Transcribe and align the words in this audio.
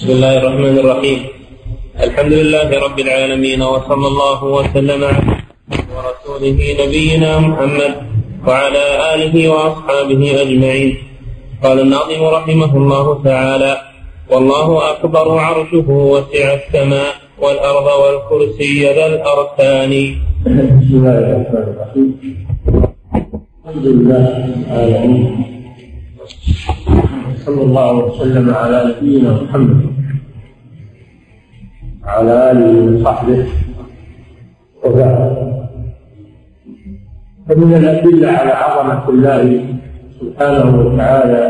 بسم 0.00 0.12
الله 0.12 0.36
الرحمن 0.38 0.78
الرحيم 0.78 1.18
الحمد 2.00 2.32
لله 2.32 2.68
رب 2.84 2.98
العالمين 3.00 3.62
وصلى 3.62 4.06
الله 4.12 4.44
وسلم 4.44 5.04
على 5.04 5.36
ورسوله 5.96 6.58
نبينا 6.82 7.38
محمد 7.38 7.92
وعلى 8.46 8.84
آله 9.14 9.34
وأصحابه 9.48 10.22
أجمعين 10.42 10.96
قال 11.62 11.80
الناظم 11.80 12.22
رحمه 12.24 12.76
الله 12.76 13.22
تعالى 13.24 13.72
والله 14.30 14.90
أكبر 14.92 15.38
عرشه 15.38 15.88
وسع 15.88 16.44
السماء 16.60 17.12
والأرض 17.42 17.86
والكرسي 18.02 18.80
ذا 18.96 19.06
الأركان 19.06 19.92
بسم 20.80 20.92
الله 20.96 21.18
الرحمن 21.18 21.66
الرحيم 21.72 22.08
الحمد 23.64 23.86
لله 23.86 24.24
العالمين 24.64 25.59
صلى 27.50 27.62
الله 27.62 27.92
وسلم 27.94 28.54
على 28.54 28.78
نبينا 28.94 29.42
محمد 29.42 29.82
وعلى 32.04 32.50
آله 32.50 32.72
وصحبه 32.94 33.46
وبعد. 34.84 35.50
فمن 37.48 37.74
الأدلة 37.74 38.28
على 38.28 38.50
عظمة 38.50 39.08
الله 39.08 39.64
سبحانه 40.20 40.78
وتعالى 40.78 41.44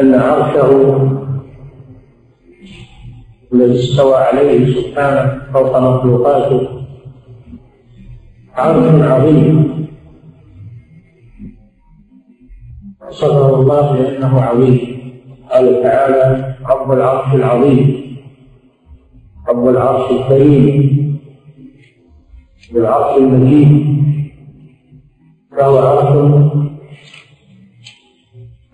أن 0.00 0.14
عرشه 0.14 0.70
الذي 3.52 3.78
استوى 3.80 4.16
عليه 4.16 4.60
سبحانه 4.80 5.52
فوق 5.52 5.78
مخلوقاته 5.78 6.60
عرش 8.56 9.02
عظيم. 9.02 9.87
وصفه 13.08 13.54
الله 13.54 13.92
بأنه 13.92 14.40
عظيم. 14.40 14.98
قال 15.50 15.82
تعالى 15.82 16.54
رب 16.70 16.92
العرش 16.92 17.34
العظيم. 17.34 18.16
رب 19.48 19.68
العرش 19.68 20.10
الكريم. 20.10 21.18
بالعرش 22.72 23.16
المجيد. 23.16 23.72
فهو 25.56 25.78
عرش 25.78 26.12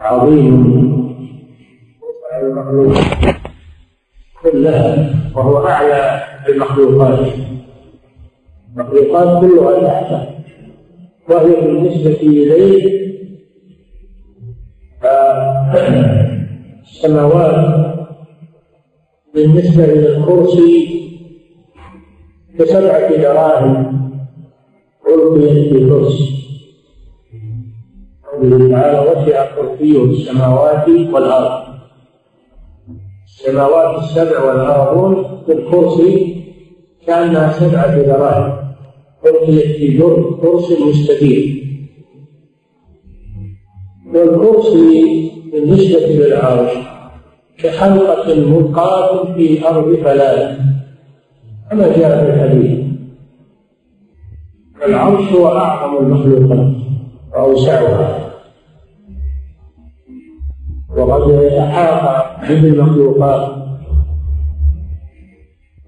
عظيم. 0.01 0.85
المخلوق 2.43 2.95
كلها 4.43 5.15
وهو 5.35 5.67
أعلى 5.67 6.25
المخلوقات 6.49 7.19
المخلوقات 8.77 9.41
كلها 9.43 9.81
تحته. 9.83 10.29
وهي 11.29 11.61
بالنسبة 11.61 12.21
إليه 12.23 13.04
السماوات 16.83 17.85
بالنسبة 19.35 19.85
إلى 19.85 20.17
الكرسي 20.17 20.95
كسبعة 22.59 23.17
دراهم 23.17 23.95
ألقيت 25.09 25.73
في 25.73 25.89
كرسي 25.89 26.35
قوله 28.33 28.71
تعالى 28.71 28.99
وسع 29.11 29.47
كرسيه 29.57 30.05
السماوات 30.05 30.89
والأرض. 30.89 31.65
السماوات 33.27 33.99
السبع 33.99 34.45
والأرضون 34.45 35.43
في 35.47 35.53
الكرسي 35.53 36.43
كأنها 37.07 37.53
سبعة 37.53 38.03
دراهم. 38.03 38.75
ألقيت 39.27 39.77
في 39.77 39.99
كرسي 40.43 40.85
مستدير. 40.85 41.65
والكرسي 44.15 45.34
بالنسبة 45.55 46.07
للعرش 46.07 46.71
كحلقة 47.59 48.35
ملقاة 48.35 49.35
في 49.35 49.69
أرض 49.69 49.95
فلاة 49.95 50.57
كما 51.71 51.97
جاء 51.97 52.25
في 52.25 52.31
الحديث 52.31 52.85
العرش 54.87 55.33
هو 55.33 55.49
أعظم 55.49 55.97
المخلوقات 55.97 56.75
وأوسعها. 57.33 58.31
وقد 60.97 61.31
أحاط 61.33 62.49
بالمخلوقات 62.49 63.55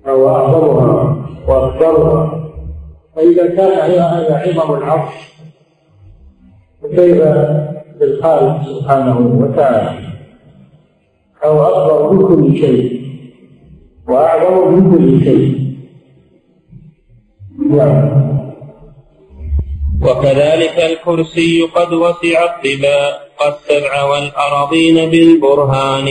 فهو 0.05 0.28
أعظمها 0.28 1.26
وأكبرها 1.49 2.50
فإذا 3.16 3.47
كان 3.47 3.91
هذا 3.91 4.34
عظم 4.37 4.75
العرش 4.75 5.12
فكيف 6.82 7.22
بالخالق 8.01 8.62
سبحانه 8.62 9.19
وتعالى. 9.19 9.99
أو 11.45 11.62
أكبر 11.62 12.12
من 12.12 12.19
كل 12.29 12.59
شيء. 12.59 13.01
وأعظم 14.09 14.75
من 14.75 14.93
كل 14.93 15.25
شيء. 15.25 15.67
نعم. 17.71 18.27
وكذلك 20.03 20.79
الكرسي 20.91 21.62
قد 21.62 21.93
وسع 21.93 22.45
الطباق 22.45 23.27
السبع 23.47 24.03
والأراضين 24.03 25.11
بالبرهان. 25.11 26.06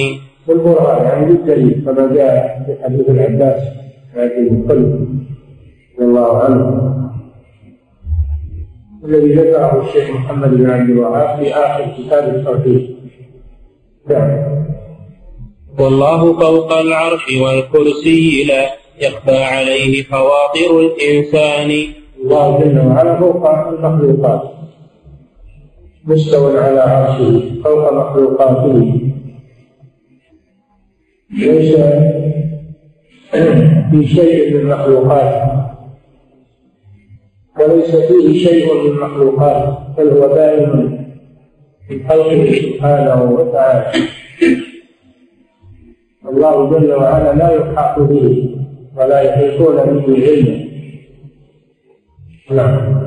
بالبرهان 0.47 1.05
يعني 1.05 1.25
بالدليل 1.25 1.85
كما 1.85 2.13
جاء 2.15 2.63
في 2.65 2.83
حديث 2.83 3.09
العباس 3.09 3.61
هذه 4.15 4.47
القلب 4.51 5.19
رضي 5.99 6.05
الله 6.05 6.43
عنه. 6.43 6.95
الذي 9.05 9.33
ذكره 9.33 9.87
الشيخ 9.87 10.09
محمد 10.09 10.49
بن 10.49 10.69
عبد 10.69 10.89
الوهاب 10.89 11.39
في 11.39 11.53
آخر 11.53 11.85
كتاب 11.97 12.35
التوحيد. 12.35 12.95
نعم. 14.09 14.65
والله 15.79 16.39
فوق 16.39 16.77
العرش 16.77 17.25
والكرسي 17.41 18.43
لا 18.43 18.69
يخفى 19.01 19.43
عليه 19.43 20.03
خواطر 20.03 20.79
الإنسان. 20.79 21.93
الله 22.23 22.59
جل 22.59 22.79
وعلا 22.79 23.19
فوق 23.19 23.49
المخلوقات. 23.49 24.41
مستوى 26.05 26.59
على 26.59 26.79
عرشه 26.79 27.41
فوق 27.63 27.93
مخلوقاته. 27.93 28.99
ليس 31.37 31.75
في 33.91 34.07
شيء 34.07 34.53
من 34.53 34.59
المخلوقات 34.59 35.64
وليس 37.59 37.95
فيه 37.95 38.47
شيء 38.47 38.73
من 38.73 38.91
المخلوقات 38.91 39.77
بل 39.97 40.09
هو 40.09 40.35
دائم 40.35 40.99
في 41.87 42.07
خلقه 42.07 42.51
سبحانه 42.61 43.23
وتعالى. 43.23 43.91
الله 46.29 46.69
جل 46.69 46.93
وعلا 46.93 47.33
لا 47.33 47.49
يحاط 47.55 47.99
به 47.99 48.55
ولا 48.97 49.21
يحيطون 49.21 49.75
به 49.75 50.27
علما. 50.27 50.65
نعم. 52.51 53.05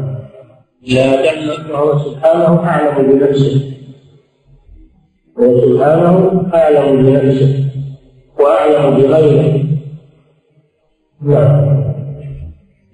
لا 0.83 1.23
تعلم 1.23 1.71
وهو 1.71 1.99
سبحانه 1.99 2.65
أعلم 2.65 3.13
بنفسه. 3.13 3.75
هو 5.39 5.61
سبحانه 5.61 6.51
أعلم 6.55 7.03
بنفسه 7.03 7.65
وأعلم 8.41 8.97
بغيره. 8.97 9.65
نعم. 11.23 11.78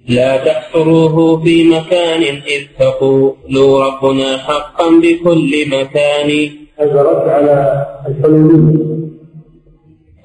لا 0.09 0.37
تحصروه 0.37 1.43
في 1.43 1.69
مكان 1.69 2.21
إذ 2.21 2.61
تقولوا 2.79 3.83
ربنا 3.85 4.37
حقا 4.37 4.89
بكل 5.01 5.51
مكان. 5.69 6.49
هذا 6.79 7.01
رد 7.01 7.29
على 7.29 7.85
الحلولية 8.07 8.95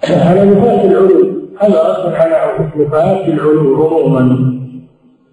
على 0.04 0.44
نفاة 0.44 0.84
العلو 0.84 1.30
هذا 1.60 1.82
رد 1.88 2.12
على 2.12 2.69
نفاة 2.76 3.26
العلو 3.26 3.86
عموما. 3.86 4.54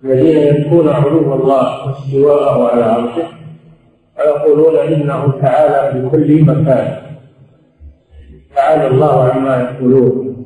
الذين 0.03 0.37
ينفون 0.37 0.89
علو 0.89 1.35
الله 1.35 1.87
واستواءه 1.87 2.67
على 2.67 2.83
عرشه 2.83 3.27
ويقولون 4.17 4.77
إنه 4.77 5.33
تعالى 5.41 6.01
بكل 6.01 6.41
مكان. 6.41 6.97
تعالى 8.55 8.87
الله 8.87 9.23
عما 9.23 9.61
يقولون. 9.61 10.45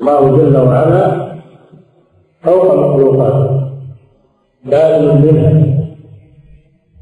الله 0.00 0.36
جل 0.36 0.56
وعلا 0.56 1.23
فوق 2.44 2.74
مخلوقاته 2.74 3.70
دائم 4.64 5.22
منها 5.22 5.74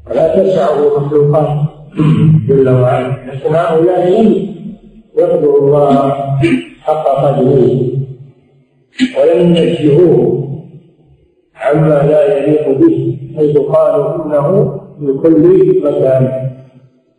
ولا 0.09 0.43
تسعه 0.43 0.97
مخلوقات 0.97 1.57
جل 2.47 2.69
وعلا. 2.69 3.07
لكن 3.07 3.55
هؤلاء 3.55 4.35
يقدروا 5.17 5.59
الله 5.61 6.11
حق 6.81 7.07
قدره 7.07 7.79
ولم 9.17 9.55
ينزهوه 9.55 10.43
عما 11.55 11.89
لا 11.89 12.37
يليق 12.37 12.77
به 12.79 13.17
حيث 13.37 13.57
قالوا 13.57 14.25
إنه 14.25 14.79
في 14.99 15.13
كل 15.23 15.81
مكان. 15.83 16.49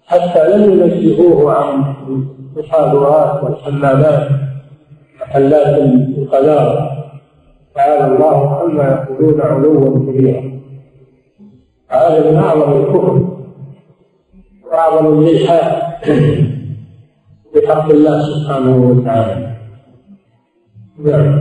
حتى 0.06 0.56
لم 0.56 0.72
ينزهوه 0.72 1.52
عن 1.52 1.94
الحاضرات 2.56 3.44
والحمامات 3.44 4.28
محلات 5.20 5.78
القذارة. 6.18 7.03
تعالى 7.74 8.06
الله 8.06 8.56
عما 8.56 9.06
يقولون 9.10 9.40
علوا 9.40 9.98
كبيرا. 9.98 10.60
هذا 11.88 12.30
من 12.30 12.36
أعظم 12.36 12.72
الكفر 12.72 13.28
وأعظم 14.64 15.18
الإلحاد 15.18 15.82
بحق 17.54 17.90
الله 17.90 18.22
سبحانه 18.22 18.76
وتعالى. 18.76 19.56
نعم. 20.98 21.40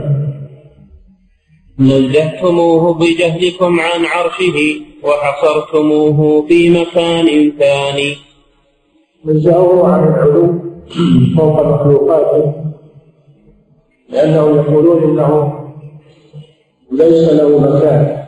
نزهتموه 1.78 2.94
بجهلكم 2.94 3.80
عن 3.80 4.00
عرشه 4.04 4.58
وحصرتموه 5.04 6.46
في 6.48 6.70
مكان 6.70 7.52
ثاني. 7.58 8.16
نزهوه 9.24 9.92
عن 9.92 10.08
العلو 10.08 10.58
فوق 11.36 11.66
مخلوقاته 11.66 12.54
لأنهم 14.08 14.56
يقولون 14.56 15.02
إنه 15.02 15.63
ليس 16.92 17.32
له 17.32 17.58
مكان. 17.58 18.24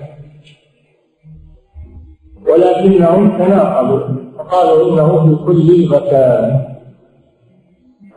ولكنهم 2.49 3.38
تناقضوا 3.38 4.00
وقالوا 4.38 4.93
إنه 4.93 5.26
في 5.26 5.44
كل 5.44 5.88
مكان. 5.88 6.67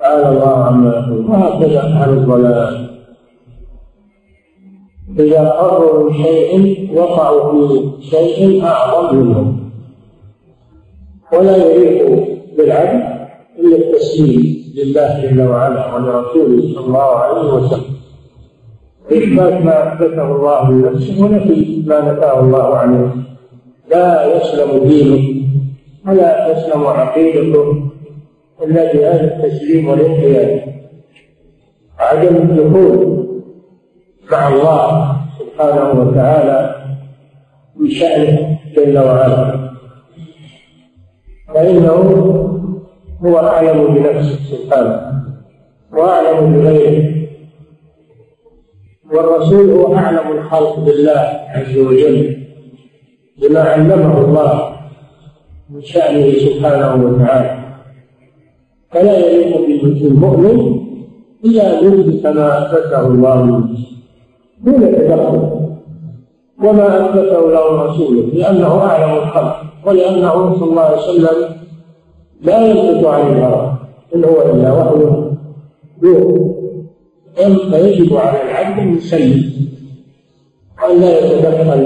تعالى 0.02 0.30
الله 0.30 0.56
عما 0.56 0.90
يقول 0.90 1.32
وهكذا 1.32 1.80
أهل 1.80 2.10
الضلال. 2.10 2.90
إذا 5.20 5.50
قرروا 5.50 6.14
شيء 6.14 6.90
وقعوا 6.98 7.68
في 7.68 8.02
شيء 8.02 8.64
أعظم 8.64 9.16
منهم. 9.16 9.72
ولا 11.34 11.56
يليق 11.58 12.28
بالعبد 12.58 13.04
إلا 13.60 13.78
التسليم 13.78 14.74
لله 14.76 15.26
جل 15.26 15.42
وعلا 15.42 15.96
ولرسوله 15.96 16.74
صلى 16.76 16.86
الله 16.86 17.16
عليه 17.16 17.54
وسلم. 17.54 17.99
إثبات 19.12 19.54
ما 19.62 19.94
أثبته 19.94 20.36
الله 20.36 20.72
لنفسه 20.72 21.24
ونفي 21.24 21.84
ما 21.88 22.00
نفاه 22.02 22.40
الله 22.40 22.78
عنه. 22.78 23.14
لا 23.92 24.36
يسلم 24.36 24.88
دينه 24.88 25.46
ولا 26.08 26.54
تسلم 26.54 26.84
عقيدته 26.88 27.84
إلا 28.64 28.94
بهذا 28.94 29.24
التسليم 29.24 29.88
والانقياد 29.90 30.62
عدم 32.00 32.36
الدخول 32.36 33.26
مع 34.32 34.48
الله 34.48 35.16
سبحانه 35.40 36.02
وتعالى 36.02 36.76
بشأنه 37.76 38.58
جل 38.76 39.00
وعلا. 39.00 39.70
فإنه 41.54 42.00
هو 43.26 43.38
أعلم 43.38 43.94
بنفسه 43.94 44.40
سبحانه 44.56 45.24
وأعلم 45.94 46.54
بغيره. 46.54 47.19
والرسول 49.14 49.70
هو 49.72 49.96
أعلم 49.96 50.32
الخلق 50.38 50.80
بالله 50.80 51.40
عز 51.50 51.78
وجل 51.78 52.38
بما 53.42 53.60
علمه 53.60 54.22
الله 54.22 54.76
من 55.70 55.82
شأنه 55.82 56.32
سبحانه 56.34 57.06
وتعالى. 57.06 57.60
فلا 58.92 59.18
يليق 59.18 59.58
بالمؤمن 60.02 60.80
إلا 61.46 61.80
يثبت 61.80 62.28
ما 62.28 62.66
أثبته 62.66 63.08
الله 63.08 63.46
لنفسه 63.46 63.88
دون 64.64 64.82
تدخل 64.82 65.50
وما 66.64 67.06
أثبته 67.06 67.52
له 67.52 67.84
رسوله 67.84 68.22
لأنه 68.34 68.82
أعلم 68.82 69.18
الخلق 69.18 69.56
ولأنه 69.86 70.56
صلى 70.60 70.70
الله 70.70 70.82
عليه 70.82 70.98
وسلم 70.98 71.56
لا 72.42 72.68
يثبت 72.68 73.06
عن 73.06 73.22
الهوى 73.22 73.74
إن 74.16 74.24
هو 74.24 74.42
إلا 74.42 74.70
يوحى 74.70 76.59
فيجب 77.72 78.18
على 78.18 78.42
العبد 78.42 78.80
أن 78.80 78.98
يسلم 78.98 79.68
وأن 80.84 81.02
لا 81.02 81.12
يتدخل 81.20 81.82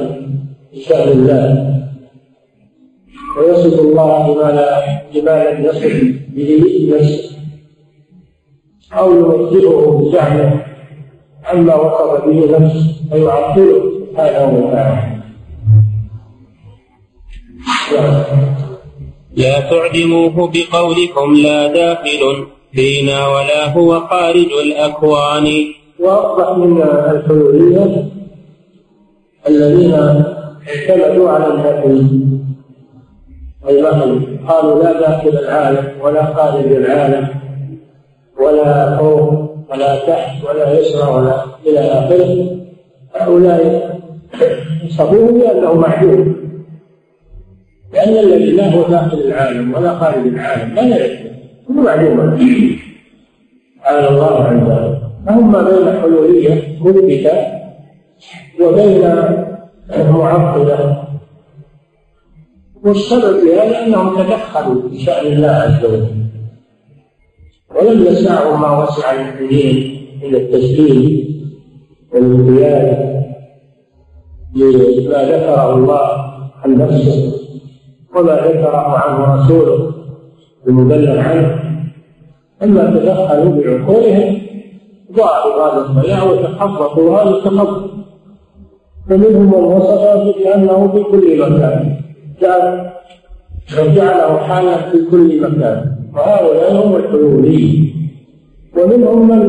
في 0.72 0.82
شأن 0.82 1.08
الله. 1.12 1.74
ويصف 3.38 3.80
الله 3.80 4.34
بما 4.34 4.52
لا 4.52 4.70
بما 5.14 5.36
لم 5.50 5.66
يصف 5.66 5.96
به 6.36 6.50
نفسه 6.94 7.38
أو 8.94 9.08
يمثله 9.14 9.78
بزعمه 10.00 10.66
عما 11.44 11.76
وصف 11.76 12.26
به 12.26 12.40
نفسه 12.58 12.86
فيعطله 13.10 13.92
سبحانه 14.12 14.50
وتعالى. 14.60 15.14
لا 19.36 19.60
تعدموه 19.60 20.52
بقولكم 20.54 21.34
لا 21.34 21.68
داخل. 21.68 22.22
فينا 22.76 23.28
ولا 23.28 23.70
هو 23.70 24.00
خارج 24.00 24.52
الأكوان. 24.66 25.48
وأصبح 26.00 26.58
من 26.58 26.82
الحلولية 26.82 28.06
الذين 29.48 29.94
اعتمدوا 29.94 31.30
على 31.30 31.48
النفي 31.48 32.34
المعنى 33.70 34.38
قالوا 34.48 34.84
لا 34.84 35.00
داخل 35.00 35.30
العالم 35.30 36.02
ولا 36.02 36.26
خارج 36.26 36.66
العالم 36.66 37.28
ولا 38.40 38.98
فوق 38.98 39.56
ولا 39.72 39.96
تحت 39.96 40.44
ولا 40.44 40.80
يسرى 40.80 41.12
ولا 41.12 41.46
إلى 41.66 41.80
آخره. 41.80 42.58
هؤلاء 43.16 43.94
يصفوه 44.84 45.32
بأنه 45.32 45.74
معدوم 45.74 46.36
لأن 47.94 48.18
الذي 48.18 48.52
لا 48.52 48.76
هو 48.76 48.82
داخل 48.82 49.18
العالم 49.18 49.74
ولا 49.74 50.00
خارج 50.00 50.28
العالم 50.28 50.76
لا 50.76 50.88
يعرف 50.88 51.20
هو 51.78 51.84
معلوم 51.84 52.38
تعالى 53.84 54.10
الله 54.10 54.44
عن 54.44 54.58
ذلك 54.68 55.02
فهم 55.26 55.52
ما 55.52 55.62
بين 55.64 56.02
حلولية 56.02 56.78
مثبتة 56.82 57.34
وبين 58.62 59.02
معطلة 60.12 61.04
والسبب 62.84 63.40
في 63.40 63.60
هذا 63.60 63.86
أنهم 63.86 64.24
تدخلوا 64.24 64.90
في 64.90 65.00
شأن 65.00 65.26
الله 65.26 65.48
عز 65.48 65.86
وجل. 65.86 66.08
ولم 67.76 68.04
يسعوا 68.06 68.58
ما 68.58 68.84
وسع 68.84 69.12
المؤمنين 69.12 70.08
من 70.24 70.36
التسليم 70.36 71.24
والانقياد 72.14 73.14
لما 74.56 75.24
ذكره 75.24 75.76
الله 75.76 76.08
عن 76.64 76.78
نفسه 76.78 77.34
وما 78.16 78.36
ذكره 78.36 78.98
عنه 78.98 79.36
رسوله. 79.36 79.83
المبلغ 80.68 81.20
عنه 81.20 81.60
أما 82.64 82.84
تدخلوا 82.84 83.52
بعقولهم 83.62 84.42
ضاعوا 85.12 85.54
هذا 85.64 85.86
الضياع 85.86 86.24
وتخبطوا 86.24 87.18
هذا 87.18 87.30
التخبط 87.30 87.92
فمنهم 89.10 89.46
من 89.46 89.64
وصف 89.64 90.38
بأنه 90.38 90.92
في 90.92 91.04
كل 91.04 91.42
مكان. 91.42 92.00
جعله 93.96 94.38
حالا 94.38 94.78
في 94.78 94.98
كل 95.12 95.42
مكان. 95.42 95.96
وهؤلاء 96.16 96.86
هم 96.86 96.96
الحلوليين 96.96 97.94
ومنهم 98.78 99.28
من 99.28 99.40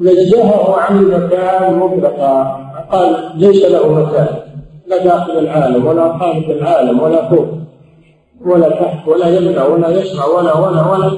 نزهه 0.00 0.76
عن 0.80 0.98
المكان 0.98 1.78
مطلقا. 1.78 2.60
قال 2.92 3.16
ليس 3.36 3.64
له 3.64 3.92
مكان. 3.92 4.28
لا 4.86 5.04
داخل 5.04 5.38
العالم 5.38 5.86
ولا 5.86 6.18
خارج 6.18 6.50
العالم 6.50 7.00
ولا 7.00 7.28
فوق. 7.28 7.46
ولا 8.46 8.68
تحت 8.68 9.08
ولا 9.08 9.28
يمنع 9.28 9.66
ولا 9.66 9.88
يسمع 9.88 10.24
ولا 10.26 10.54
ولا 10.58 10.90
ولا 10.92 11.10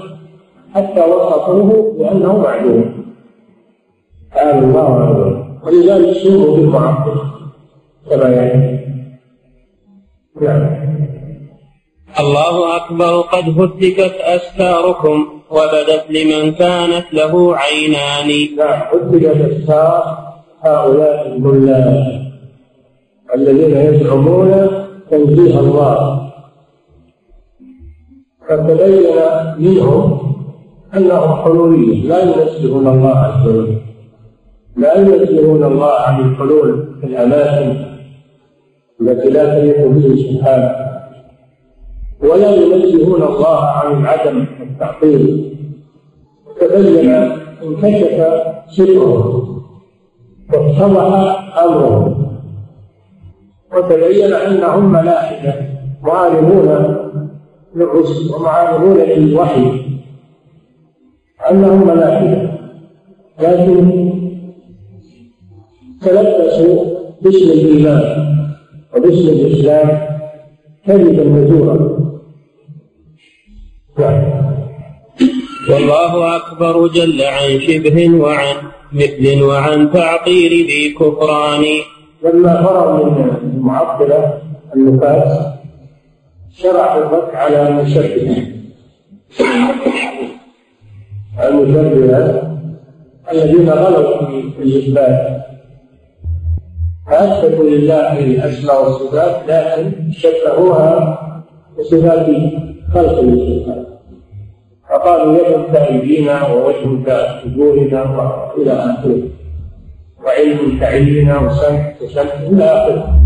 حتى 0.75 1.00
وصفوه 1.00 1.95
بأنه 1.99 2.38
معلوم 2.38 3.06
تعالى 4.35 4.59
الله 4.59 4.95
عنه 5.00 5.47
ولذلك 5.64 6.16
سوء 6.16 6.56
بالمعطل 6.56 7.21
كما 8.11 8.28
يعني. 8.28 8.87
نعم. 10.40 10.87
الله 12.21 12.76
أكبر 12.76 13.21
قد 13.21 13.61
هتكت 13.61 14.14
أستاركم 14.21 15.26
وبدت 15.50 16.04
لمن 16.11 16.52
كانت 16.52 17.06
له 17.12 17.56
عينان. 17.56 18.56
نعم 18.56 18.80
هتكت 18.92 19.37
أستار 19.52 20.18
هؤلاء 20.61 21.26
الضلال 21.26 22.33
الذين 23.35 23.76
يزعمون 23.76 24.68
تنزيه 25.11 25.61
الله. 25.61 26.25
فتبين 28.49 29.19
منهم 29.59 30.19
أنهم 30.97 31.35
حلوليه 31.37 32.09
لا 32.09 32.23
ينزهون 32.23 32.87
الله 32.87 33.17
عز 33.19 33.49
وجل. 33.49 33.79
لا 34.76 34.99
ينزهون 34.99 35.65
الله 35.65 35.93
عن 35.93 36.21
الحلول 36.21 36.88
في 37.00 37.07
الأماكن 37.07 37.87
التي 39.00 39.29
لا 39.31 39.61
تليق 39.61 39.87
به 39.87 40.17
سبحانه. 40.17 40.75
ولا 42.23 42.55
ينزهون 42.55 43.23
الله 43.23 43.61
عن 43.61 44.00
العدم 44.00 44.47
والتعطيل 44.61 45.53
تبين 46.61 47.11
انكشف 47.62 48.26
سره 48.69 49.43
واتضح 50.53 50.81
أمره. 51.65 52.17
وتبين 53.76 54.33
أنهم 54.33 54.93
ملائكة 54.93 55.55
معالمون 56.03 56.97
للرسل 57.76 58.35
ومعالمون 58.35 58.97
للوحي 58.97 59.66
أنهم 61.50 61.87
ملائكه 61.88 62.59
لكن 63.40 63.76
تلبسوا 66.02 66.85
باسم 67.23 67.49
الإيمان 67.50 68.04
وباسم 68.97 69.28
الإسلام 69.28 69.88
كذبا 70.87 71.23
وزورا. 71.23 71.97
والله 75.71 76.37
أكبر 76.37 76.87
جل 76.88 77.23
عن 77.23 77.61
شبه 77.61 78.11
وعن 78.21 78.56
مثل 78.92 79.42
وعن 79.42 79.90
تعطيل 79.92 80.52
ذي 80.66 80.95
كفران. 80.95 81.64
لما 82.25 82.62
فرغ 82.62 83.04
من 83.04 83.30
المعطلة 83.42 84.38
النفاس 84.76 85.55
شرع 86.56 86.96
الرد 86.96 87.34
على 87.34 87.68
المشبهة 87.68 88.46
المشبهة 91.48 92.58
الذين 93.32 93.68
غلوا 93.70 94.26
في 94.26 94.62
الإثبات. 94.62 95.36
فأثبتوا 97.06 97.64
لله 97.64 98.18
الأسماء 98.18 98.84
والصفات 98.84 99.36
لكن 99.48 100.12
شبهوها 100.12 101.18
بصفات 101.78 102.26
خلق 102.94 103.18
الصفات 103.18 103.86
فقالوا 104.90 105.34
يد 105.34 105.72
كأيدينا 105.72 106.46
ووجه 106.46 107.42
كوجوهنا 107.42 108.02
وإلى 108.02 108.72
آخره. 108.72 109.22
وعلم 110.25 110.78
كعلمنا 110.80 111.38
وسمع 111.38 111.92
كسمع 112.00 112.22
إلى 112.22 112.64
آخره. 112.64 113.20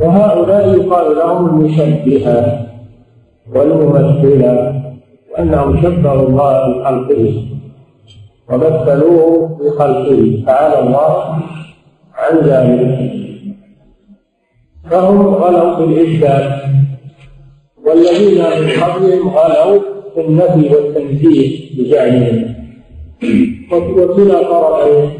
وهؤلاء 0.00 0.78
يقال 0.78 1.16
لهم 1.16 1.46
المشبهة 1.46 2.66
والممثلة 3.54 4.82
وأنهم 5.32 5.82
شبهوا 5.82 6.28
الله 6.28 6.78
بخلقه 6.78 7.44
ومثلوه 8.50 9.58
بخلقه. 9.60 10.42
تعالى 10.46 10.78
الله 10.78 11.38
عن 12.14 12.38
ذلك. 12.44 13.12
فهم 14.90 15.34
غلوا 15.34 15.76
في 15.76 15.84
الإثبات 15.84 16.52
والذين 17.86 18.38
من 18.38 18.82
قبلهم 18.82 19.28
غلوا 19.28 19.80
في 20.14 20.20
النفي 20.20 20.74
والتنزيه 20.74 21.50
بجعلهم. 21.78 22.54
وكلا 23.72 24.38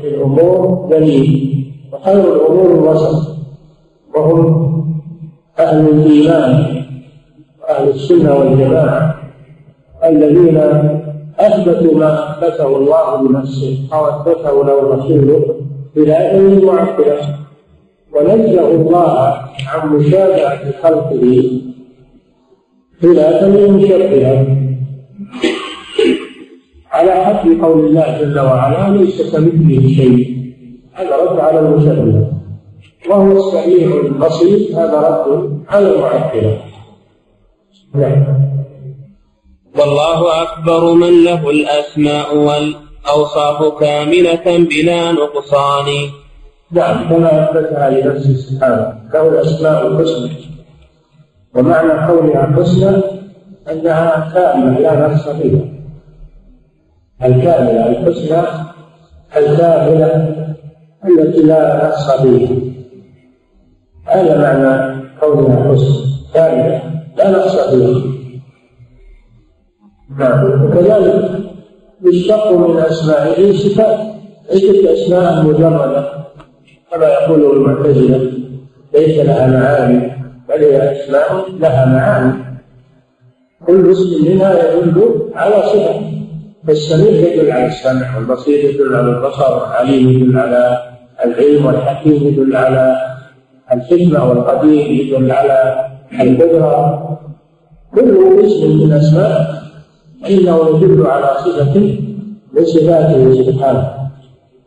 في 0.01 0.09
الأمور 0.09 0.89
جميل 0.91 1.65
وخير 1.93 2.35
الأمور 2.35 2.75
الوسط. 2.75 3.38
وهم 4.19 4.85
أهل 5.59 5.89
الإيمان 5.89 6.85
وأهل 7.63 7.89
السنة 7.89 8.35
والجماعة 8.35 9.15
الذين 10.05 10.57
أثبتوا 11.39 11.99
ما 11.99 12.31
أثبته 12.31 12.77
الله 12.77 13.29
بنفسه 13.29 13.79
أو 13.93 14.07
أثبته 14.07 14.65
له 14.65 14.95
رسوله 14.95 15.55
بلا 15.97 16.39
معقلة 16.65 17.21
ونزهوا 18.15 18.75
الله 18.75 19.19
عن 19.69 19.89
مشابهة 19.89 20.73
خلقه 20.83 21.51
خلافا 23.03 23.47
للمشبهة 23.47 24.57
على 26.93 27.13
حد 27.13 27.49
قول 27.63 27.87
الله 27.87 28.23
جل 28.23 28.39
وعلا 28.39 28.97
ليس 28.97 29.33
كمثله 29.33 29.89
شيء. 29.89 30.39
هذا 30.93 31.17
رد 31.17 31.41
على 31.41 31.61
المشبهة 31.61 32.38
وهو 33.09 33.33
السميع 33.37 34.01
البصير 34.01 34.77
هذا 34.77 34.99
رد 35.01 35.63
على 35.69 35.95
المعطلة 35.95 36.61
نعم. 37.95 38.49
والله 39.79 40.43
أكبر 40.43 40.95
من 40.95 41.25
له 41.25 41.51
الأسماء 41.51 42.37
والأوصاف 42.37 43.79
كاملة 43.81 44.47
بلا 44.71 45.13
نقصان. 45.13 45.87
نعم 46.71 47.09
كما 47.09 47.51
أثبتها 47.51 47.91
لنفسه 47.91 48.35
سبحانه. 48.35 48.93
له 49.15 49.29
الأسماء 49.29 49.87
الحسنى. 49.87 50.31
ومعنى 51.55 52.07
كونها 52.07 52.57
حسنى 52.57 53.03
أنها 53.71 54.33
كاملة 54.35 54.81
لا 54.81 55.09
نقص 55.09 55.29
فيها. 55.29 55.65
الكاملة 57.23 57.87
الحسنى 57.87 58.43
الكاملة 59.37 60.35
التي 61.05 61.43
لا 61.43 61.85
نقص 61.85 62.23
فيها. 62.23 62.68
هذا 64.09 64.39
معنى 64.39 65.03
كونها 65.21 65.73
حسن 65.73 66.05
كاملة 66.35 66.83
لا 67.17 67.31
نقص 67.31 67.71
فيها 67.71 68.03
نعم. 70.19 70.65
وكذلك 70.65 71.31
يشتق 72.05 72.53
من 72.53 72.77
أسمائه 72.77 73.53
صفات. 73.53 73.99
ليست 74.53 74.85
أسماء 74.85 75.43
مجردة 75.43 76.13
كما 76.93 77.07
يقول 77.07 77.57
المعتزلة. 77.57 78.33
ليس 78.95 79.19
لها 79.19 79.47
معاني 79.47 80.13
بل 80.49 80.65
هي 80.65 80.93
أسماء 80.93 81.45
لها 81.61 81.87
معاني. 81.87 82.33
كل 83.67 83.93
اسم 83.93 84.31
منها 84.31 84.73
يدل 84.73 85.31
على 85.35 85.63
صفة. 85.63 86.01
فالسميع 86.67 87.11
يدل 87.11 87.51
على 87.51 87.67
السمع 87.67 88.17
والبصير 88.17 88.65
يدل 88.65 88.97
على 88.97 89.11
البصر 89.11 89.55
والعليم 89.55 90.09
يدل 90.11 90.39
على 90.39 90.83
العلم 91.25 91.67
والحكيم 91.67 92.29
يدل 92.29 92.57
على 92.57 93.08
الحكمة 93.73 94.29
والقدير 94.29 94.87
يدل 94.91 95.33
على 95.33 95.87
القدرة. 96.21 96.75
كل 97.95 98.45
اسم 98.47 98.79
من 98.79 98.93
أسماء 98.93 99.63
فإنه 100.23 100.57
يدل 100.69 101.07
على 101.07 101.31
صفة 101.45 101.75
من 102.53 102.65
صفاته 102.65 103.43
سبحانه. 103.43 103.89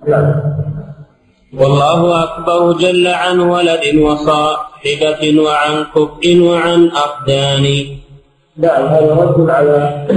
نعم. 0.07 0.51
والله 1.59 2.23
أكبر 2.23 2.71
جل 2.73 3.07
عن 3.07 3.39
ولد 3.39 3.95
وصاحبة 3.95 5.21
وعن 5.39 5.83
كفء 5.95 6.39
وعن 6.39 6.87
أقدان 6.87 7.85
نعم 8.57 8.85
هذا 8.85 9.13
رد 9.13 9.49
على 9.49 10.07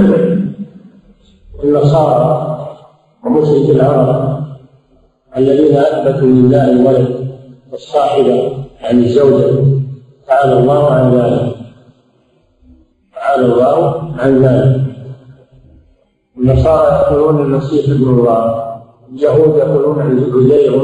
النصارى 1.64 2.58
ومشرك 3.24 3.70
العرب 3.76 4.44
الذين 5.36 5.76
أثبتوا 5.76 6.26
لله 6.26 6.70
الولد 6.70 7.28
والصاحبة. 7.72 8.63
عن 8.84 8.98
الزوجة. 8.98 9.64
تعالى 10.26 10.58
الله 10.58 10.90
عن 10.90 11.14
ذلك. 11.14 11.56
تعالى 13.14 13.46
الله 13.46 14.02
عن 14.18 14.44
ذلك. 14.44 14.80
النصارى 16.38 16.96
يقولون 16.96 17.40
المسيح 17.40 17.84
ابن 17.84 18.08
الله. 18.08 18.64
اليهود 19.12 19.56
يقولون 19.56 20.00
عزير 20.00 20.74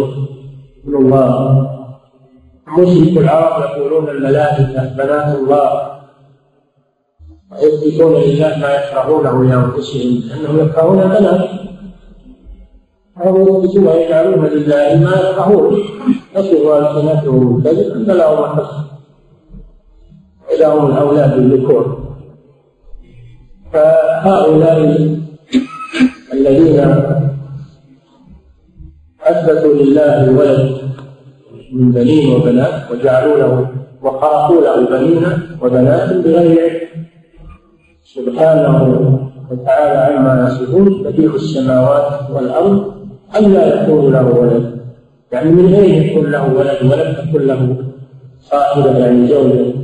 ابن 0.84 0.96
الله. 0.96 1.66
مشرك 2.78 3.18
العرب 3.18 3.62
يقولون 3.62 4.08
الملائكة 4.08 4.94
بنات 4.96 5.38
الله. 5.38 5.90
ويثبتون 7.52 8.12
لله 8.12 8.58
ما 8.58 8.74
يكرهونه 8.74 9.44
لأنفسهم 9.44 10.22
أنهم 10.34 10.58
يكرهون 10.60 11.00
البنات. 11.02 11.48
أو 13.26 13.42
يثبتون 13.42 13.86
ويجعلون 13.86 14.46
لله 14.46 15.00
ما 15.04 15.30
يكرهون. 15.30 15.82
تصف 16.34 16.66
ألسنتهم 16.66 17.56
الكذب 17.58 17.92
أن 17.96 18.16
لهم 18.16 18.58
تصف 18.58 18.90
لهم 20.60 20.86
الأولاد 20.90 21.32
الذكور 21.32 21.98
فهؤلاء 23.72 24.78
الذين 26.32 26.80
أثبتوا 29.22 29.74
لله 29.74 30.24
الولد 30.24 30.76
من 31.72 31.92
بنين 31.92 32.36
وبنات 32.36 32.90
وجعلوا 32.90 33.36
له 33.38 33.68
وخلقوا 34.02 34.60
له 34.60 34.98
بنين 34.98 35.26
وبنات 35.62 36.12
بغير 36.12 36.60
علم. 36.60 36.90
سبحانه 38.04 38.76
وتعالى 39.50 40.14
عما 40.14 40.48
يصفون 40.48 41.02
بديع 41.02 41.34
السماوات 41.34 42.30
والأرض 42.30 42.94
أن 43.36 43.52
لا 43.52 43.82
يكون 43.82 44.12
له 44.12 44.26
ولد. 44.26 44.79
يعني 45.32 45.50
من 45.50 45.74
أين 45.74 46.02
يكون 46.02 46.30
له 46.30 46.54
ولد؟ 46.54 46.78
ولم 46.82 47.14
تكن 47.14 47.46
له 47.46 47.76
صاحبة 48.40 48.98
يعني 48.98 49.28
زوجة 49.28 49.74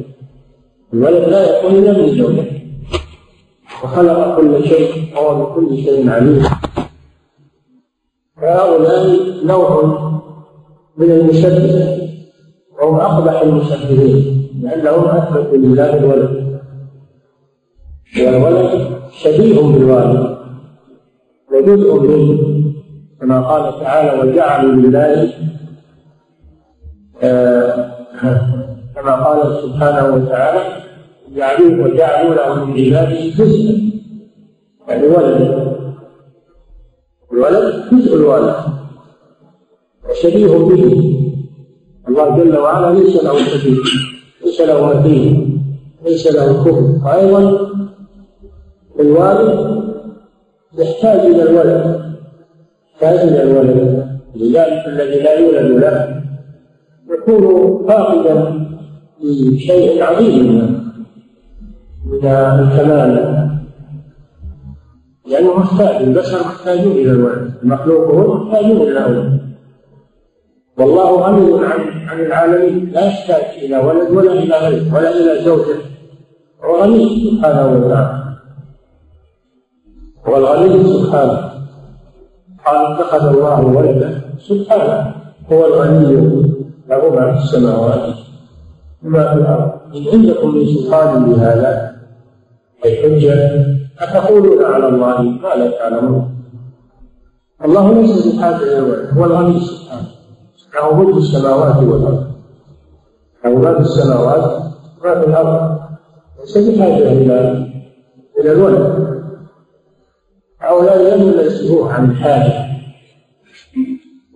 الولد 0.95 1.29
لا 1.29 1.59
يكون 1.59 1.75
إلا 1.75 1.93
من 1.93 2.19
زوجة. 2.19 2.45
وخلق 3.85 4.41
كل 4.41 4.65
شيء 4.69 5.17
وهو 5.17 5.45
بكل 5.45 5.76
شيء 5.76 6.11
عليم. 6.11 6.43
فهؤلاء 8.37 9.17
نوع 9.45 9.85
من 10.97 11.11
المشبهة 11.11 11.99
وهم 12.81 12.95
أقبح 12.95 13.41
المشبهين 13.41 14.49
لأنهم 14.62 15.05
أثبتوا 15.05 15.57
لله 15.57 15.97
الولد. 15.97 16.61
والولد 18.19 18.88
شبيه 19.12 19.61
بالوالد 19.61 20.37
وجزء 21.53 22.00
منه. 22.00 22.65
كما 23.20 23.40
قال 23.49 23.80
تعالى 23.80 24.23
وجعلوا 24.23 24.73
لله 24.73 25.32
آه 27.23 27.92
كما 28.94 29.14
قال 29.25 29.62
سبحانه 29.62 30.14
وتعالى 30.14 30.82
جعلوا 31.37 31.85
وجعلوا 31.85 32.35
له 32.35 32.64
من 32.64 32.73
عباده 32.73 33.20
جزءا 33.38 33.80
يعني 34.88 35.06
ولد. 35.06 35.66
الولد 37.32 37.85
جزء 37.92 38.14
الولد. 38.14 38.54
وشبيه 40.11 40.46
به. 40.46 41.12
الله 42.08 42.37
جل 42.37 42.56
وعلا 42.58 42.99
ليس 42.99 43.25
له 43.25 43.38
شبيه 43.38 43.76
ليس 44.44 44.61
له 44.61 44.87
مثيل 44.87 45.58
ليس 46.04 46.26
له 46.26 46.64
كفر. 46.64 47.06
وأيضا 47.06 47.70
الوالد 49.00 49.82
يحتاج 50.78 51.20
إلى 51.20 51.42
الولد. 51.42 52.05
إلى 53.03 53.43
الولد. 53.43 54.07
لذلك 54.35 54.87
الذي 54.87 55.21
لا 55.21 55.38
يولد 55.38 55.71
له 55.83 56.23
يكون 57.11 57.87
فاقدا 57.88 58.67
لشيء 59.23 60.03
عظيم 60.03 60.47
من 62.07 62.26
الكمال. 62.26 63.47
لأنه 65.26 65.59
محتاج 65.59 66.03
البشر 66.03 66.41
محتاجون 66.41 66.93
إلى 66.93 67.11
الولد. 67.11 67.55
المخلوقون 67.62 68.47
محتاجون 68.47 68.76
إلى 68.76 69.07
الولد. 69.07 69.41
والله 70.79 71.11
غني 71.11 71.65
عن 71.65 72.09
عن 72.09 72.21
العالمين. 72.21 72.91
لا 72.93 73.07
يحتاج 73.07 73.65
إلى 73.65 73.79
ولد 73.79 74.11
ولا 74.11 74.33
إلى 74.33 74.55
غيره 74.55 74.95
ولا 74.95 75.11
إلى 75.11 75.45
زوجة. 75.45 75.76
هو 76.65 76.83
غني 76.83 77.31
سبحانه 77.31 77.67
وتعالى. 77.73 78.37
هو 80.26 80.37
الغني 80.37 80.85
سبحانه. 80.85 81.55
قال 82.66 82.76
اتخذ 82.76 83.26
الله 83.26 83.61
ولدا. 83.61 84.20
سبحانه 84.38 85.14
هو 85.52 85.66
الغني 85.66 86.12
له 86.88 87.11
ما 87.14 87.32
في 87.32 87.38
السماوات 87.38 88.14
وما 89.04 89.28
في 89.28 89.35
الأرض. 89.35 89.70
إن 89.96 90.04
عندكم 90.12 90.54
من 90.54 90.66
سلطان 90.66 91.25
بهذا 91.25 91.96
أي 92.85 92.96
حجة 93.02 93.66
أتقولون 93.99 94.64
على 94.64 94.88
الله 94.88 95.23
ما 95.23 95.49
لا 95.49 95.70
تعلمون. 95.78 96.28
الله 97.64 97.92
ليس 97.94 98.26
بحاجه 98.26 98.62
إلى 98.62 99.08
هو 99.16 99.25
الغني 99.25 99.61
سبحانه. 99.61 100.08
له 100.75 100.94
ملك 100.94 101.16
السماوات 101.16 101.76
والأرض. 101.76 102.26
له 103.44 103.54
ما 103.58 103.75
في 103.75 103.80
السماوات 103.80 104.62
ما 105.04 105.20
في 105.20 105.26
الأرض. 105.26 105.78
ليس 106.40 106.58
بحاجة 106.58 107.12
إلى 107.12 107.66
إلى 108.40 108.52
الولد. 108.52 109.15
هؤلاء 110.66 110.99
لم 110.99 111.23
ينزهوه 111.23 111.92
عن 111.92 112.11
الحاجة 112.11 112.66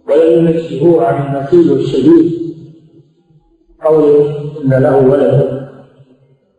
ولم 0.09 0.49
ينزهوه 0.49 1.07
عن 1.07 1.27
النقيض 1.27 1.71
الشديد 1.71 2.41
قوله 3.85 4.35
إن 4.65 4.71
له 4.71 4.97
ولد 4.97 5.61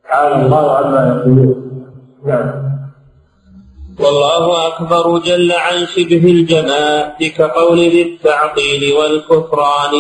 تعالى 0.03 0.45
الله 0.45 0.75
عما 0.75 1.01
يقولون. 1.07 1.71
نعم. 2.25 2.71
والله 3.99 4.67
أكبر 4.67 5.19
جل 5.19 5.51
عن 5.51 5.85
شبه 5.85 6.31
الجماعة 6.31 7.29
كقول 7.37 7.79
ذي 7.79 8.01
التعطيل 8.01 8.93
والكفران. 8.93 9.93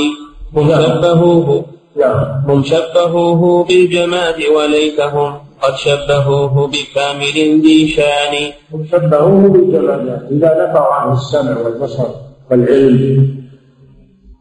هم 0.55 0.67
نعم. 0.67 0.81
شبهوه 0.81 1.65
نعم. 1.95 2.43
هم 2.47 2.63
شبهوه 2.63 3.63
بالجماد 3.63 4.35
وليتهم. 4.55 5.40
قد 5.61 5.75
شبهوه 5.75 6.67
بكامل 6.67 7.61
ذي 7.61 7.87
شان. 7.87 8.53
شبهوه 8.91 9.49
بالجمادات 9.49 10.21
إذا 10.31 10.49
نفوا 10.63 10.93
عنه 10.93 11.13
السمع 11.13 11.57
والبصر 11.57 12.09
والعلم 12.51 13.41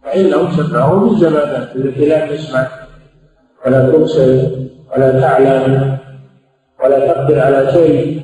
فإنهم 0.04 0.50
شبهوه 0.56 1.08
بالجمادات 1.08 1.76
التي 1.76 2.08
لا 2.08 2.26
تسمع 2.26 2.68
ولا 3.66 3.90
تبصر 3.90 4.42
ولا 4.92 5.20
تعلم 5.20 5.98
ولا 6.84 7.12
تقدر 7.12 7.40
على 7.40 7.72
شيء 7.72 8.22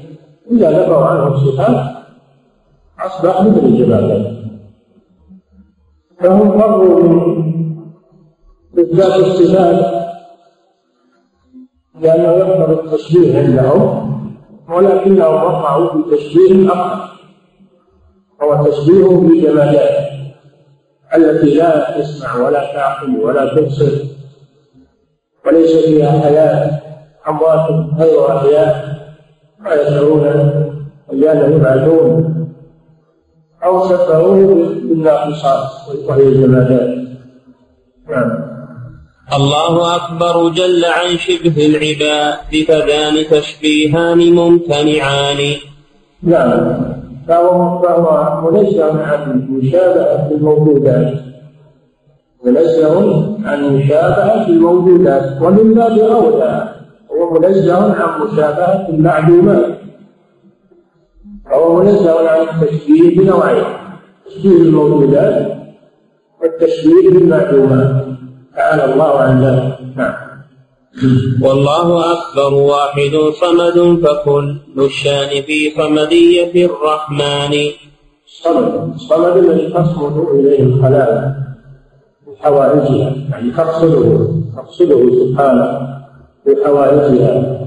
إذا 0.52 0.82
نفوا 0.82 1.04
عنه 1.04 1.34
الصفات 1.34 1.96
أصبح 3.00 3.40
مثل 3.40 3.66
الجمادات 3.66 4.36
فهم 6.20 6.58
فروا 6.58 7.02
من 7.02 7.56
إثبات 8.78 9.16
الصفات 9.16 10.05
لأنه 12.00 12.32
يقتضي 12.32 12.72
التشبيه 12.72 13.38
عندهم 13.38 14.06
ولكنهم 14.68 15.34
وقعوا 15.34 15.88
في 15.92 16.16
تشبيه 16.16 16.72
أكثر 16.72 17.06
هو 18.42 18.64
تشبيه 18.64 19.04
بالجمادات 19.04 20.06
التي 21.14 21.54
لا 21.54 22.00
تسمع 22.00 22.36
ولا 22.36 22.72
تعقل 22.72 23.16
ولا 23.16 23.54
تبصر 23.54 23.92
وليس 25.46 25.76
فيها 25.86 26.20
حياة 26.20 26.80
أموات 27.28 27.70
غير 27.98 28.36
أحياء 28.36 28.96
ما 29.58 29.74
يشعرون 29.74 30.26
أيان 31.12 31.52
يبعثون 31.52 32.36
أو 33.64 33.88
شبهوه 33.88 34.34
بالناقصات 34.74 35.68
وهي 36.08 36.22
الجمادات. 36.22 36.94
نعم. 38.08 38.45
الله 39.34 39.96
أكبر 39.96 40.48
جل 40.48 40.84
عن 40.84 41.18
شبه 41.18 41.66
العباد 41.66 42.64
فذان 42.68 43.26
تشبيهان 43.30 44.34
ممتنعان. 44.34 45.38
نعم. 46.22 46.86
فهو 47.28 47.82
فهو 47.82 48.50
منزه 48.50 49.02
عن 49.02 49.46
مشابهة 49.50 50.30
الموجودات. 50.30 51.14
منزه 52.44 52.98
عن 53.44 53.76
مشابهة 53.76 54.48
الموجودات 54.48 55.42
ومن 55.42 55.74
باب 55.74 55.98
أولى 55.98 56.74
هو 57.10 57.40
منزه 57.40 57.76
عن 57.76 58.20
مشابهة 58.20 58.88
المعلومات. 58.88 59.78
فهو 61.50 61.76
منزه 61.82 62.28
عن 62.28 62.42
التشبيه 62.42 63.16
بنوعين 63.18 63.64
تشبيه 64.26 64.60
الموجودات 64.62 65.56
والتشبيه 66.42 67.10
بالمعلومات. 67.10 68.15
تعالى 68.56 68.84
الله 68.92 69.18
عن 69.18 69.44
ذلك 69.44 69.78
نعم. 69.96 70.14
والله 71.42 72.12
أكبر 72.12 72.54
واحد 72.54 73.14
صمد 73.40 74.06
فكل 74.06 74.56
الشان 74.78 75.42
في 75.42 75.70
صمدية 75.76 76.66
الرحمن. 76.66 77.52
الصمد 78.26 78.92
الصمد 78.94 79.36
الذي 79.36 79.68
تصمد 79.72 80.16
إليه 80.34 80.62
الخلائق 80.62 81.32
بحوائجها 82.26 83.12
يعني 83.30 83.50
تقصده 83.50 84.28
تقصده 84.56 85.00
سبحانه 85.20 85.88
بحوائجها 86.46 87.60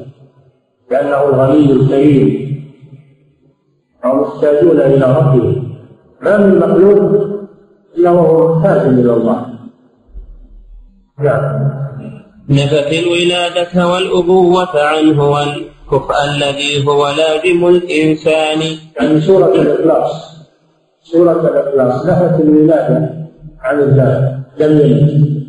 لأنه 0.92 1.24
الغني 1.30 1.72
الكريم. 1.72 2.50
وهم 4.04 4.22
محتاجون 4.22 4.80
إلى 4.80 5.06
ربهم 5.06 5.74
ما 6.22 6.38
من 6.38 6.60
مخلوق 6.60 7.00
إلا 7.98 8.12
وهو 8.12 8.56
محتاج 8.56 8.88
إلى 8.88 9.14
الله. 9.14 9.49
نعم. 11.24 11.72
نفت 12.50 12.94
الولادة 12.94 13.88
والأبوة 13.88 14.84
عنه 14.84 15.30
والكفء 15.30 16.14
الذي 16.36 16.88
هو 16.88 17.08
لازم 17.08 17.68
الإنسان. 17.68 18.60
يعني 19.00 19.22
سورة 19.22 19.56
الإخلاص 19.56 20.30
سورة 21.04 21.32
الإخلاص 21.32 22.06
نفت 22.06 22.40
الولادة 22.40 23.10
عن 23.62 23.80
الله 23.80 24.40
لم 24.58 24.78
يلد 24.80 25.40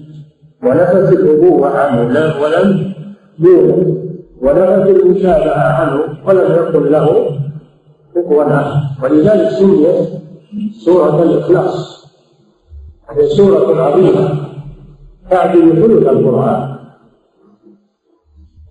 ونفت 0.63 1.13
الأبوة 1.13 1.69
عنه 1.69 2.43
ولم 2.43 2.95
يولد 3.39 4.01
ونفت 4.41 4.87
المشابهة 4.89 5.73
عنه 5.73 6.03
ولم 6.27 6.55
يكن 6.55 6.85
له 6.85 7.39
كفوا 8.15 8.45
أحد. 8.45 8.81
ولذلك 9.03 9.49
سميت 9.49 10.09
سورة 10.85 11.23
الإخلاص. 11.23 12.07
هي 13.11 13.29
سورة 13.29 13.83
عظيمة. 13.83 14.50
تعدل 15.31 15.83
ثلث 15.83 16.09
القرآن. 16.09 16.77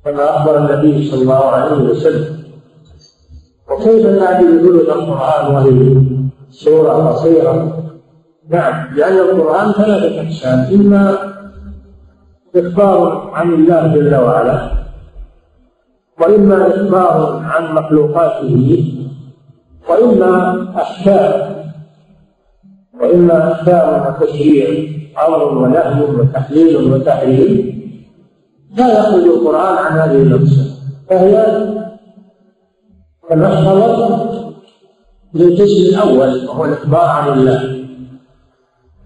كما 0.06 0.38
أخبر 0.38 0.58
النبي 0.58 1.12
صلى 1.12 1.22
الله 1.22 1.45
عليه 1.45 1.89
وسلم. 1.89 2.39
وكيف 3.72 4.06
نعدل 4.06 4.60
ثلث 4.62 4.89
القرآن 4.89 5.56
وهي 5.56 6.02
سورة 6.50 7.10
قصيرة 7.10 7.80
نعم 8.50 8.95
لأن 8.95 9.17
القرآن 9.17 9.72
ثلاثة 9.72 10.22
أقسام 10.22 10.60
إما 10.74 11.17
إخبار 12.56 13.30
عن 13.34 13.54
الله 13.54 13.88
جل 13.88 14.15
وعلا 14.15 14.72
وإما 16.22 16.67
إخبار 16.67 17.41
عن 17.43 17.74
مخلوقاته 17.76 18.93
وإما 19.89 20.65
أحكام 20.76 21.59
وإما 23.00 23.52
أحكام 23.54 24.16
وتشريع 24.22 24.90
أمر 25.28 25.44
ونهي 25.44 26.02
وتحليل 26.04 26.76
وتحريم 26.78 27.80
لا 28.78 29.00
يخرج 29.00 29.24
القرآن 29.24 29.78
عن 29.78 30.00
هذه 30.00 30.22
الأقسام 30.22 30.70
فهي 31.10 31.36
تمحضت 33.30 34.30
للقسم 35.34 35.82
الأول 35.90 36.48
وهو 36.48 36.66
الإخبار 36.66 37.10
عن 37.10 37.28
الله. 37.40 37.86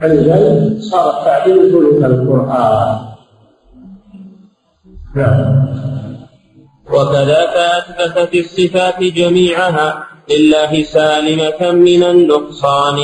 فلذلك 0.01 0.79
صار 0.79 1.19
التعبير 1.19 1.55
ثلث 1.55 2.05
القرآن. 2.05 2.99
نعم. 5.15 5.65
وكذاك 6.93 7.55
أثبتت 7.57 8.35
الصفات 8.35 8.99
جميعها 9.03 10.03
لله 10.31 10.83
سالمة 10.83 11.71
من 11.71 12.03
النقصان. 12.03 12.99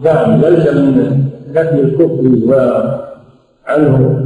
نعم 0.00 0.44
يلزم 0.44 0.76
من 0.76 1.28
نفي 1.48 1.80
الكفر 1.80 2.24
وعنه 2.46 4.22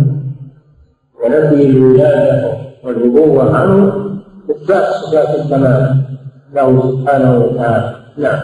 ونفي 1.24 1.62
الولادة 1.66 2.52
والنبوة 2.84 3.56
عنه 3.56 3.92
إثبات 4.50 4.86
صفات 4.94 5.40
الكمال. 5.40 5.96
له 6.54 6.90
سبحانه 6.90 7.38
وتعالى. 7.38 7.96
نعم. 8.18 8.40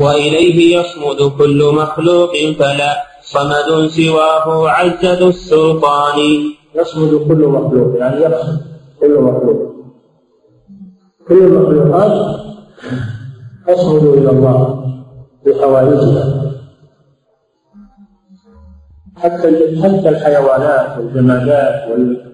وإليه 0.00 0.78
يصمد 0.78 1.32
كل 1.38 1.74
مخلوق 1.74 2.32
فلا 2.58 2.92
صمد 3.22 3.86
سواه 3.88 4.70
عز 4.70 5.04
ذو 5.04 5.28
السلطان. 5.28 6.18
يصمد 6.74 7.28
كل 7.28 7.46
مخلوق 7.46 7.98
يعني 7.98 8.20
يقصد 8.20 8.60
كل 9.00 9.20
مخلوق. 9.20 9.60
كل 11.28 11.38
المخلوقات 11.38 12.40
تصمد 13.66 14.02
إلى 14.02 14.30
الله. 14.30 14.80
بحوائجها 15.46 16.52
حتى 19.16 19.48
حتى 19.82 20.08
الحيوانات 20.08 20.98
والجمادات 20.98 21.90
وال 21.90 22.30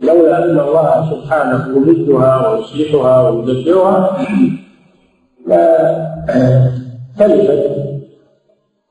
لولا 0.00 0.44
أن 0.44 0.60
الله 0.60 1.10
سبحانه 1.10 1.76
يمدها 1.76 2.48
ويصلحها 2.48 3.28
ويدبرها 3.28 4.18
لا 5.46 5.66
تلفت 7.18 7.62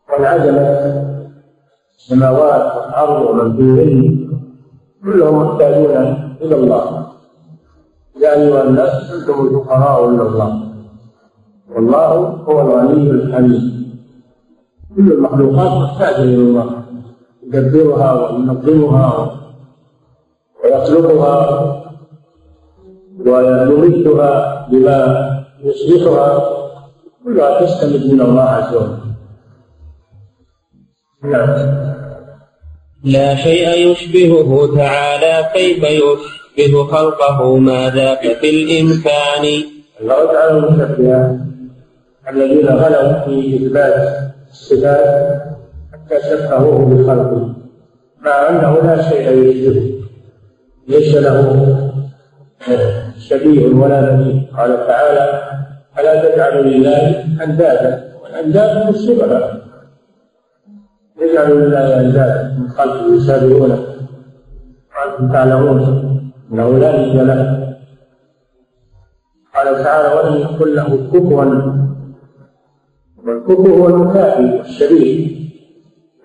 وانعدمت 0.10 1.02
السماوات 1.98 2.76
والأرض 2.76 3.30
ومن 3.30 3.58
فيهن 3.58 4.30
كلهم 5.04 5.48
محتاجون 5.48 5.96
إلى 6.42 6.56
الله. 6.56 7.08
يا 8.22 8.34
أيها 8.34 8.64
الناس 8.64 9.12
أنتم 9.12 9.48
الفقراء 9.48 10.10
إلى 10.10 10.22
الله. 10.22 10.71
والله 11.76 12.14
هو 12.48 12.62
الغني 12.62 13.12
الحميد. 13.12 13.92
كل 14.96 15.12
المخلوقات 15.12 15.72
محتاجه 15.82 16.24
إلى 16.24 16.36
الله. 16.36 16.84
يدبرها 17.44 18.14
وينظمها 18.14 19.38
ويخلقها 20.64 21.38
ويمدها 23.26 24.68
بما 24.72 25.00
يصلحها. 25.64 26.62
كلها 27.24 27.66
تستمد 27.66 28.14
من 28.14 28.22
الله 28.22 28.42
عز 28.42 28.76
وجل. 28.76 28.98
نعم. 31.24 31.82
لا 33.04 33.36
شيء 33.36 33.92
يشبهه 33.92 34.76
تعالى 34.76 35.50
كيف 35.54 35.84
يشبه 35.84 36.84
خلقه 36.84 37.58
ما 37.58 37.90
ذاك 37.90 38.38
في 38.42 38.50
الإمكان 38.50 39.64
الله 40.02 40.26
تعالى 40.34 40.58
المشبهة 40.58 41.51
الذين 42.34 42.68
غلوا 42.68 43.14
في 43.26 43.56
إثبات 43.56 44.18
الصفات 44.52 45.42
حتى 45.94 46.16
شبهوه 46.30 46.86
بخلقه 46.86 47.54
مع 48.22 48.50
أنه 48.50 48.82
لا 48.82 49.02
شيء 49.02 49.32
يشبهه 49.32 49.92
ليس 50.88 51.16
له 51.16 51.38
شبيه 53.18 53.76
ولا 53.76 54.02
نذير 54.02 54.44
قال 54.58 54.88
تعالى 54.88 55.42
ألا 56.00 56.30
تجعلوا 56.30 56.64
لله 56.64 57.26
أندادا؟ 57.44 58.14
والأنداد 58.24 58.78
هم 58.78 58.90
الشبهة 58.90 59.62
يجعل 61.22 61.52
لله 61.52 62.00
أندادا 62.00 62.56
من 62.60 62.70
خلقه 62.70 63.16
يسابقونه. 63.16 63.80
وأنتم 64.96 65.32
تعلمون 65.34 65.80
أنه 66.52 66.80
لا 66.80 67.00
نجد 67.00 67.22
له. 67.22 67.76
قال 69.56 69.84
تعالى 69.84 70.16
ولم 70.16 70.42
يكن 70.42 70.76
له 70.76 71.10
كفوا 71.14 71.44
والكفو 73.28 73.76
هو 73.76 73.88
المكافي 73.88 74.58
والشبيه 74.58 75.28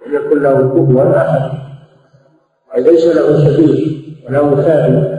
لم 0.07 0.15
يكن 0.15 0.43
له 0.43 0.69
كفوا 0.69 1.17
أحد. 1.17 1.59
وليس 2.77 3.07
له 3.07 3.45
شبيه 3.45 3.97
ولا 4.29 4.43
مثال 4.43 5.17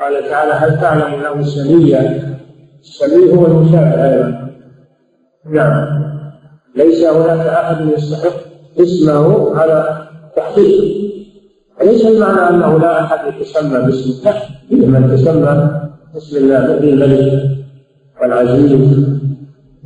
قال 0.00 0.28
تعالى 0.28 0.52
هل 0.52 0.80
تعلم 0.80 1.22
له 1.22 1.42
سميا 1.42 2.36
السمي 2.80 3.32
هو 3.32 3.46
المشابه 3.46 4.04
أيضا. 4.04 4.50
نعم. 5.50 6.02
ليس 6.76 7.04
هناك 7.04 7.46
أحد 7.46 7.86
يستحق 7.86 8.36
اسمه 8.80 9.56
على 9.58 10.08
تحقيق. 10.36 11.06
وليس 11.80 12.06
المعنى 12.06 12.40
أنه 12.56 12.78
لا 12.78 13.00
أحد 13.04 13.34
يتسمى 13.34 13.86
باسم 13.86 14.24
لا 14.70 14.86
من 14.86 15.10
تسمى 15.10 15.80
باسم 16.14 16.36
الله 16.36 16.78
الملك 16.78 17.42
والعزيز 18.22 18.72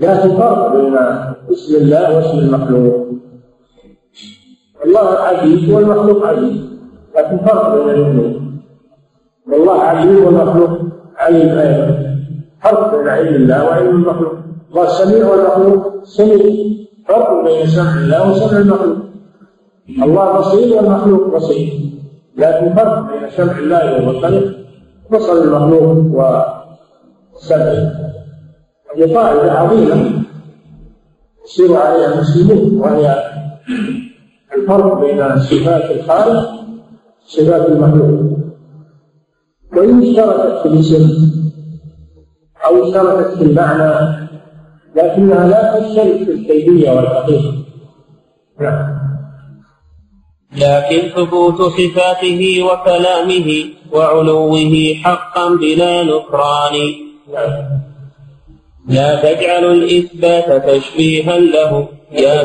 لكن 0.01 0.37
فرق 0.37 0.77
بين 0.77 0.97
اسم 1.53 1.75
الله 1.77 2.17
واسم 2.17 2.39
المخلوق. 2.39 3.07
الله 4.85 5.09
عزيز 5.09 5.71
والمخلوق 5.71 6.27
عزيز 6.27 6.61
لكن 7.17 7.39
فرق 7.39 7.75
بين 7.75 7.91
الاثنين. 7.91 8.63
والله 9.53 9.81
عليم 9.81 10.25
والمخلوق 10.25 10.71
عليم 11.17 11.59
أيضا. 11.59 12.17
فرق 12.63 12.97
بين 12.97 13.09
علم 13.09 13.35
الله 13.35 13.65
وعلم 13.65 13.89
المخلوق. 13.89 14.33
الله 14.71 14.87
سميع 14.87 15.27
والمخلوق 15.27 16.05
سميع. 16.05 16.39
فرق 17.09 17.45
بين 17.45 17.67
سمع 17.67 17.95
الله 17.95 18.31
وسمع 18.31 18.59
المخلوق. 18.59 18.97
الله 20.03 20.39
بصير 20.39 20.77
والمخلوق 20.77 21.37
بصير. 21.37 21.69
لكن 22.37 22.75
فرق 22.75 23.11
بين 23.11 23.31
سمع 23.31 23.59
الله 23.59 24.09
وبصره 24.09 24.43
بصر 25.13 25.33
المخلوق 25.33 25.97
وسمعه. 27.35 28.11
قاعدة 28.99 29.53
عظيمة 29.53 30.23
يسير 31.45 31.77
عليها 31.77 32.15
المسلمون 32.15 32.81
وهي 32.81 33.31
الفرق 34.57 35.01
بين 35.01 35.39
صفات 35.39 35.91
الخالق 35.91 36.51
صفات 37.27 37.69
المخلوق. 37.69 38.39
وإن 39.77 40.03
اشتركت 40.03 40.63
في 40.63 40.69
الاسم 40.69 41.31
أو 42.67 42.85
اشتركت 42.85 43.39
في 43.39 43.45
المعنى 43.45 44.29
لكنها 44.97 45.49
لا 45.49 45.81
تشترك 45.81 46.25
في 46.25 46.33
الكيفية 46.33 46.91
والحقيقة. 46.91 47.55
نعم. 48.61 49.01
لكن 50.57 51.09
ثبوت 51.09 51.63
صفاته 51.63 52.63
وكلامه 52.63 53.65
وعلوه 53.93 54.95
حقا 55.03 55.55
بلا 55.57 56.03
نكران. 56.03 56.75
نعم. 57.35 57.90
لا 58.91 59.09
تجعل 59.23 59.65
الإثبات 59.65 60.71
تشبيها 60.71 61.39
له. 61.39 61.89
يا 62.13 62.43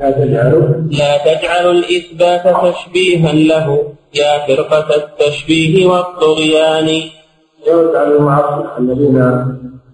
لا 0.00 0.10
تجعلوا 0.10 0.68
لا 0.90 1.12
تجعل 1.28 1.70
الإثبات 1.70 2.44
تشبيها 2.64 3.32
له. 3.32 3.66
يا 4.14 4.46
فرقة 4.46 4.88
التشبيه 4.96 5.86
والطغيان. 5.86 6.88
يرد 7.66 7.94
على 7.96 8.16
المعطل 8.16 8.64
الذين 8.78 9.16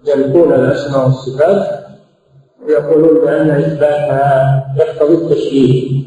ينفون 0.08 0.52
الأسماء 0.52 1.04
والصفات 1.04 1.66
ويقولون 2.66 3.24
بأن 3.24 3.50
إثباتها 3.50 4.64
يقتضي 4.78 5.14
التشبيه. 5.14 6.02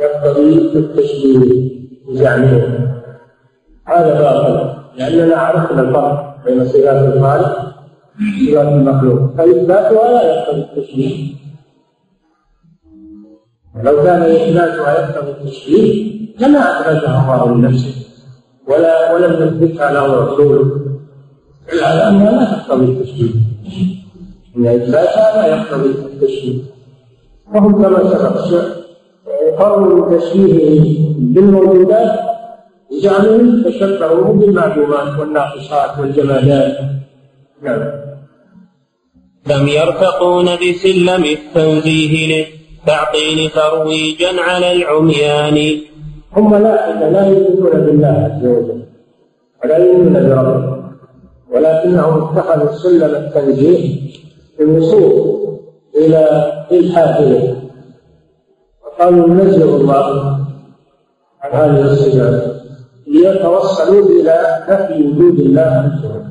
يقتضي 0.00 0.52
التشبيه 0.58 1.70
بزعمهم 2.08 2.88
هذا 3.86 4.20
باطل 4.20 4.78
لأننا 4.96 5.36
عرفنا 5.36 5.80
الفرق 5.80 6.36
بين 6.44 6.64
صفات 6.64 7.14
الخالق 7.14 7.74
وصفات 8.20 8.68
المخلوق 8.72 9.34
فإثباتها 9.36 10.12
لا 10.12 10.22
يقتضي 10.22 10.60
التشبيه 10.60 11.34
لو 13.84 14.02
كان 14.02 14.22
إثباتها 14.22 14.98
يقتضي 14.98 15.30
التشبيه 15.30 16.18
لما 16.40 16.58
أثبتها 16.58 17.44
الله 17.44 17.54
لنفسه؟ 17.54 17.94
ولا 18.68 19.12
ولم 19.14 19.32
يثبتها 19.32 19.92
له 19.92 20.24
رسوله. 20.24 20.88
على 21.72 22.08
أنها 22.08 22.30
لا 22.32 22.44
تقتضي 22.44 22.84
التشبيه 22.84 23.30
إن 24.56 24.66
إثباتها 24.66 25.36
لا 25.36 25.46
يقتضي 25.46 25.88
التشبيه 25.88 26.62
وهم 27.54 27.82
كما 27.82 28.10
سبق 28.10 28.78
قرروا 29.58 30.14
التشبيه 30.16 30.98
بالموجودات 31.18 32.20
بزعمهم 32.90 33.62
تشبهوا 33.62 34.34
بالمعلومات 34.34 35.18
والناقصات 35.18 35.98
والجمادات. 35.98 36.78
نعم. 37.62 38.07
لم 39.50 39.68
يرتقون 39.68 40.44
بسلم 40.44 41.24
التنزيه 41.24 42.14
للتعطيل 42.30 43.50
ترويجا 43.50 44.40
على 44.40 44.72
العميان. 44.72 45.80
هم 46.36 46.50
ملائكة 46.50 47.08
لا 47.08 47.26
يؤمنون 47.26 47.80
بالله 47.86 48.08
عز 48.08 48.46
وجل 48.46 48.82
ولا 49.64 49.76
يؤمنون 49.78 50.28
بربهم 50.28 50.92
ولكنهم 51.52 52.38
اتخذوا 52.38 52.72
سلم 52.72 53.14
التنزيه 53.14 54.00
للوصول 54.60 55.12
إلى 55.96 56.52
إلحادهم 56.72 57.56
وقالوا 58.84 59.28
ننزه 59.28 59.76
الله 59.76 60.38
عن 61.42 61.50
هذه 61.52 61.80
الصفات 61.80 62.62
ليتوصلوا 63.06 64.08
إلى 64.20 64.64
نفي 64.68 65.02
وجود 65.02 65.40
الله 65.40 65.62
عز 65.62 66.04
وجل. 66.04 66.28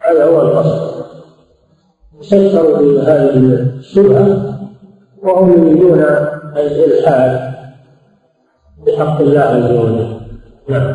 هذا 0.00 0.24
هو 0.24 0.42
القصد. 0.42 1.09
سكروا 2.20 2.78
بهذه 2.78 3.36
الشبهة 3.78 4.58
وهم 5.22 5.66
يريدون 5.66 6.04
الإلحاد 6.56 7.54
بحق 8.86 9.20
الله 9.20 9.40
عز 9.40 9.70
وجل. 9.70 10.20
نعم. 10.68 10.94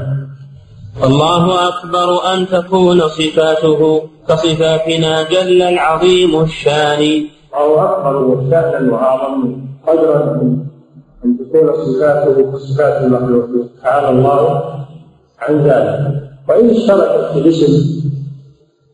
الله 1.03 1.67
أكبر 1.67 2.33
أن 2.33 2.47
تكون 2.47 2.99
صفاته 2.99 4.01
كصفاتنا 4.27 5.23
جل 5.23 5.61
العظيم 5.61 6.41
الشان. 6.41 7.25
أو 7.55 7.79
أكبر 7.79 8.15
وشأنا 8.15 8.93
وأعظم 8.93 9.55
قدرا 9.87 10.41
أن 11.25 11.37
تكون 11.37 11.67
صفاته 11.85 12.51
كصفات 12.51 13.01
المخلوقين 13.03 13.69
تعالى 13.83 14.09
الله 14.09 14.63
عن 15.39 15.63
ذلك. 15.63 16.21
وإن 16.49 16.69
اشتركت 16.69 17.31
في 17.33 17.39
الاسم 17.39 17.73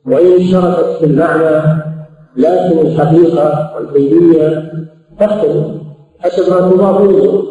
وإن 0.06 0.42
اشتركت 0.42 0.98
في 1.00 1.06
المعنى 1.06 1.91
لكن 2.36 2.80
الحقيقة 2.80 3.74
والكيفية 3.76 4.72
تختلف. 5.20 5.66
حسب 6.20 6.50
ما 6.50 6.72
تضاف 6.72 7.02
إليه. 7.02 7.42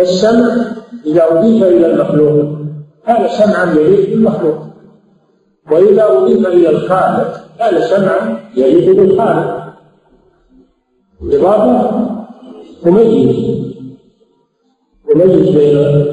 السمع 0.00 0.54
إذا 1.06 1.24
أضيف 1.30 1.64
إلى 1.64 1.86
المخلوق 1.86 2.60
كان 3.06 3.28
سمعا 3.28 3.74
يليق 3.74 4.10
بالمخلوق 4.10 4.58
وإذا 5.72 6.04
أضيف 6.04 6.46
إلى 6.46 6.70
الخالق 6.70 7.40
كان 7.58 7.80
سمعا 7.80 8.40
يليق 8.56 8.96
بالخالق 8.96 9.74
الإضافة 11.22 12.06
تميز 12.82 13.36
تميز 15.12 15.48
بين 15.48 16.06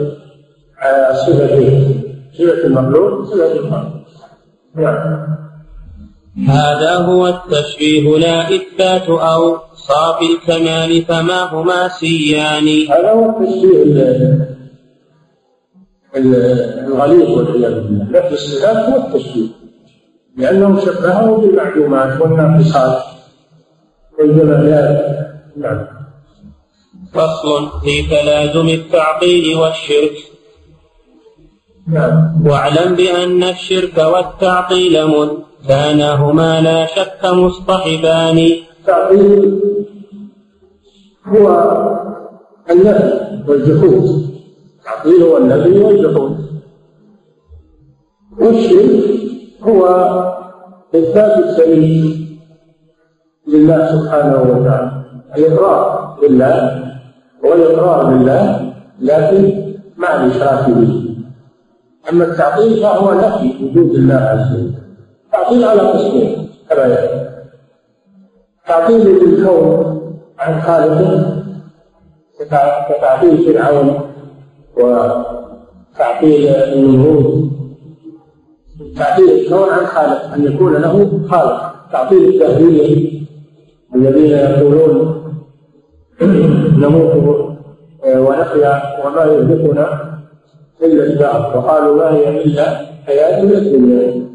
الصفتين 1.12 2.02
صفة 2.34 2.68
المخلوق 2.68 3.20
وصفة 3.20 3.52
الخالق 3.52 3.92
نعم. 4.76 5.28
هذا 6.46 6.96
هو 6.96 7.28
التشبيه 7.28 8.18
لا 8.18 8.56
إثبات 8.56 9.10
أو 9.10 9.58
صاف 9.76 10.22
الكمال 10.22 11.02
فما 11.06 11.44
هما 11.44 11.88
سيان؟ 11.88 12.68
هذا 12.92 13.12
هو 13.12 13.30
التشبيه 13.30 14.58
الغليظ 16.16 17.30
والعياذ 17.30 17.74
بالله. 17.74 18.06
نفي 18.10 18.34
الصفات 18.34 18.78
هو 18.78 18.98
التشبيه 18.98 19.48
لأنه 20.38 20.80
شبهه 20.80 21.38
بالمعلومات 21.38 22.22
والناقصات 22.22 23.04
والجمالات 24.20 25.18
نعم. 25.58 25.88
فصل 27.14 27.82
في 27.82 28.04
تلازم 28.10 28.70
التعطيل 28.70 29.56
والشرك. 29.56 30.18
نعم. 31.88 32.42
واعلم 32.46 32.96
بأن 32.96 33.44
الشرك 33.44 33.98
والتعطيل 33.98 35.04
منتانهما 35.62 36.62
لا 36.62 36.86
شك 36.86 37.26
مصطحبان. 37.26 38.38
التعطيل 38.38 39.62
هو 41.28 41.48
النفي 42.72 43.44
والجحود. 43.48 44.06
التعطيل 44.78 45.24
هو 45.24 45.38
النفي 45.38 45.80
والجحود. 45.80 46.38
والشرك 48.40 49.04
هو 49.64 49.82
إثبات 50.96 51.38
السبيل 51.46 52.28
لله 53.48 53.92
سبحانه 53.92 54.42
وتعالى. 54.42 54.92
الإقرار 55.38 56.18
بالله 56.22 56.84
والإقرار 57.44 58.06
بالله 58.06 58.74
لكن 59.00 59.74
مع 59.98 60.16
الإشراك 60.16 60.70
به. 60.70 61.16
أما 62.10 62.24
التعطيل 62.24 62.82
فهو 62.82 63.14
نفي 63.14 63.64
وجود 63.64 63.96
الله 63.96 64.16
عز 64.16 64.54
وجل. 64.56 64.87
تعطيل 65.38 65.66
على 65.66 65.82
قسمين 65.82 66.50
كما 66.70 66.86
يأتي 66.86 67.30
تعطيل 68.68 69.08
للكون 69.08 70.02
عن 70.40 70.62
خالقه 70.62 71.44
كتعطيل 72.90 73.38
فرعون 73.38 74.02
وتعطيل 74.78 76.48
النمرود 76.48 77.52
تعطيل 78.98 79.30
الكون 79.30 79.70
عن 79.70 79.86
خالق 79.86 80.34
أن 80.34 80.44
يكون 80.44 80.74
له 80.74 81.22
خالق. 81.28 81.74
تعطيل 81.92 82.24
الدهرية 82.34 83.12
الذين 83.96 84.32
يقولون 84.32 85.24
نموت 86.82 87.16
ونحيا 88.06 89.06
وما 89.06 89.24
يهلكنا 89.24 90.18
إلا 90.82 91.04
الدهر 91.04 91.58
وقالوا 91.58 91.98
ما 91.98 92.14
هي 92.14 92.44
إلا 92.44 92.78
حياتنا 93.06 93.58
الدنيا. 93.58 94.28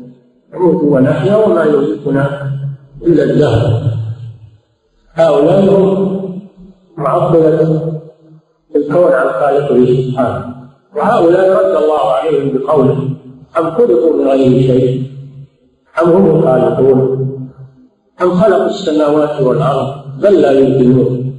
نموت 0.54 0.82
ونحيا 0.82 1.36
وما 1.36 1.64
يهلكنا 1.64 2.52
إلا 3.02 3.24
الدهر 3.24 3.82
هؤلاء 5.14 5.60
هم 5.74 6.40
معطلة 6.96 7.92
الكون 8.76 9.12
عن 9.12 9.28
خالقه 9.28 10.02
سبحانه. 10.02 10.54
وهؤلاء 10.96 11.46
رد 11.50 11.82
الله 11.82 12.10
عليهم 12.10 12.58
بقوله 12.58 12.98
أم 13.58 13.70
خلقوا 13.70 14.16
من 14.16 14.28
غير 14.28 14.62
شيء؟ 14.66 15.02
أم 16.02 16.08
هم 16.08 16.36
الخالقون؟ 16.36 17.00
أم 18.22 18.30
خلقوا 18.30 18.66
السماوات 18.66 19.40
والأرض 19.40 19.88
بل 20.22 20.40
لا 20.40 20.52
يمكنون 20.52 21.34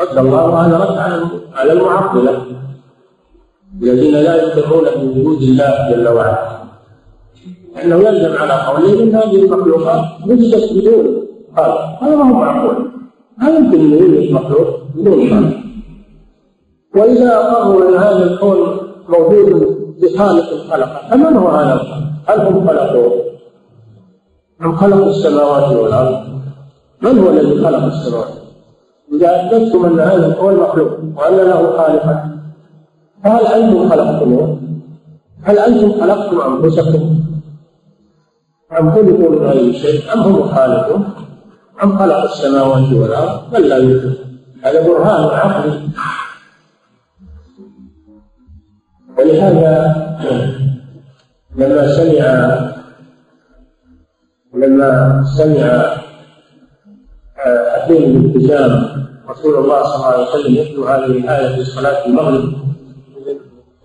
رد 0.00 0.18
الله 0.18 0.66
هذا 0.66 0.76
رد 0.78 0.98
على 1.54 1.72
المعطلة. 1.72 2.42
الذين 3.82 4.14
لا 4.14 4.34
يقرون 4.42 4.84
بوجود 4.96 5.42
الله 5.42 5.90
جل 5.90 6.08
وعلا. 6.08 6.59
لأنه 7.76 7.96
يلزم 7.96 8.36
على 8.36 8.52
قوله 8.52 9.02
أن 9.02 9.14
هذه 9.14 9.44
المخلوقات 9.44 10.04
وجدت 10.26 10.72
بدون 10.72 11.26
خالق 11.56 12.02
هذا 12.02 12.16
ما 12.16 12.30
هو 12.30 12.34
معقول 12.34 12.90
ما 13.38 13.48
يمكن 13.50 13.80
أن 13.80 13.92
يوجد 13.92 14.32
مخلوق 14.32 14.68
بدون 14.94 15.30
خالق 15.30 15.60
وإذا 16.96 17.36
أقروا 17.36 17.88
أن 17.88 17.94
هذا 17.94 18.24
الكون 18.32 18.58
موجود 19.08 19.76
بخالق 20.02 20.44
خلقه 20.70 21.00
فمن 21.10 21.36
هو 21.36 21.48
هذا 21.48 21.74
الخالق؟ 21.74 22.10
هل 22.26 22.40
هم 22.40 22.68
خلقوه؟ 22.68 23.12
أم 24.62 24.76
خلقوا 24.76 25.10
السماوات 25.10 25.76
والأرض؟ 25.76 26.24
من 27.02 27.18
هو 27.18 27.30
الذي 27.30 27.64
خلق 27.64 27.84
السماوات؟ 27.84 28.28
إذا 29.12 29.36
أثبتتم 29.36 29.84
أن 29.84 30.00
هذا 30.00 30.26
الكون 30.26 30.54
مخلوق 30.56 30.90
وأن 31.16 31.36
له 31.36 31.76
خالقا 31.76 32.40
فهل 33.24 33.46
أنتم 33.46 33.88
خلقتموه؟ 33.88 34.58
هل 35.42 35.58
أنتم 35.58 36.00
خلقتم 36.00 36.40
أنفسكم؟ 36.40 37.29
أم 38.78 38.90
خلقوا 38.90 39.30
من 39.30 39.38
غير 39.38 39.72
شيء 39.72 40.12
أم 40.12 40.20
هم 40.20 40.36
الخالقون؟ 40.36 41.08
أم 41.82 41.98
خلق 41.98 42.22
السماوات 42.22 42.92
والأرض؟ 42.92 43.50
بل 43.52 43.68
لا 43.68 43.76
يوجد 43.76 44.14
هذا 44.62 44.86
برهان 44.86 45.24
عقلي 45.24 45.80
ولهذا 49.18 49.96
لما 51.56 51.88
سمع 51.96 52.58
لما 54.54 55.24
سمع 55.36 55.96
حكيم 57.74 58.16
الالتزام 58.16 59.00
رسول 59.28 59.54
الله 59.64 59.82
صلى 59.82 59.94
الله 59.94 60.06
عليه 60.06 60.28
وسلم 60.28 60.54
يتلو 60.54 60.84
هذه 60.84 61.04
الآية 61.04 61.54
في 61.56 61.64
صلاة 61.64 62.06
المغرب 62.06 62.44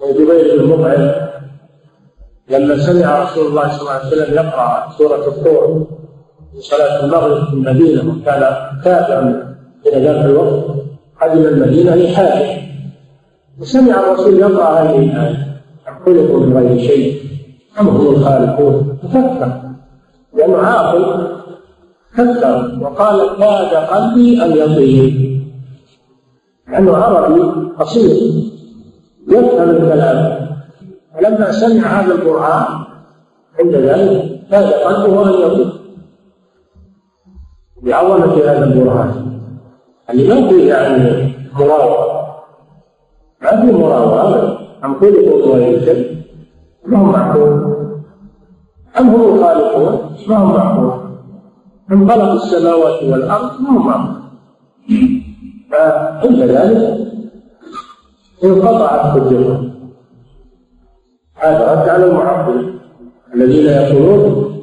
من 0.01 0.13
جبير 0.13 0.59
بن 0.59 0.67
مطعم 0.69 1.11
لما 2.49 2.77
سمع 2.77 3.23
رسول 3.23 3.47
الله 3.47 3.67
صلى 3.67 3.81
الله 3.81 3.91
عليه 3.91 4.07
وسلم 4.07 4.33
يقرأ 4.33 4.89
سورة 4.97 5.27
الطور 5.27 5.87
في 6.53 6.61
صلاة 6.61 7.05
المغرب 7.05 7.47
في 7.47 7.53
المدينة 7.53 8.01
وكان 8.01 8.55
كافرا 8.83 9.55
إلى 9.87 10.05
ذاك 10.05 10.25
الوقت 10.25 10.65
قدم 11.21 11.45
المدينة 11.45 11.95
لحاجة 11.95 12.61
وسمع 13.59 13.99
الرسول 13.99 14.39
يقرأ 14.39 14.79
هذه 14.79 14.99
الآية. 14.99 15.45
خلقوا 16.05 16.39
من 16.39 16.57
غير 16.57 16.77
شيء 16.87 17.21
أم 17.79 17.87
هم 17.87 18.15
الخالقون. 18.15 18.97
ففكر 19.03 19.61
لأنه 20.33 20.57
عاقل. 20.57 21.27
فكر. 22.13 22.79
وقال 22.81 23.37
كاد 23.39 23.75
قلبي 23.75 24.43
أن 24.43 24.51
يطير 24.51 25.35
لأنه 26.71 26.97
عربي 26.97 27.41
قصير 27.79 28.11
يفهم 29.27 29.69
الكلام. 29.69 30.54
فلما 31.15 31.51
سمع 31.51 31.87
هذا 31.87 32.13
القرآن 32.13 32.65
عند 33.59 33.75
ذلك 33.75 34.41
كاد 34.51 34.73
قلبه 34.73 35.23
أن 35.23 35.33
يطير 35.33 35.67
بعظمة 37.83 38.33
هذا 38.33 38.63
البرهان 38.63 39.39
اللي 40.09 40.27
ما 40.41 40.49
فيه 40.49 40.73
يعني 40.73 41.33
مراوغة. 41.53 42.25
ما 43.41 43.61
في 43.61 43.71
مراوغة 43.71 44.27
أبدا. 44.27 44.57
أم 44.85 44.99
خلقوا 44.99 45.45
من 45.45 45.51
غير 45.51 45.79
شيء؟ 45.85 46.17
ما 46.85 46.97
هم 46.97 47.11
معقول؟ 47.11 47.75
أم 48.99 49.09
هم 49.09 49.35
الخالقون؟ 49.35 50.15
ما 50.27 50.37
هم 50.37 50.53
معقول؟ 50.53 50.91
أم 51.91 52.09
خلقوا 52.09 52.33
السماوات 52.33 53.03
والأرض؟ 53.03 53.61
ما 53.61 53.69
هم 53.69 53.87
معقول؟ 53.87 54.15
فعند 55.71 56.39
ذلك 56.39 56.97
انقطعت 58.43 58.99
حجتهم 58.99 59.74
هذا 61.35 61.71
رد 61.71 61.89
على 61.89 62.05
المعطل 62.05 62.79
الذين 63.35 63.65
يقولون 63.65 64.55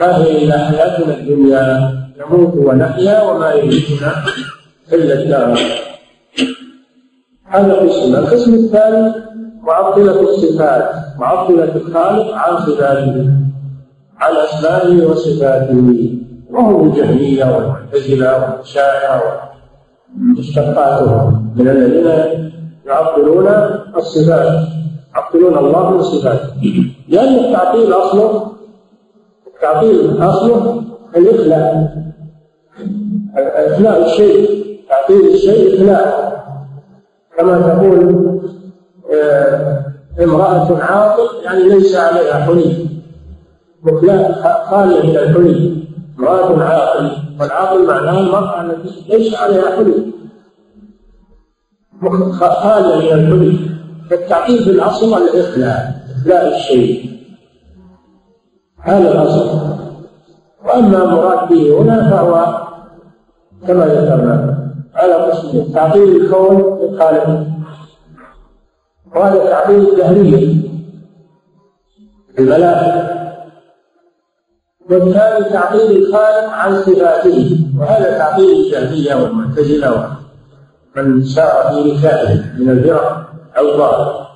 ما 0.00 0.16
هي 0.16 0.44
إلا 0.44 0.58
حياتنا 0.58 1.14
الدنيا؟ 1.16 1.92
نموت 2.18 2.54
ونحيا 2.56 3.22
وما 3.22 3.52
يهلكنا 3.52 4.12
إلا 4.92 5.22
الدهر. 5.22 5.58
هذا 7.44 7.74
قسم 7.74 8.14
القسم 8.14 8.54
الثاني 8.54 9.14
معطلة 9.62 10.20
الصفات 10.20 10.90
معطلة 11.18 11.76
الخالق 11.76 12.34
عن 12.34 12.56
صفاته 12.56 13.30
عن 14.18 14.36
أسمائه 14.36 15.06
وصفاته. 15.06 16.16
وهم 16.50 16.88
الجهمية 16.88 17.44
والمعتزلة 17.44 18.56
والشاعرة 18.58 19.40
ومشتقاتهم 20.16 21.52
من 21.56 21.68
الذين 21.68 22.50
يعطلون 22.86 23.48
الصفات. 23.96 24.75
يعطلون 25.16 25.58
الله 25.58 25.90
من 25.90 26.02
صفاته 26.02 26.84
لأن 27.08 27.34
التعطيل 27.44 27.92
أصله 27.92 28.52
التعطيل 29.46 30.22
أصله 30.22 30.82
الإخلاء. 31.16 31.96
إخلاء 33.36 34.04
الشيء 34.04 34.66
تعطيل 34.88 35.26
الشيء 35.34 35.74
إخلاء. 35.76 36.36
كما 37.38 37.58
تقول 37.60 38.26
آه، 39.14 39.84
امرأة 40.24 40.78
عاقل 40.82 41.44
يعني 41.44 41.62
ليس 41.62 41.96
عليها 41.96 42.34
حلي 42.34 42.86
مخلاء 43.82 44.32
خالية 44.70 45.02
من 45.10 45.16
الحلي 45.16 45.84
امرأة 46.18 46.62
عاقل 46.64 47.10
والعاقل 47.40 47.86
معناه 47.86 48.20
المرأة 48.20 48.60
التي 48.60 49.04
ليس 49.08 49.34
عليها 49.34 49.76
حلي 49.76 50.12
خالية 52.32 53.14
من 53.14 53.20
الحلي 53.32 53.75
فالتعطيل 54.10 54.64
في 54.64 54.70
الأصل 54.70 55.22
الإخلاء 55.22 56.06
إخلاء 56.20 56.56
الشيء. 56.56 57.16
هذا 58.82 59.12
الأصل 59.12 59.76
وأما 60.64 61.04
المراد 61.04 61.48
به 61.48 61.80
هنا 61.80 62.10
فهو 62.10 62.66
كما 63.66 63.84
ذكرنا 63.86 64.58
على 64.94 65.14
قسمين 65.14 65.72
تعطيل 65.72 66.16
الكون 66.16 66.78
للخالق 66.80 67.46
وهذا 69.14 69.50
تعطيل 69.50 69.88
الدهرية 69.88 70.62
الملائكة 72.38 73.16
والثاني 74.90 75.44
تعطيل 75.50 75.96
الخالق 75.96 76.48
عن 76.50 76.82
صفاته. 76.82 77.58
وهذا 77.78 78.18
تعطيل 78.18 78.50
الجهمية 78.50 79.14
والمعتزلة 79.14 80.16
ومن 80.96 81.24
سار 81.24 81.72
في 81.74 81.90
ركابه 81.92 82.44
من 82.58 82.70
الفرق. 82.70 83.25
الظاهر. 83.58 84.26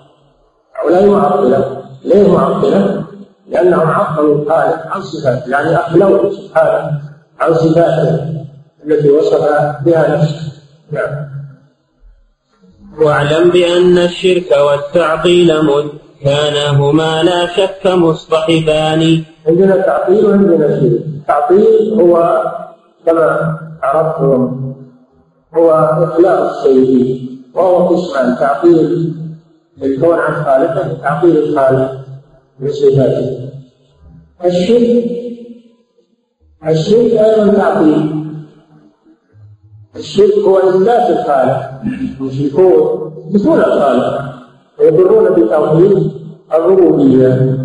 هؤلاء 0.75 1.07
معطلة 1.07 1.83
ليه 2.05 2.33
معطلة؟ 2.33 3.05
لأنهم 3.49 3.91
عطلوا 3.91 4.35
الخالق 4.35 4.87
عن 4.87 5.03
صفاته. 5.03 5.51
يعني 5.51 5.77
أخلوه 5.77 6.31
سبحانه 6.31 7.01
عن 7.41 7.55
صفاته 7.55 8.45
التي 8.87 9.11
وصف 9.11 9.41
بها 9.85 10.17
نفسه. 10.17 10.53
نعم. 10.93 11.31
واعلم 12.99 13.51
بأن 13.51 13.99
الشرك 13.99 14.51
والتعطيل 14.53 15.63
مذ 15.65 15.87
كانهما 16.25 17.23
لا 17.23 17.47
شك 17.47 17.87
مصطحبان. 17.87 19.23
عندنا 19.47 19.77
تعطيل 19.77 20.27
وعندنا 20.27 20.81
شرك. 20.81 21.03
التعطيل 21.21 22.01
هو 22.01 22.43
كما 23.07 23.59
عرفتم 23.83 24.75
هو 25.55 25.71
إخلاء 26.05 26.51
الشيء 26.51 27.40
وهو 27.55 27.89
قسمان 27.89 28.37
تعطيل 28.37 29.15
الكون 29.83 30.19
عن 30.19 30.45
خالقه 30.45 30.99
تعطيل 31.03 31.37
الخالق 31.37 32.01
بصفاته. 32.61 33.51
الشرك 34.45 35.05
الشرك 36.69 37.13
أيضا 37.13 37.53
تعطيل 37.53 38.25
الشرك 39.97 40.35
هو 40.35 40.59
إثبات 40.59 41.11
الخالق. 41.11 41.71
المشركون 42.21 43.13
يثبتون 43.35 43.59
الخالق 43.59 44.35
ويقرون 44.79 45.35
بتوحيد 45.35 46.13
الربوبية. 46.53 47.59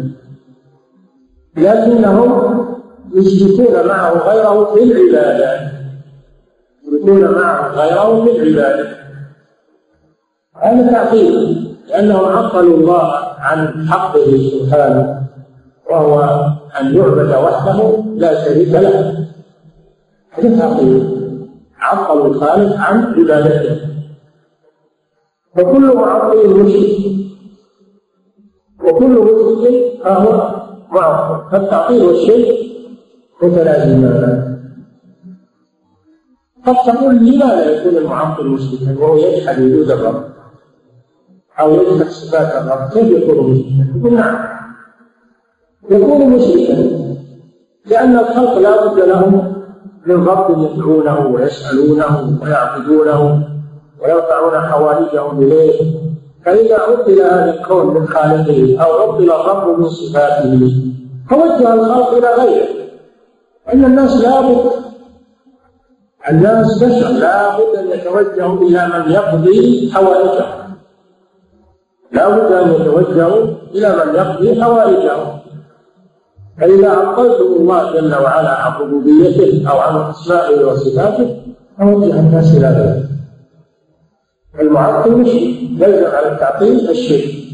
لكنهم 1.57 2.65
يشركون 3.13 3.87
معه 3.87 4.29
غيره 4.29 4.73
في 4.73 4.83
العبادة. 4.83 5.71
يشركون 6.87 7.31
معه 7.31 7.75
غيره 7.75 8.25
في 8.25 8.31
العبادة. 8.31 9.04
هذا 10.61 10.91
تعطيل 10.91 11.65
لأنهم 11.87 12.25
عطلوا 12.25 12.77
الله 12.77 13.13
عن 13.39 13.87
حقه 13.89 14.37
سبحانه 14.51 15.21
وهو 15.89 16.21
أن 16.81 16.95
يعبد 16.95 17.29
وحده 17.29 18.03
لا 18.15 18.45
شريك 18.45 18.69
له. 18.69 19.27
هذا 20.31 20.59
تعطيل 20.59 21.15
عطلوا 21.79 22.27
الخالق 22.27 22.75
عن 22.75 23.13
عبادته. 23.17 23.77
وكل 25.57 25.95
معطل 25.95 26.49
مشرك. 26.49 26.97
وكل 28.83 29.09
مشرك 29.09 30.03
فهو 30.03 30.55
معطل. 30.91 31.51
فالتعطيل 31.51 32.03
والشرك 32.03 32.55
متلازمان 33.43 34.55
قد 36.65 36.75
تقول 36.75 37.15
لماذا 37.15 37.71
يكون 37.71 37.97
المعطل 37.97 38.47
مشركا 38.47 38.99
وهو 38.99 39.15
يجحد 39.17 39.61
وجود 39.61 39.91
الرب؟ 39.91 40.34
أو 41.59 41.73
يجحد 41.73 42.09
صفات 42.09 42.63
الرب 42.63 42.89
كيف 42.89 43.11
يكون 43.11 43.51
مشركا؟ 43.51 44.15
نعم 44.15 44.55
يكون 45.89 46.29
مشركا 46.29 47.05
لأن 47.85 48.19
الخلق 48.19 48.57
لا 48.57 48.87
بد 48.87 48.99
لهم 48.99 49.55
من 50.05 50.27
رب 50.27 50.49
يدعونه 50.49 51.27
ويسألونه 51.27 52.39
ويعبدونه 52.41 53.47
ويرفعون 54.03 54.59
حوائجهم 54.61 55.41
إليه. 55.41 55.95
فإذا 56.45 56.75
عطل 56.75 57.21
هذا 57.21 57.53
الكون 57.59 57.93
من 57.93 58.07
خالقه 58.07 58.77
أو 58.83 58.91
عطل 58.93 59.31
الرب 59.31 59.79
من 59.79 59.89
صفاته 59.89 60.73
توجه 61.29 61.73
الخلق 61.73 62.13
إلى 62.13 62.43
غيره. 62.43 62.67
أن 63.73 63.85
الناس 63.85 64.21
لابد 64.21 64.71
الناس 66.29 66.83
بشر 66.83 67.09
لابد 67.09 67.75
أن 67.77 67.87
يتوجهوا 67.87 68.67
إلى 68.67 68.87
من 68.87 69.11
يقضي 69.11 69.91
حوائجهم. 69.93 70.64
لابد 72.15 72.51
أن 72.51 72.73
يتوجهوا 72.73 73.45
إلى 73.75 73.89
من 73.89 74.15
يقضي 74.15 74.61
حوائجهم. 74.61 75.39
فإذا 76.59 76.89
عطلتم 76.89 77.53
الله 77.59 77.93
جل 77.93 78.15
وعلا 78.15 78.53
عن 78.61 78.81
ربوبيته 78.81 79.69
أو 79.69 79.77
عن 79.79 80.09
أسمائه 80.09 80.65
وصفاته 80.65 81.37
فوجه 81.77 82.19
الناس 82.19 82.57
إلى 82.57 82.67
ذلك. 82.67 83.09
المعطل 84.61 85.11
مشرك 85.11 85.55
يلزم 85.79 86.11
على 86.15 86.31
التعطيل 86.31 86.89
الشرك. 86.89 87.45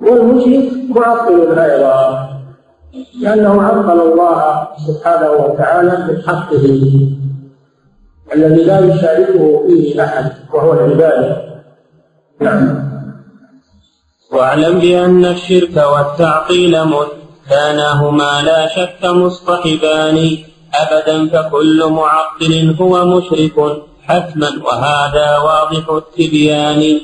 والمشرك 0.00 0.72
معطل 0.90 1.58
أيضا 1.58 2.28
لأنه 3.20 3.62
عطل 3.62 4.00
الله 4.00 4.68
سبحانه 4.86 5.30
وتعالى 5.30 6.06
من 6.08 6.22
حقه 6.22 6.64
الذي 8.34 8.64
لا 8.64 8.78
يشاركه 8.78 9.66
فيه 9.66 10.04
أحد 10.04 10.32
وهو 10.54 10.72
العبادة 10.72 11.36
نعم. 12.40 12.87
واعلم 14.32 14.78
بأن 14.78 15.24
الشرك 15.24 15.76
والتعطيل 15.76 16.84
مذ 16.84 17.06
كانهما 17.50 18.42
لا 18.42 18.68
شك 18.68 19.04
مصطحبان. 19.04 20.38
أبدا 20.74 21.28
فكل 21.28 21.84
معطل 21.86 22.76
هو 22.80 23.04
مشرك 23.04 23.82
حتما 24.02 24.50
وهذا 24.64 25.38
واضح 25.38 25.84
التبيان. 25.90 27.00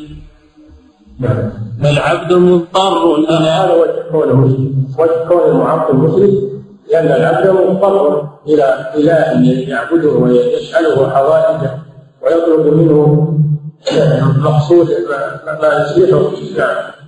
فالعبد 1.83 2.33
مضطر 2.33 3.15
إلى 3.15 3.35
هذا 3.35 3.75
وجه 3.75 4.03
كون 5.29 5.51
المعطل 5.51 5.97
مسلم 5.97 6.63
لأن 6.91 7.07
العبد 7.07 7.51
مضطر 7.51 8.29
إلى 8.47 8.93
إله 8.95 9.69
يعبده 9.69 10.11
ويسأله 10.11 11.11
حوائجه 11.11 11.79
ويطلب 12.23 12.75
منه 12.75 13.31
مقصود 14.39 14.89
ما 15.63 15.87
يصلحه 15.97 16.31
نعم 16.59 17.04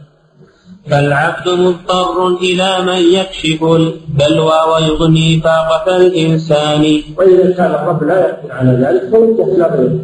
فالعبد 0.90 1.48
مضطر 1.48 2.28
إلى 2.28 2.82
من 2.82 3.14
يكشف 3.14 3.62
البلوى 3.62 4.58
ويغني 4.74 5.40
فاقة 5.40 5.96
الإنسان 5.96 7.02
وإذا 7.18 7.50
كان 7.56 7.74
الرب 7.74 8.02
لا 8.02 8.20
يقدر 8.20 8.52
على 8.52 8.70
ذلك 8.70 9.10
فوجه 9.10 9.42
إلى 9.42 9.64
غيره 9.64 9.98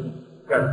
نعم. 0.51 0.68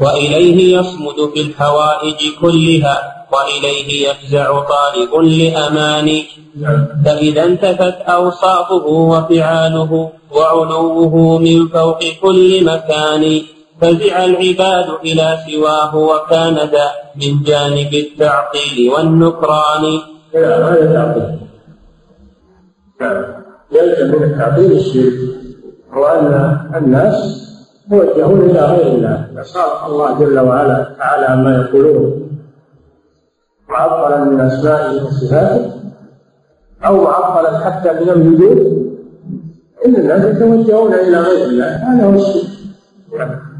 وإليه 0.00 0.78
يصمد 0.78 1.30
في 1.34 1.40
الحوائج 1.40 2.16
كلها 2.40 3.26
وإليه 3.32 4.08
يفزع 4.08 4.60
طالب 4.60 5.14
لأمان 5.14 6.22
نعم. 6.60 6.86
فإذا 7.04 7.44
انتفت 7.44 7.96
أوصافه 8.00 8.86
وفعاله 8.86 10.10
وعلوه 10.32 11.38
من 11.38 11.68
فوق 11.68 12.04
كل 12.22 12.64
مكان 12.64 13.42
فزع 13.80 14.24
العباد 14.24 14.88
إلى 15.04 15.38
سواه 15.46 15.96
وكان 15.96 16.54
ذا 16.54 16.86
من 17.16 17.42
جانب 17.42 17.94
التعطيل 17.94 18.90
والنكران. 18.92 19.84
هذا 20.34 20.92
تعطيل. 20.94 21.38
يلزم 23.72 24.16
من 24.16 24.22
التعطيل 24.24 24.72
الشرك 24.72 25.18
وأن 25.96 26.58
الناس 26.74 27.16
موجهون 27.88 28.40
إلى 28.50 28.60
غير 28.60 28.86
الله. 28.86 29.28
فصار 29.36 29.86
الله 29.86 30.18
جل 30.18 30.38
وعلا 30.38 30.94
تعالى 30.98 31.26
عما 31.26 31.56
يقولون. 31.56 32.30
معطلا 33.68 34.24
من 34.24 34.40
أسمائه 34.40 35.04
وصفاته 35.04 35.72
أو 36.86 37.04
معطلا 37.04 37.58
حتى 37.58 37.92
من 37.92 38.08
الوجود. 38.10 38.58
إن 39.86 39.96
الناس 39.96 40.24
يتوجهون 40.24 40.94
إلى 40.94 41.18
غير 41.18 41.44
الله 41.44 41.66
هذا 41.66 42.04
هو 42.04 42.14
الشرك. 42.14 43.53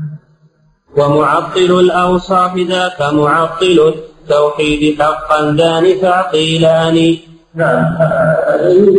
ومعطل 0.99 1.81
الأوصاف 1.81 2.57
ذاك 2.57 3.13
معطل 3.13 3.95
التوحيد 3.95 5.03
حقا 5.03 5.53
ذان 5.53 6.01
تعطيلان 6.01 7.17
نعم. 7.55 7.97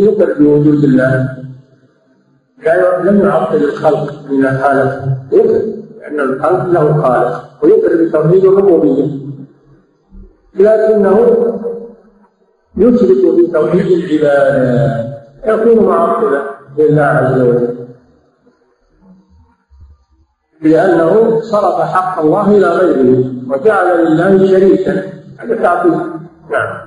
يقر 0.04 0.32
بوجود 0.38 0.84
الله. 0.84 1.28
لا 2.64 3.02
لم 3.02 3.20
يعطل 3.20 3.56
الخلق 3.56 4.14
من 4.30 4.46
الخالق. 4.46 5.02
يقر 5.32 5.62
لأن 6.00 6.20
الخلق 6.20 6.66
له 6.66 7.02
خالق. 7.02 7.44
ويقر 7.62 8.04
بتوحيد 8.04 8.44
الربوبية. 8.44 9.06
لكنه 10.54 11.18
يشرك 12.76 13.22
بتوحيد 13.38 13.86
العبادة. 13.86 15.06
يكون 15.46 15.84
معطلا 15.84 16.42
لله 16.78 17.02
عز 17.02 17.40
وجل. 17.40 17.75
لأنه 20.62 21.40
صرف 21.40 21.80
حق 21.80 22.20
الله 22.20 22.50
إلى 22.50 22.68
غيره 22.68 23.24
وجعل 23.48 24.04
لله 24.04 24.46
شريكا. 24.46 25.02
هذا 25.38 25.62
تعطيل. 25.62 25.92
نعم. 26.50 26.86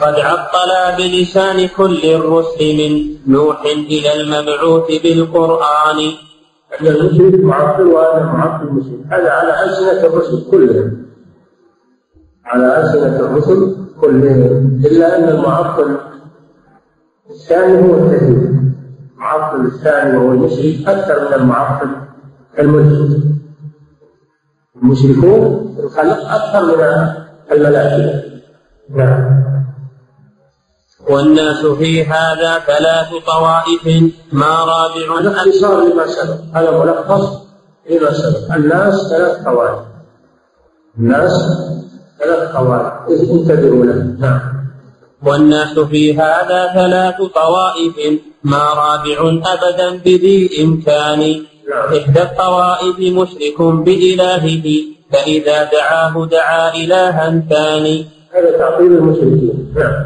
قد 0.00 0.14
عطل 0.14 0.96
بلسان 0.98 1.68
كل 1.68 2.04
الرسل 2.04 2.76
من 2.78 3.14
نوح 3.26 3.62
إلى 3.64 4.20
المبعوث 4.20 5.02
بالقرآن. 5.02 5.98
أن 6.80 6.86
المشرك 6.86 7.44
معطل 7.44 7.86
وهذا 7.86 8.22
معطل 8.24 8.66
المشرك. 8.66 9.00
هذا 9.10 9.30
على 9.30 9.64
ألسنة 9.64 10.06
الرسل 10.06 10.50
كلهم. 10.50 11.06
على 12.44 12.80
ألسنة 12.80 13.16
الرسل 13.16 13.76
كلهم. 14.00 14.82
إلا 14.84 15.18
أن 15.18 15.28
المعطل 15.28 15.96
الثاني 17.30 17.88
هو 17.88 17.94
التكذيب 17.94 18.72
المعطل 19.14 19.66
الثاني 19.66 20.16
وهو 20.16 20.32
المشرك 20.32 20.88
أكثر 20.88 21.28
من 21.28 21.34
المعطل. 21.34 21.88
الملحد 22.58 23.32
المشركون 24.82 25.76
الخلق 25.78 26.30
أكثر 26.30 26.66
من 26.66 27.12
الملائكة. 27.52 28.22
نعم. 28.90 29.42
والناس 31.10 31.66
في 31.66 32.04
هذا 32.04 32.58
ثلاث 32.58 33.08
طوائف 33.26 34.12
ما 34.32 34.64
رابع؟ 34.64 35.20
هذا 35.20 35.30
اختصار 35.30 35.80
لما 35.80 36.06
سبق. 36.06 36.38
هذا 36.54 36.70
ملخص 36.70 37.42
لما 37.90 38.12
سبق. 38.12 38.54
الناس 38.54 39.08
ثلاث 39.10 39.44
طوائف. 39.44 39.78
الناس 40.98 41.32
ثلاث 42.18 42.52
طوائف. 42.52 42.92
انتبهوا 43.30 43.84
له 43.84 44.16
نعم. 44.18 44.40
والناس 45.26 45.78
في 45.78 46.18
هذا 46.18 46.72
ثلاث 46.74 47.16
طوائف 47.34 48.20
ما 48.44 48.64
رابع 48.74 49.40
أبدا 49.52 49.96
بذي 49.96 50.64
إمكان 50.64 51.20
نعم. 51.20 51.51
إحدى 51.70 52.22
الطوائف 52.22 52.98
مشرك 52.98 53.62
بإلهه 53.62 54.66
فإذا 55.12 55.64
دعاه 55.64 56.28
دعا 56.30 56.74
إلها 56.74 57.42
ثاني. 57.50 58.06
هذا 58.34 58.58
تعطيل 58.58 58.92
المشركين. 58.92 59.74
نعم. 59.76 60.04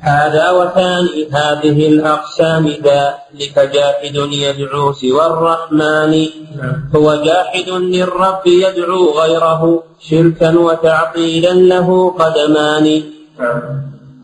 هذا 0.00 0.50
وثاني 0.50 1.28
هذه 1.32 1.88
الأقسام 1.88 2.68
ذلك 2.68 3.56
جاحد 3.58 4.16
يدعو 4.32 4.92
سوى 4.92 5.26
الرحمن. 5.26 6.26
هو 6.96 7.06
جاحد 7.24 7.68
للرب 7.68 8.46
يدعو 8.46 9.10
غيره 9.20 9.82
شركا 10.00 10.58
وتعطيلا 10.58 11.52
له 11.52 12.10
قدمان. 12.10 13.02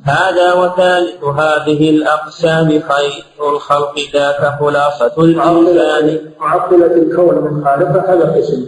هذا 0.05 0.55
وثالث 0.55 1.25
هذه 1.25 1.91
الأقسام 1.91 2.69
خير 2.69 3.25
الخلق 3.53 3.95
ذاك 4.15 4.61
خلاصة 4.61 5.13
الإنسان. 5.19 6.19
معطلة 6.41 6.87
الكون 6.87 7.35
من 7.35 7.65
خالقه 7.65 8.15
هذا 8.15 8.33
قسم 8.37 8.67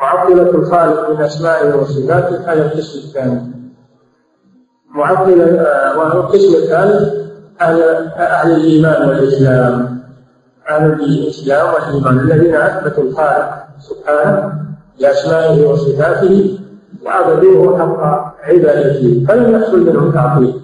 معطلة 0.00 0.50
الخالق 0.50 1.10
من 1.10 1.22
أسمائه 1.22 1.74
وصفاته 1.74 2.52
هذا 2.52 2.66
القسم 2.66 2.98
الثاني. 2.98 3.52
معطل 4.94 5.40
آه، 5.40 5.98
وهو 5.98 6.20
القسم 6.20 6.54
الثالث 6.54 7.14
أهل 7.60 8.52
الإيمان 8.52 9.08
والإسلام. 9.08 10.00
أهل 10.70 10.92
الإسلام 10.92 11.74
والإيمان 11.74 12.18
الذين 12.18 12.54
أثبتوا 12.54 13.04
الخالق 13.04 13.50
سبحانه 13.80 14.52
بأسمائه 15.00 15.66
وصفاته 15.66 16.58
وعبدوه 17.04 17.78
حق 17.78 18.29
عبادته 18.42 19.24
فلم 19.28 19.54
يحصل 19.54 19.80
منهم 19.80 20.12
تعطيل؟ 20.12 20.60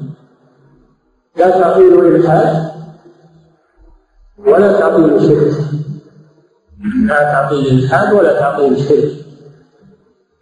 لا 1.37 1.51
تعطيل 1.51 2.17
إلحاد 2.17 2.71
ولا 4.47 4.81
تعطيل 4.81 5.21
شرك. 5.21 5.53
لا 7.07 7.19
تعطيل 7.33 7.67
إلحاد 7.67 8.13
ولا 8.13 8.41
تعطيل 8.41 8.79
شرك 8.79 9.13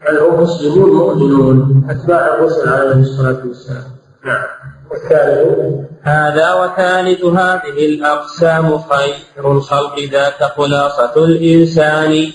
بل 0.07 0.19
هم 0.19 0.43
مسلمون 0.43 0.91
مؤمنون. 0.91 1.87
أتباع 1.91 2.35
الرسل 2.35 2.69
عليه 2.69 3.01
الصلاة 3.01 3.47
والسلام. 3.47 3.85
نعم. 4.25 4.45
والثالث 4.91 5.85
هذا 6.03 6.55
وثالث 6.55 7.25
هذه 7.25 7.87
الأقسام 7.87 8.79
خير 8.79 9.53
الخلق 9.53 9.99
ذاك 10.13 10.43
خلاصة 10.57 11.25
الإنسان. 11.25 12.33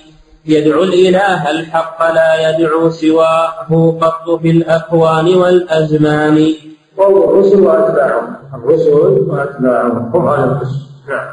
يدعو 0.50 0.84
الإله 0.84 1.52
الحق 1.52 2.14
لا 2.14 2.50
يدعو 2.50 2.89
سواه 2.89 3.97
قط 4.02 4.39
في 4.41 4.50
الأكوان 4.50 5.36
والأزمان. 5.36 6.54
وهو 6.97 7.30
الرسل 7.30 7.60
وأتباعهم. 7.60 8.36
الرسل 8.54 8.93
وأتباعهم. 9.30 10.12
هم 10.14 10.28
على 10.28 10.43
القسم. 10.43 10.80
نعم. 11.10 11.28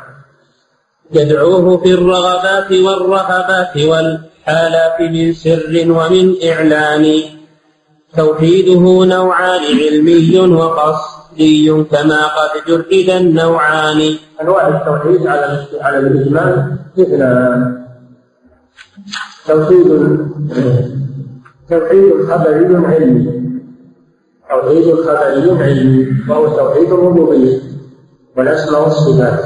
يدعوه 1.13 1.77
في 1.77 1.93
الرغبات 1.95 2.73
والرهبات 2.73 3.77
وال 3.77 4.21
الآلاف 4.49 5.01
من 5.01 5.33
سر 5.33 5.85
ومن 5.89 6.35
إعلان. 6.51 7.23
توحيده 8.17 9.05
نوعان 9.05 9.63
علمي 9.83 10.39
وقصدي 10.39 11.85
كما 11.91 12.21
قد 12.27 12.53
جرد 12.69 13.09
النوعان. 13.11 14.15
أنواع 14.43 14.69
التوحيد 14.69 15.27
على 15.27 15.67
على 15.81 15.99
الإجمال 15.99 16.77
اثنان 17.01 17.86
توحيد 19.47 19.89
توحيد 21.71 22.23
خبري 22.29 22.77
علمي. 22.77 23.53
توحيد 24.51 24.95
خبري 24.95 25.51
علمي. 25.63 26.07
وهو 26.29 26.49
توحيد 26.57 26.93
الربوبية. 26.93 27.59
والأسماء 28.37 28.83
والصفات 28.83 29.41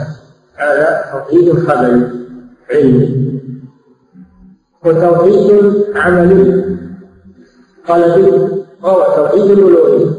هذا 0.57 1.05
توحيد 1.12 1.53
خبري 1.53 2.03
علمي. 2.70 3.40
وتوحيد 4.84 5.74
عملي. 5.96 6.64
قلبي 7.88 8.30
وهو 8.82 9.16
توحيد 9.16 9.51
الألوهية. 9.51 10.11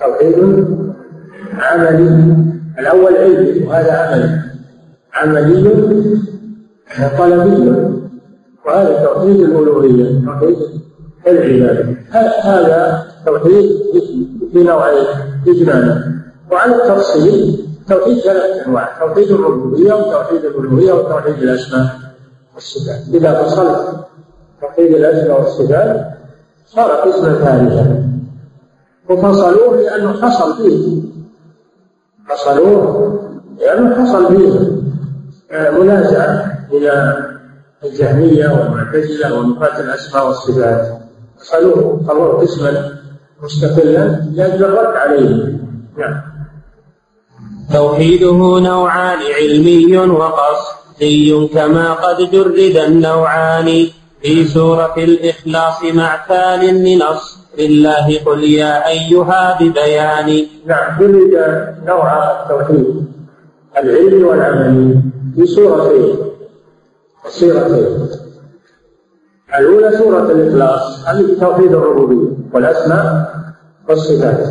توحيد 0.00 0.66
عملي. 1.52 2.36
الأول 2.78 3.16
علمي 3.16 3.66
وهذا 3.66 3.92
عملي. 3.92 4.42
عملي. 5.14 5.92
قلبي 7.18 8.01
وهذا 8.66 9.04
توحيد 9.04 9.40
الألوهية 9.40 10.24
توحيد 10.26 10.56
العبادة. 11.26 11.96
هذا 12.42 13.06
توحيد 13.26 13.70
في 14.52 14.62
نوعين 14.62 15.06
إجمالا 15.48 16.12
وعلى 16.52 16.74
التفصيل 16.74 17.66
توحيد 17.88 18.18
ثلاث 18.18 18.66
أنواع 18.66 18.98
توحيد 19.00 19.30
الربوبية 19.30 19.92
وتوحيد 19.92 20.44
الألوهية 20.44 20.92
وتوحيد 20.92 21.42
الأسماء 21.42 21.86
والصفات. 22.54 23.14
إذا 23.14 23.42
فصلت 23.42 24.06
توحيد 24.60 24.94
الأسماء 24.94 25.40
والصفات 25.40 26.06
صار 26.66 26.90
قسما 26.90 27.34
ثالثا 27.34 28.08
وفصلوه 29.10 29.76
لأنه 29.76 30.12
حصل 30.12 30.62
فيه. 30.62 31.02
فصلوه 32.30 33.18
لأنه 33.60 33.94
حصل 33.94 34.36
فيه. 34.36 34.82
آه، 35.52 35.70
منازعة 35.70 36.58
إلى 36.72 37.16
الجهمية 37.84 38.48
والمعتزلة 38.48 39.38
ونفاة 39.38 39.80
الأسماء 39.80 40.26
والصفات. 40.26 40.98
صلوه 41.38 42.40
قسما 42.40 42.92
مستقلا 43.42 44.04
لأجل 44.34 44.64
الرد 44.64 44.96
عليه. 44.96 45.58
نعم. 45.98 46.22
توحيده 47.72 48.60
نوعان 48.60 49.18
علمي 49.40 49.98
وقصد 49.98 50.74
حسي 50.94 51.48
كما 51.54 51.92
قد 51.92 52.30
جرد 52.30 52.76
النوعان. 52.76 53.86
في 54.22 54.44
سورة 54.44 54.94
الإخلاص 54.98 55.84
مع 55.94 56.26
ثال 56.28 56.84
لنصر 56.84 57.38
الله 57.58 58.18
قل 58.26 58.44
يا 58.44 58.88
أيها 58.88 59.58
ببيان. 59.60 60.46
نعم. 60.66 60.98
جرد 61.00 61.34
نوع 61.86 62.42
التوحيد 62.42 63.06
العلمي 63.78 64.24
والعملي 64.24 65.00
في 65.36 65.46
سورتين 65.46 66.31
السورتين 67.26 68.08
الأولى. 69.58 69.98
سورة 69.98 70.32
الإخلاص 70.32 71.08
هذه 71.08 71.40
توحيد 71.40 71.72
الربوبية 71.72 72.28
والأسماء 72.52 73.34
والصفات. 73.88 74.46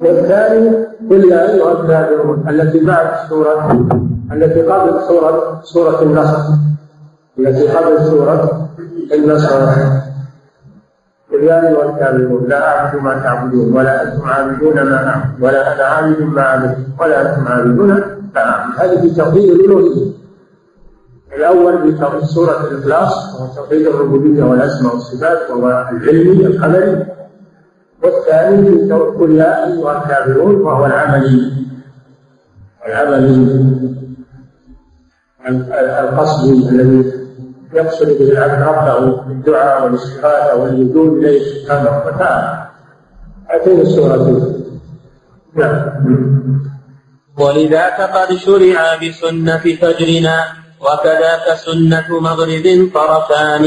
والثاني 0.00 0.86
قل 1.10 1.24
يا 1.24 1.52
أيها 1.52 1.72
الكافرون 1.72 2.48
التي 2.48 2.84
بعد 2.84 3.28
سورة 3.28 3.86
التي 4.32 4.62
قبل 4.62 5.00
سورة 5.08 5.60
سورة 5.64 6.02
النصر. 6.02 6.38
التي 7.38 7.68
قبل 7.68 8.04
سورة 8.04 8.68
النصر. 9.14 9.60
قل 11.32 11.42
يا 11.42 11.68
أيها 11.68 11.84
الكافرون 11.90 12.48
لا 12.48 12.68
أعبد 12.68 13.02
ما 13.02 13.18
تعبدون 13.18 13.76
ولا 13.76 14.02
أنتم 14.02 14.24
عابدون 14.28 14.82
ما 14.82 15.08
أعبد 15.08 15.42
ولا 15.42 15.74
أنا 15.74 15.84
عابد 15.84 16.20
ما 16.20 16.42
عبدت 16.42 16.78
ولا 17.00 17.16
أنتم 17.22 17.48
عابدون 17.48 17.88
ما 18.34 18.40
أعبد. 18.40 18.74
هذه 18.78 19.14
توحيد 19.16 19.50
الألوهية 19.50 20.19
الأول 21.36 21.96
في 22.20 22.26
سورة 22.26 22.68
الإخلاص 22.70 23.34
وهو 23.34 23.54
توحيد 23.54 23.86
الربوبية 23.86 24.42
والأسماء 24.44 24.94
والصفات 24.94 25.50
وهو 25.50 25.88
العلمي 25.92 26.46
القدري. 26.46 27.06
والثاني 28.02 28.88
في 28.88 28.92
قل 28.92 29.30
يا 29.30 29.66
أيها 29.66 30.02
الكافرون 30.02 30.54
وهو 30.60 30.86
العملي 30.86 31.52
العملي 32.86 33.60
القصدي 36.00 36.68
الذي 36.68 37.12
يقصد 37.74 38.06
به 38.06 38.32
العبد 38.32 38.62
ربه 38.62 39.22
بالدعاء 39.22 39.84
والاستغاثة 39.84 40.54
واللجوء 40.56 41.18
إليه 41.18 41.40
سبحانه 41.44 42.02
وتعالى. 42.06 42.66
هاتين 43.50 43.80
السورتين 43.80 44.64
نعم. 45.54 46.60
ولذاك 47.38 48.00
قد 48.00 48.34
شرع 48.36 48.96
بسنة 48.96 49.58
فجرنا. 49.58 50.44
وكذاك 50.80 51.46
سنة 51.56 52.08
مغرب 52.20 52.66
طرفان. 52.94 53.64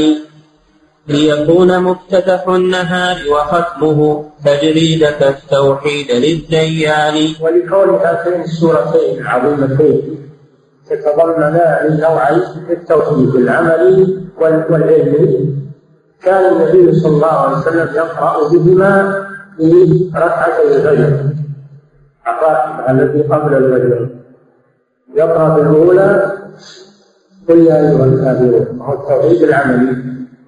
ليكون 1.08 1.80
مفتتح 1.80 2.48
النهار 2.48 3.16
وختمه 3.32 4.24
تجريدة 4.44 5.28
التوحيد 5.28 6.10
للديان. 6.10 7.16
ولكون 7.40 7.88
هاتين 7.94 8.40
السورتين 8.40 9.18
العظيمتين 9.20 10.30
تتضمنان 10.90 12.00
نوعين 12.00 12.42
التوحيد 12.70 13.34
العملي 13.34 14.18
والعلمي 14.40 15.54
كان 16.22 16.52
النبي 16.52 16.94
صلى 17.00 17.12
الله 17.16 17.26
عليه 17.26 17.56
وسلم 17.56 17.88
يقرأ 17.94 18.48
بهما 18.48 18.92
في 19.56 19.70
ركعتي 20.16 20.62
الفجر. 20.68 21.12
الراتبة 22.28 22.90
التي 22.90 23.22
قبل 23.28 23.54
الفجر. 23.54 24.08
يقرأ 25.16 25.48
بالأولى 25.48 26.32
قل 27.48 27.58
يا 27.58 27.76
أيها 27.80 28.04
الكافرون 28.04 28.80
وهو 28.80 28.92
التوحيد 28.92 29.42
العملي 29.42 29.96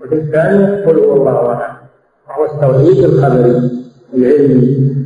وفي 0.03 0.15
الثانية 0.15 0.87
قل 0.87 0.99
هو 0.99 1.17
الله 1.17 1.53
أحد 1.53 1.77
وهو 2.29 2.45
التوحيد 2.45 3.05
الخبري 3.05 3.71
العلمي. 4.15 4.97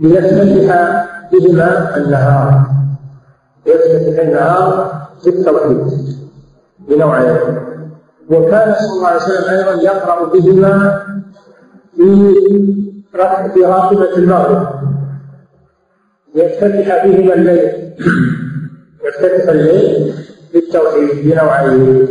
ليفتتح 0.00 1.06
بهما 1.32 1.96
النهار. 1.96 2.62
يفتتح 3.66 4.22
النهار 4.22 4.92
بالتوحيد 5.24 5.86
بنوعين. 6.88 7.36
وكان 8.30 8.74
صلى 8.74 8.96
الله 8.96 9.08
عليه 9.08 9.22
وسلم 9.22 9.58
أيضا 9.58 9.82
يقرأ 9.82 10.24
بهما 10.32 11.02
في 11.96 12.34
في 13.54 13.64
راتبه 13.64 14.16
المغرب. 14.16 14.68
يفتتح 16.34 17.06
بهما 17.06 17.34
الليل. 17.34 17.94
يفتتح 19.04 19.48
الليل. 19.48 20.14
بالتوحيد 20.52 21.10
بنوعين 21.24 22.08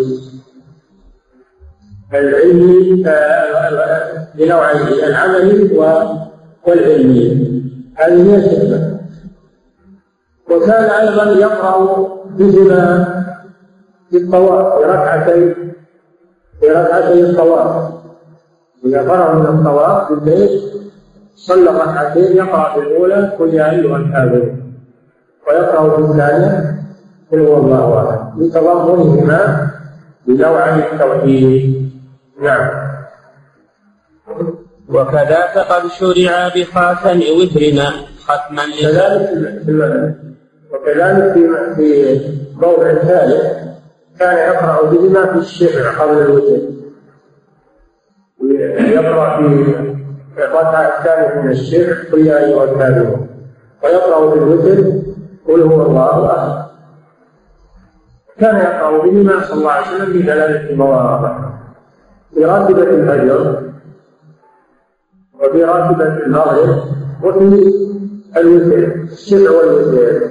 العلمي 2.13 3.03
بنوعين 4.35 5.03
العملي 5.03 5.77
والعلمي 6.67 7.49
هذه 7.95 8.31
هي 8.31 8.35
الحكمه 8.35 8.99
وكان 10.51 10.83
أيضا 10.83 11.23
يقرأ 11.23 12.07
بهما 12.37 13.05
في 14.09 14.17
الطواف 14.17 14.77
في 14.77 14.83
ركعتي 14.83 15.55
في 16.59 16.69
ركعتي 16.69 17.21
الطواف. 17.21 17.91
إذا 18.85 19.03
فرغ 19.03 19.35
من 19.35 19.59
الطواف 19.59 20.09
بالبيت 20.09 20.61
صلى 21.35 21.69
ركعتين 21.69 22.37
يقرأ 22.37 22.73
في 22.73 22.79
الأولى 22.79 23.35
قل 23.39 23.53
يا 23.53 23.71
أيها 23.71 23.97
الكافرون. 23.97 24.73
ويقرأ 25.47 25.95
في 25.95 26.01
الثانية 26.01 26.75
قل 27.31 27.39
هو 27.39 27.57
الله 27.57 28.09
أحد. 28.09 28.18
لتضمنهما 28.37 29.71
بنوع 30.27 30.75
التوحيد. 30.75 31.91
نعم. 32.41 32.69
وكذاك 34.89 35.57
قد 35.57 35.87
شرع 35.87 36.47
بخاتم 36.55 37.19
وترنا 37.39 37.91
ختما 38.25 38.63
كذلك 38.81 39.29
وكذلك 40.73 41.33
في 41.33 41.75
في 41.75 42.19
موضع 42.55 42.93
ثالث 42.93 43.43
كان 44.19 44.37
يقرأ 44.37 44.89
بهما 44.89 45.25
في 45.25 45.37
الشفع 45.39 46.03
قبل 46.03 46.21
الوتر 46.21 46.61
ويقرأ 48.41 49.37
في 49.37 49.43
الركعة 50.37 50.97
الثالثة 50.97 51.41
من 51.41 51.51
الشفع 51.51 52.11
قل 52.11 52.27
يا 52.27 52.45
أيها 52.45 52.63
الكافرون. 52.63 53.27
ويقرأ 53.83 54.31
في 54.31 54.37
الوتر 54.37 54.83
قل 55.47 55.61
هو 55.61 55.85
الله 55.85 56.31
أحد 56.37 56.68
كان 58.39 58.55
يقرأ 58.55 59.03
بهما 59.03 59.43
صلى 59.43 59.59
الله 59.59 59.71
عليه 59.71 59.87
وسلم 59.87 60.13
في 60.13 60.23
ثلاثة 60.23 60.75
مواضع 60.75 61.39
في 62.33 62.45
راتبة 62.45 62.83
الفجر 62.83 63.63
وفي 65.39 65.63
راتبة 65.63 66.05
المغرب 66.05 66.83
وفي 67.23 67.39
الوتر 68.37 68.77
الشفع 69.11 69.51
والوتر. 69.51 70.29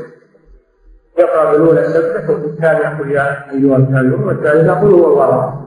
يقرأ 1.19 1.53
بالأولى 1.53 1.85
سبح 1.89 2.31
وفي 2.31 2.47
الثانية 2.47 2.95
يقول 2.95 3.13
يا 3.13 3.51
أيها 3.53 3.77
الكافرون 3.77 4.25
والثالثة 4.25 4.79
يقول 4.79 4.93
هو 4.93 5.13
الله 5.13 5.67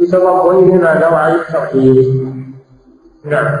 بتضمنهما 0.00 1.10
نوع 1.10 1.28
التوحيد 1.28 2.28
نعم. 3.24 3.58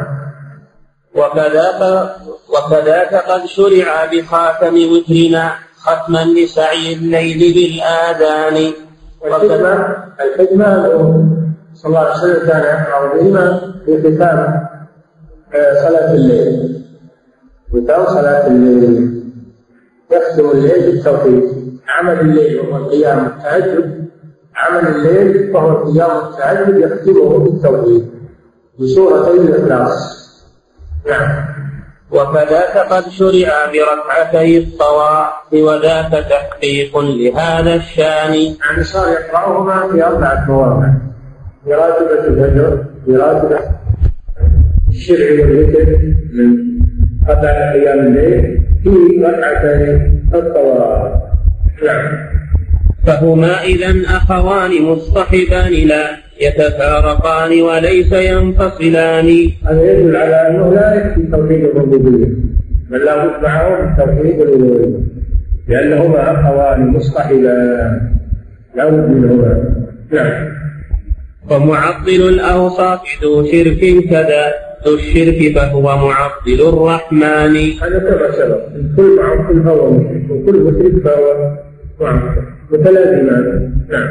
وكذاك 1.14 2.10
وكذاك 2.48 3.14
قد 3.14 3.44
شرع 3.46 4.04
بخاتم 4.12 4.74
وترنا. 4.74 5.67
ختما 5.88 6.24
لسعي 6.24 6.92
الليل 6.92 7.54
بالآذان. 7.54 8.72
والحكمة 9.20 9.96
الحكمة 10.20 10.68
صلى 11.74 11.88
الله 11.88 11.98
عليه 11.98 12.14
وسلم 12.14 12.48
كان 12.48 12.60
يقرأ 12.60 13.14
بهما 13.14 13.74
في 13.86 13.98
ختام 14.00 14.38
آه، 15.54 15.88
صلاة 15.88 16.14
الليل. 16.14 16.82
ختام 17.72 18.06
صلاة 18.06 18.46
الليل. 18.46 19.22
يختم 20.12 20.50
الليل 20.50 20.92
بالتوحيد. 20.92 21.44
عمل 21.88 22.20
الليل 22.20 22.60
وهو 22.60 22.76
القيام 22.76 23.26
التهجد 23.26 24.08
عمل 24.56 24.86
الليل 24.86 25.56
وهو 25.56 25.68
القيام 25.70 26.10
التهجد 26.26 26.76
يختمه 26.78 27.38
بالتوحيد. 27.38 28.10
بسورتي 28.80 29.30
الإخلاص. 29.30 30.18
نعم. 31.10 31.47
وكذاك 32.10 32.76
قد 32.92 33.08
شرع 33.08 33.66
بركعتي 33.72 34.58
الطواف 34.58 35.52
وذاك 35.52 36.10
تحقيق 36.30 36.98
لهذا 36.98 37.74
الشان. 37.74 38.34
يعني 38.34 38.84
صار 38.84 39.08
يقرأهما 39.08 39.92
في 39.92 40.04
أربعة 40.04 40.44
مواضع 40.48 40.88
في 41.64 41.74
راتبة 41.74 42.24
الفجر 42.24 42.84
في 43.04 43.16
راتبة 43.16 43.58
الشرع 44.88 45.30
والذكر 45.30 46.14
من 46.32 46.78
قبل 47.28 47.46
أيام 47.46 47.98
الليل 47.98 48.62
في 48.82 49.24
ركعتي 49.24 50.10
الطواف 50.34 51.12
نعم. 51.86 52.27
فهما 53.06 53.62
إذا 53.62 54.02
أخوان 54.06 54.82
مصطحبان 54.82 55.72
لا 55.72 56.10
يتفارقان 56.40 57.62
وليس 57.62 58.12
ينفصلان. 58.12 59.50
هذا 59.66 59.92
يدل 59.92 60.16
على 60.16 60.48
أنه 60.48 60.74
لا 60.74 60.94
يكفي 60.94 61.22
توحيد 61.32 61.64
الربوبية. 61.64 62.26
بل 62.90 63.04
لا 63.04 63.26
بد 63.26 63.42
معهم 63.42 63.96
توحيد 63.96 64.40
الألوهية 64.40 64.98
لأنهما 65.68 66.20
أخوان 66.32 66.88
مصطحبان. 66.88 68.10
لا 68.76 68.88
بد 68.88 69.08
منهما. 69.10 69.74
نعم. 70.12 70.48
ومعطل 71.50 72.08
الأوصاف 72.28 73.00
ذو 73.22 73.44
شرك 73.44 73.80
كذا. 74.10 74.52
ذو 74.86 74.94
الشرك 74.94 75.54
فهو 75.54 75.82
معطل 75.82 76.68
الرحمن. 76.68 77.56
هذا 77.82 77.98
كما 77.98 78.30
سبق. 78.32 78.60
كل 78.96 79.16
معطل 79.16 79.62
فهو 79.62 79.90
مشرك 79.90 80.30
وكل 80.30 80.58
مشرك 80.60 81.02
فهو 81.04 81.56
معطل. 82.00 82.57
متلازمان 82.70 83.72
نعم. 83.88 84.08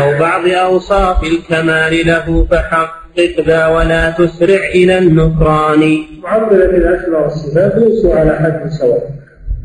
أو 0.00 0.18
بعض 0.20 0.48
أوصاف 0.48 1.24
الكمال 1.24 2.06
له 2.06 2.46
فحقق 2.50 3.44
ذا 3.46 3.66
ولا 3.66 4.10
تسرع 4.10 4.60
إلى 4.74 4.98
النكران. 4.98 5.98
معطلة 6.22 6.70
الأسماء 6.70 7.22
والصفات 7.22 7.74
ليسوا 7.76 8.14
على 8.14 8.36
حد 8.36 8.70
سواء. 8.70 9.10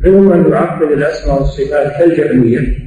منهم 0.03 0.29
من 0.29 0.51
يعطل 0.51 0.93
الأسماء 0.93 1.41
والصفات 1.41 1.91
كالجهمية. 1.99 2.77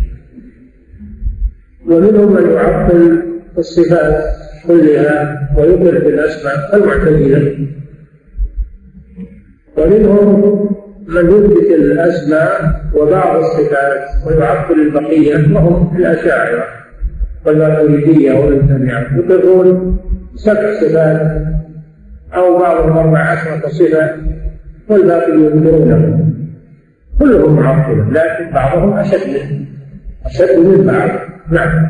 ومنهم 1.86 2.32
من 2.32 2.50
يعطل 2.52 3.22
الصفات 3.58 4.24
كلها 4.66 5.48
ويقر 5.58 5.98
بالأسماء 5.98 6.70
كالمعتزلة 6.70 7.68
ومنهم 9.76 10.83
من 11.08 11.30
يثبت 11.30 11.70
الأسماء 11.74 12.80
وبعض 12.94 13.36
الصفات 13.36 14.04
ويعطل 14.26 14.74
البقية 14.74 15.54
وهم 15.54 15.96
الأشاعرة 15.96 16.64
والماتريدية 17.46 18.32
والمتبعة 18.32 19.06
يقرون 19.16 19.98
سبع 20.34 20.80
صفات 20.80 21.42
أو 22.34 22.58
بعضهم 22.58 22.98
أربع 22.98 23.18
عشرة 23.18 23.68
صفة 23.68 24.16
والباقي 24.88 25.32
ينكرونه. 25.32 26.30
كلهم 27.18 27.56
معطلة 27.56 28.10
لكن 28.10 28.54
بعضهم 28.54 28.92
أشد 28.92 29.28
منه 29.28 29.66
أشد 30.26 30.58
من 30.58 30.86
بعض. 30.86 31.10
نعم. 31.50 31.88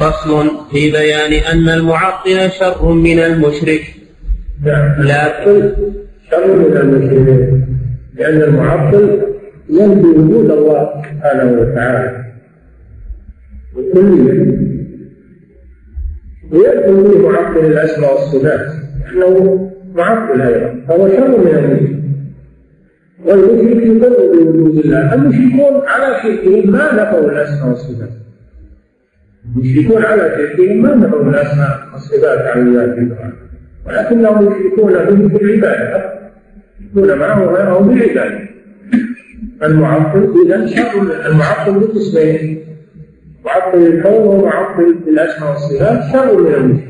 فصل 0.00 0.50
في 0.70 0.90
بيان 0.90 1.32
أن 1.52 1.68
المعطل 1.68 2.50
شر 2.50 2.92
من 2.92 3.18
المشرك. 3.18 3.94
نعم. 4.64 5.02
لكن 5.02 5.72
شر 6.30 6.56
من 6.56 6.76
المشركين. 6.76 7.67
لأن 8.18 8.42
المعطل 8.42 9.20
ينفي 9.70 10.06
وجود 10.06 10.50
الله 10.50 11.02
سبحانه 11.02 11.60
وتعالى. 11.60 12.24
بكلية 13.76 14.58
ويدخل 16.52 17.10
فيه 17.10 17.28
معطل 17.28 17.58
الأسماء 17.58 18.12
والصفات. 18.12 18.66
لأنه 19.14 19.70
معطل 19.94 20.40
أيضا. 20.40 20.80
فهو 20.88 21.08
شر 21.08 21.28
من 21.28 21.46
المشرك. 21.46 21.98
والمشرك 23.24 23.82
يقر 23.82 24.32
بوجود 24.32 24.78
الله. 24.84 25.14
المشركون 25.14 25.82
على 25.86 26.22
شركهم 26.22 26.72
ما 26.72 26.94
نفوا 26.94 27.30
الأسماء 27.30 27.68
والصفات. 27.68 28.10
المشركون 29.56 30.02
على 30.02 30.22
شركهم 30.36 30.82
ما 30.82 30.94
نفوا 30.94 31.22
الأسماء 31.22 31.78
والصفات 31.92 32.38
عن 32.38 32.66
الله 32.66 33.32
ولكنهم 33.86 34.52
يشركون 34.52 34.92
به 34.92 35.38
في 35.38 35.44
العبادة. 35.44 36.17
يشركون 36.80 37.18
معه 37.18 37.44
غيره 37.44 37.78
بالعبادة 37.78 38.48
المعطل 39.62 40.34
إذا 40.46 40.66
شر 40.66 41.26
المعطل 41.26 41.80
بقسمين 41.80 42.64
معطل 43.44 43.78
الكون 43.78 44.26
ومعطل 44.26 44.96
الأسماء 45.08 45.50
والصفات 45.50 46.12
شر 46.12 46.36
من 46.36 46.54
المشرك 46.54 46.88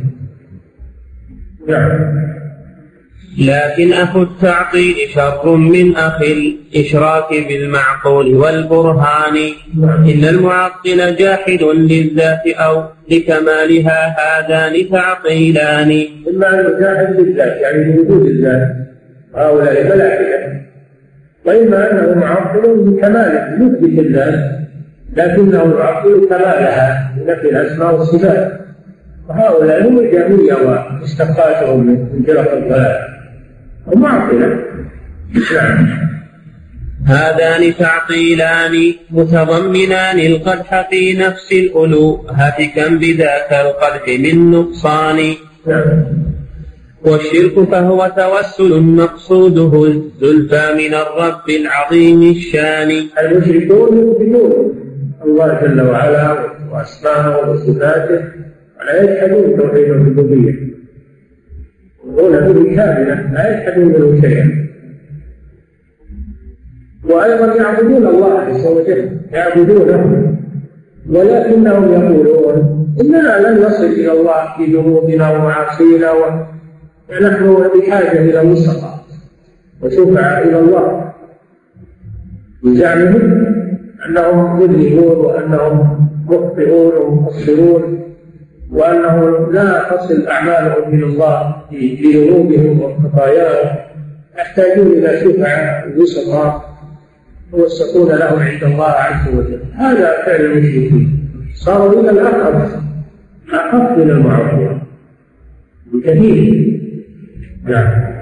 نعم. 1.68 2.18
لكن 3.39 3.93
أخو 3.93 4.22
التعطيل 4.22 4.97
شر 5.14 5.57
من 5.57 5.97
أخ 5.97 6.22
الإشراك 6.22 7.28
بالمعقول 7.49 8.34
والبرهان. 8.34 9.36
إن 9.84 10.24
المعطل 10.24 11.16
جاحد 11.16 11.62
للذات 11.62 12.47
أو 12.47 12.84
لكمالها 13.11 14.16
هذان 14.18 14.91
تعطيلان 14.91 16.07
إما 16.28 16.61
أنه 16.61 16.80
جاحد 16.80 17.20
للذات 17.20 17.57
يعني 17.61 17.97
لوجود 17.97 18.26
الذات. 18.26 18.89
هؤلاء 19.35 19.85
ملائكة 19.85 20.61
وإما 21.45 21.91
أنه 21.91 22.20
معطل 22.20 22.76
بكماله 22.76 23.66
يثبت 23.66 23.99
الذات 23.99 24.59
لكنه 25.16 25.79
يعطل 25.79 26.26
كمالها 26.31 27.12
بنفي 27.16 27.49
الأسماء 27.51 27.95
والصفات. 27.95 28.61
وهؤلاء 29.29 29.89
هم 29.89 29.99
الجهمية 29.99 30.55
ومشتقاتهم 30.55 31.87
من 31.87 32.22
فرق 32.26 32.53
الضلال. 32.53 32.99
ومعطلة 33.87 34.59
نعم. 35.55 35.89
هذان 37.07 37.74
تعطيلان 37.79 38.95
متضمنان 39.11 40.18
القدح 40.18 40.89
في 40.91 41.18
نفس 41.18 41.53
الألوهة 41.53 42.66
كم 42.74 42.99
بذاك 42.99 43.53
القدح 43.53 44.09
من 44.09 44.51
نقصان. 44.51 45.35
نعم. 45.66 46.28
والشرك 47.05 47.68
فهو 47.70 48.12
توسل 48.16 48.80
مقصوده 48.80 49.84
الزلفى 49.84 50.74
من 50.74 50.94
الرب 50.94 51.51
العظيم 51.51 52.22
الشان. 52.30 52.90
المشركون 53.18 53.99
يثبتون 53.99 54.74
الله 55.24 55.61
جل 55.62 55.80
وعلا 55.80 56.36
وأسماءه 56.72 57.51
وصفاته 57.51 58.24
ولا 58.80 59.03
يجحدون 59.03 59.57
توحيد 59.57 59.84
الربوبية. 59.84 60.55
يقولون 62.07 62.53
به 62.53 62.76
كاملة 62.76 63.32
لا 63.32 63.44
يجحدون 63.53 63.86
منه 63.86 64.20
شيئا. 64.20 64.68
وأيضا 67.05 67.55
يعبدون 67.55 68.07
الله 68.07 68.32
عز 68.38 68.66
وجل 68.66 69.11
يعبدونه. 69.32 70.34
ولكنهم 71.11 71.92
يقولون 71.92 72.57
إننا 73.01 73.49
لن 73.49 73.66
نصل 73.66 73.84
إلى 73.84 74.12
الله 74.12 74.57
في 74.57 74.64
ذنوبنا 74.64 75.30
ومعاصينا 75.30 76.12
ونحن 77.11 77.68
بحاجة 77.78 78.20
إلى 78.20 78.50
وسطاء 78.50 79.04
وشفعاء 79.82 80.48
إلى 80.48 80.59
الله. 80.59 81.12
بزعمهم 82.62 83.46
أنهم 84.06 84.61
مذنبون 84.61 85.16
وأنهم 85.16 86.09
مخطئون 86.26 86.92
ومقصرون 86.96 88.02
وأنه 88.72 89.48
لا 89.52 89.86
تصل 89.90 90.26
أعمالهم 90.26 90.94
إلى 90.94 91.06
الله 91.06 91.56
في 91.70 91.94
ذنوبهم 91.94 92.80
وخطاياهم 92.80 93.76
يحتاجون 94.38 94.86
إلى 94.86 95.20
شفعاء 95.20 95.94
وسطاء 95.98 96.78
يوسطون 97.52 98.09
له 98.09 98.42
عند 98.42 98.64
الله 98.64 98.84
عز 98.84 99.34
وجل. 99.34 99.61
هذا 99.74 100.22
فعل 100.26 100.40
المشركين. 100.44 101.28
صاروا 101.54 102.00
إلى 102.00 102.11
الأقرب 102.11 102.68
أقرب 103.52 103.98
من 103.98 104.11
المعروف. 104.11 104.72
بكثير. 105.92 106.78
نعم. 107.69 108.19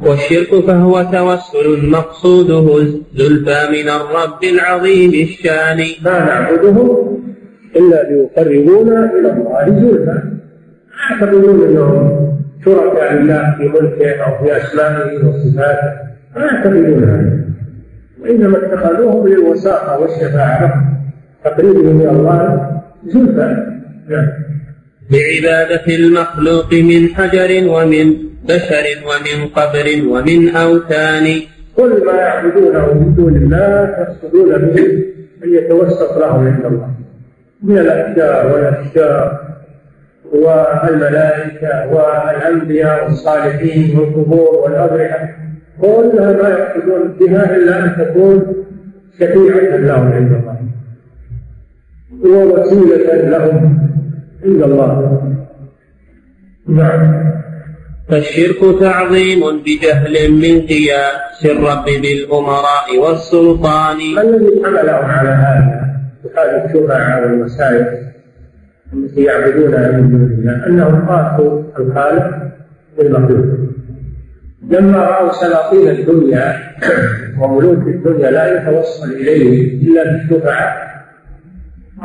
والشرك 0.00 0.64
فهو 0.66 1.02
توسل 1.02 1.90
مقصوده 1.90 2.78
الزلفى 2.78 3.60
من 3.70 3.88
الرب 3.88 4.44
العظيم 4.44 5.10
الشان. 5.10 5.78
ما 6.04 6.24
نعبده 6.24 7.08
إلا 7.76 8.10
ليقربونا 8.10 9.12
إلى 9.18 9.32
الله 9.32 9.80
زلفى. 9.80 10.22
يعتقدون 11.10 11.68
أنهم 11.68 12.32
شركاء 12.64 13.14
لله 13.14 13.54
في 13.58 13.68
ملكه 13.68 14.10
أو 14.10 14.44
في 14.44 14.56
أسمائه 14.56 15.28
وصفاته. 15.28 15.92
ما 16.36 16.44
يعتقدون 16.44 17.04
هذا. 17.04 17.44
وإنما 18.22 18.58
اتخذوهم 18.58 19.28
للوساطة 19.28 19.98
والشفاعة 19.98 20.84
تقريبهم 21.44 22.00
إلى 22.00 22.10
الله 22.10 22.70
زلفى. 23.06 23.66
نعم. 24.08 24.28
بعبادة 25.12 25.86
المخلوق 25.96 26.72
من 26.72 27.08
حجر 27.08 27.68
ومن 27.68 28.16
بشر 28.48 28.84
ومن 29.08 29.48
قبر 29.48 29.86
ومن 30.08 30.48
أوثان. 30.48 31.40
كل 31.76 32.04
ما 32.06 32.12
يعبدونه 32.12 32.94
من 32.94 33.14
دون 33.14 33.36
الله 33.36 33.88
يقصدون 33.98 34.58
به 34.58 35.04
أن 35.44 35.54
يتوسط 35.54 36.18
لهم 36.18 36.46
عند 36.46 36.64
الله. 36.64 36.90
من 37.62 37.78
الأشجار 37.78 38.52
والأشجار 38.52 39.40
والملائكة 40.32 41.94
والأنبياء 41.94 43.04
والصالحين 43.04 43.98
والقبور 43.98 44.54
والأضرحة. 44.54 45.28
كلها 45.80 46.32
ما 46.42 46.48
يقصدون 46.48 47.16
بها 47.20 47.56
إلا 47.56 47.84
أن 47.84 47.96
تكون 47.98 48.54
شفيعة 49.18 49.76
لهم 49.76 50.12
عند 50.12 50.32
الله. 50.32 50.58
ووسيلة 52.24 53.14
لهم. 53.14 53.91
عند 54.44 54.62
الله. 54.62 55.22
نعم. 56.68 57.32
فالشرك 58.08 58.80
تعظيم 58.80 59.40
بجهل 59.64 60.32
من 60.32 60.66
قياس 60.66 61.44
الرب 61.44 61.84
بالأمراء 61.84 62.98
والسلطان. 63.02 63.96
ما 64.14 64.22
الذي 64.22 64.62
حملهم 64.64 65.04
على 65.04 65.28
هذا 65.28 65.82
هذه 66.36 66.64
الشفعاء 66.64 67.22
والمسائل 67.22 67.86
التي 68.92 69.22
يعبدونها 69.22 69.90
من 69.90 70.10
دون 70.10 70.38
الله 70.38 70.66
أنهم 70.66 71.08
قاسوا 71.08 71.62
الخالق 71.78 72.30
بالمخلوق. 72.98 73.46
لما 74.70 74.98
رأوا 74.98 75.32
سلاطين 75.32 75.88
الدنيا 75.88 76.56
وملوك 77.40 77.78
الدنيا 77.78 78.30
لا 78.30 78.44
يتوصل 78.62 79.12
اليه 79.12 79.82
إلا 79.82 80.02
بالشفعاء 80.04 80.91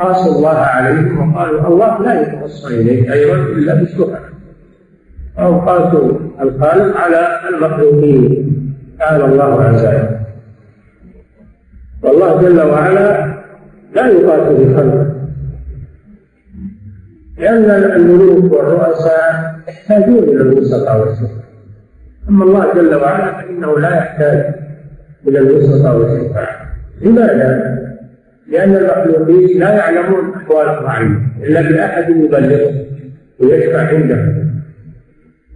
قاسوا 0.00 0.36
الله 0.36 0.58
عليهم 0.58 1.34
وقالوا 1.34 1.68
الله 1.68 2.02
لا 2.02 2.22
يتوصل 2.22 2.72
اليه 2.72 3.12
أيضا 3.12 3.34
إلا 3.34 3.74
بالشفعاء 3.74 4.22
أو 5.38 5.60
قاسوا 5.60 6.18
الخالق 6.40 6.96
على 6.96 7.40
المخلوقين. 7.48 8.54
تعالى 8.98 9.24
الله 9.24 9.62
عن 9.62 9.76
ذلك 9.76 10.20
والله 12.02 12.42
جل 12.42 12.60
وعلا 12.60 13.34
لا 13.94 14.06
يقاتل 14.06 14.64
بخلقه 14.64 15.14
لأن 17.38 17.70
الملوك 17.70 18.52
والرؤساء 18.52 19.54
يحتاجون 19.68 20.18
إلى 20.18 20.42
الوسطاء 20.42 21.00
والشفعاء 21.00 21.48
أما 22.28 22.44
الله 22.44 22.74
جل 22.74 22.94
وعلا 22.94 23.32
فإنه 23.42 23.78
لا 23.78 23.96
يحتاج 23.96 24.54
إلى 25.28 25.38
الوسطاء 25.38 25.96
والشفعاء 25.96 26.66
لماذا؟ 27.00 27.87
لأن 28.48 28.76
المخلوقين 28.76 29.58
لا 29.58 29.70
يعلمون 29.70 30.34
أحوال 30.34 30.68
الرعية 30.68 31.18
إلا 31.42 31.60
بأحد 31.62 32.10
يبلغه 32.10 32.84
ويشفع 33.38 33.80
عنده. 33.80 34.34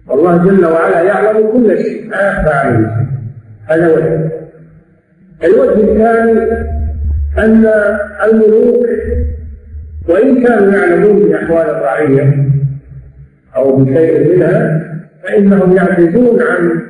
والله 0.09 0.45
جل 0.45 0.66
وعلا 0.66 1.03
يعلم 1.03 1.51
كل 1.53 1.78
شيء 1.78 2.11
لا 2.11 2.28
يخفى 2.28 2.49
عليه 2.55 2.78
شيء. 2.78 3.07
هذا 3.66 3.93
وجه. 3.95 4.30
الوجه 5.45 5.93
الثاني 5.93 6.40
أن 7.38 7.66
الملوك 8.24 8.86
وإن 10.09 10.45
كانوا 10.45 10.72
يعلمون 10.72 11.28
بأحوال 11.28 11.70
الرعية 11.70 12.49
أو 13.57 13.76
بشيء 13.76 14.34
منها 14.36 14.82
فإنهم 15.22 15.76
يعجزون 15.76 16.43
عن 16.43 16.82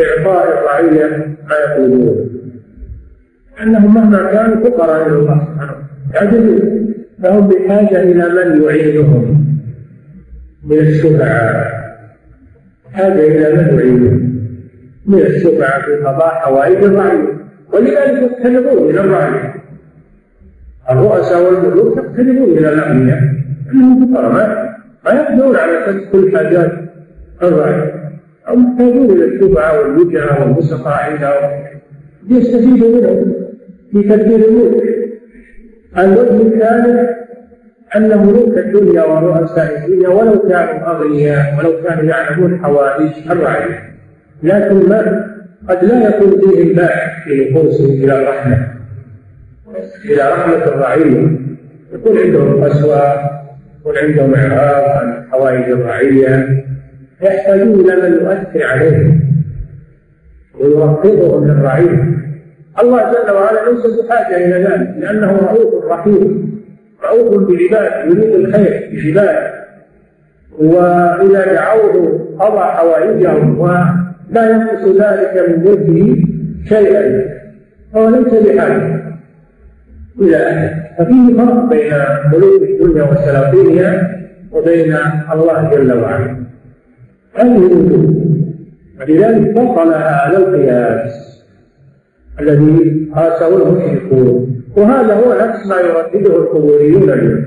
إعطاء 0.00 0.58
الرعية 0.58 1.16
ما 1.48 1.56
يقولون. 1.66 2.35
أنهم 3.62 3.94
مهما 3.94 4.32
كانوا 4.32 4.70
فقراء 4.70 5.06
إلى 5.06 5.16
الله 5.16 5.44
سبحانه 5.44 5.76
يعجزون 6.14 6.94
فهم 7.22 7.48
بحاجة 7.48 8.02
إلى 8.02 8.24
من 8.28 8.62
يعينهم 8.62 9.46
من 10.64 10.78
الشفعاء 10.78 11.76
حاجة 12.92 13.12
إلى 13.12 13.52
من 13.52 13.78
يعينهم 13.78 14.36
من 15.06 15.18
الشفعاء 15.18 15.80
في 15.80 15.94
قضاء 15.94 16.28
حوائج 16.28 16.84
الرعية. 16.84 17.36
ولذلك 17.72 18.22
يقتربون 18.22 18.90
إلى 18.90 19.00
الرعية. 19.00 19.54
الرؤساء 20.90 21.42
والملوك 21.42 21.96
يقتربون 21.96 22.58
إلى 22.58 22.72
الأغنياء. 22.72 23.20
أنهم 23.72 24.14
فقراء. 24.14 24.76
ما 25.04 25.12
يقدرون 25.12 25.56
على 25.56 26.00
كل 26.12 26.36
حاجات 26.36 26.72
الرعية. 27.42 28.10
أو 28.48 28.56
محتاجون 28.56 29.10
إلى 29.10 29.24
الشفعاء 29.24 29.82
والوجهاء 29.82 30.42
والمسقى 30.42 31.04
عندهم. 31.04 31.50
يستفيدوا 32.28 33.00
منهم. 33.00 33.45
في 33.92 34.02
تدبير 34.02 34.48
الملك. 34.48 34.96
الوجه 35.98 36.42
الثالث 36.42 37.10
أن 37.96 38.26
ملوك 38.26 38.58
الدنيا 38.58 39.02
ورؤساء 39.04 39.86
الدنيا 39.86 40.08
ولو 40.08 40.38
كانوا 40.38 40.90
أغنياء 40.90 41.58
ولو 41.58 41.82
كانوا 41.82 42.04
يعلمون 42.04 42.58
حوائج 42.58 43.10
الرعية 43.30 43.78
لكن 44.42 44.88
ما 44.88 45.26
قد 45.68 45.84
لا 45.84 46.08
يكون 46.08 46.40
فيهم 46.40 46.74
باع 46.74 47.24
في 47.24 47.50
نفوسهم 47.50 47.90
إلى 47.90 48.22
الرحمة 48.22 48.68
إلى 50.04 50.32
رحمة 50.32 50.64
الرعية 50.64 51.38
يكون 51.92 52.18
عندهم 52.18 52.64
قسوة 52.64 53.14
يكون 53.80 53.96
عندهم 53.98 54.34
إعراض 54.34 54.84
عن 54.90 55.24
حوائج 55.30 55.70
الرعية. 55.70 56.64
يحتاجون 57.22 57.80
إلى 57.80 58.10
من 58.10 58.12
يؤثر 58.14 58.66
عليهم. 58.66 59.20
ويرقبهم 60.60 61.46
للرعية 61.46 62.25
الله 62.82 63.12
جل 63.12 63.30
وعلا 63.32 63.70
ليس 63.70 63.86
بحاجة 63.86 64.36
إلى 64.36 64.64
ذلك 64.64 64.94
لأنه 64.98 65.32
رؤوف 65.32 65.84
رحيم 65.84 66.56
رؤوف 67.04 67.48
بعباده 67.48 68.04
يريد 68.04 68.34
الخير 68.34 68.90
بعباده 68.92 69.56
وإذا 70.58 71.52
دعوه 71.52 72.20
قضى 72.40 72.60
حوائجهم 72.60 73.60
ولا 73.60 74.50
ينقص 74.50 75.02
ذلك 75.02 75.48
من 75.48 75.64
ملكه 75.64 76.22
شيئا 76.68 77.36
فهو 77.92 78.08
ليس 78.08 78.34
بحاجة 78.34 79.06
إلى 80.20 80.50
أحد. 80.50 80.86
ففيه 80.98 81.36
فرق 81.36 81.68
بين 81.68 81.92
ملوك 82.32 82.62
الدنيا 82.62 83.02
وسلاطينها 83.02 84.16
وبين 84.52 84.96
الله 85.32 85.70
جل 85.70 85.92
وعلا. 85.92 86.36
هذه 87.34 87.56
الوجوه. 87.56 88.14
ولذلك 89.00 89.54
بطل 89.54 89.94
هذا 89.94 90.36
القياس. 90.36 91.35
الذي 92.40 93.10
قاسه 93.14 93.48
المشركون. 93.48 94.62
وهذا 94.76 95.14
هو 95.14 95.48
نفس 95.48 95.66
ما 95.66 95.76
يردده 95.80 96.36
القبوريون 96.36 97.10
اليوم. 97.10 97.44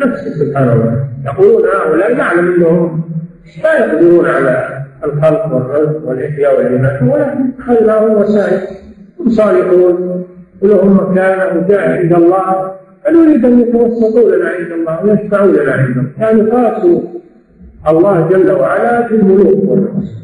نفسه 0.00 0.30
سبحان 0.30 0.68
الله. 0.68 1.08
يقولون 1.24 1.62
هؤلاء 1.68 2.14
نعلم 2.14 2.54
أنهم 2.54 3.02
لا 3.62 3.86
يقدرون 3.86 4.26
على 4.26 4.68
الخلق 5.04 5.54
والرزق 5.54 6.08
والإحياء 6.08 6.56
والاماته 6.56 7.12
ولكن 7.12 7.62
خيرهم 7.66 8.12
وسائل 8.12 8.60
هم 9.20 9.28
صالحون 9.28 10.24
ولهم 10.62 10.96
مكانة 10.96 11.58
وجاه 11.58 11.98
عند 11.98 12.12
الله. 12.12 12.72
فنريد 13.04 13.44
أن 13.44 13.60
يتوسطوا 13.60 14.36
لنا 14.36 14.48
عند 14.48 14.72
الله؟ 14.72 15.04
ويشفعوا 15.04 15.52
لنا 15.52 15.72
عند 15.72 15.96
الله؟ 15.96 16.10
يعني 16.18 16.50
قاسوا 16.50 17.00
الله 17.88 18.28
جل 18.28 18.52
وعلا 18.52 19.08
في 19.08 19.14
الملوك 19.14 19.70
والرسل. 19.70 20.16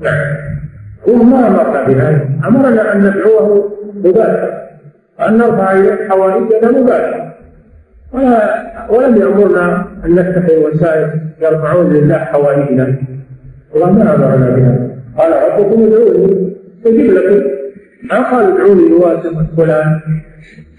نعم. 0.00 0.49
وما 1.06 1.46
أمرنا 1.46 1.84
بهذا. 1.86 2.28
أمرنا 2.48 2.92
أن 2.92 2.98
ندعوه 3.00 3.72
مباشرة. 3.94 4.60
وأن 5.18 5.38
نرفع 5.38 5.72
إليه 5.72 6.08
حوائجنا 6.08 6.70
مباشرة. 6.70 7.34
ولا 8.12 8.66
ولم 8.90 9.16
يأمرنا 9.16 9.86
أن 10.04 10.14
نتخذ 10.14 10.56
وسائل 10.56 11.20
يرفعون 11.42 11.92
لله 11.92 12.18
حوائجنا. 12.18 12.94
الله 13.74 13.92
ما 13.92 14.14
أمرنا 14.14 14.50
بهذا 14.50 14.90
قال 15.18 15.32
ربكم 15.32 15.82
ادعوني. 15.82 16.56
استجيب 16.78 17.10
لكم. 17.12 17.50
ما 18.10 18.30
قال 18.30 18.52
ادعوني 18.52 18.88
بواسطة 18.88 19.46
فلان 19.56 20.00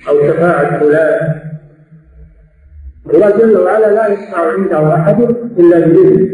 أو 0.09 0.28
شفاعة 0.28 0.80
فلان. 0.80 1.39
الله 3.13 3.30
جل 3.30 3.57
وعلا 3.57 3.93
لا 3.93 4.07
يسمع 4.07 4.39
عنده 4.57 4.95
أحد 4.95 5.22
إلا 5.59 5.80
بإذنه. 5.80 6.28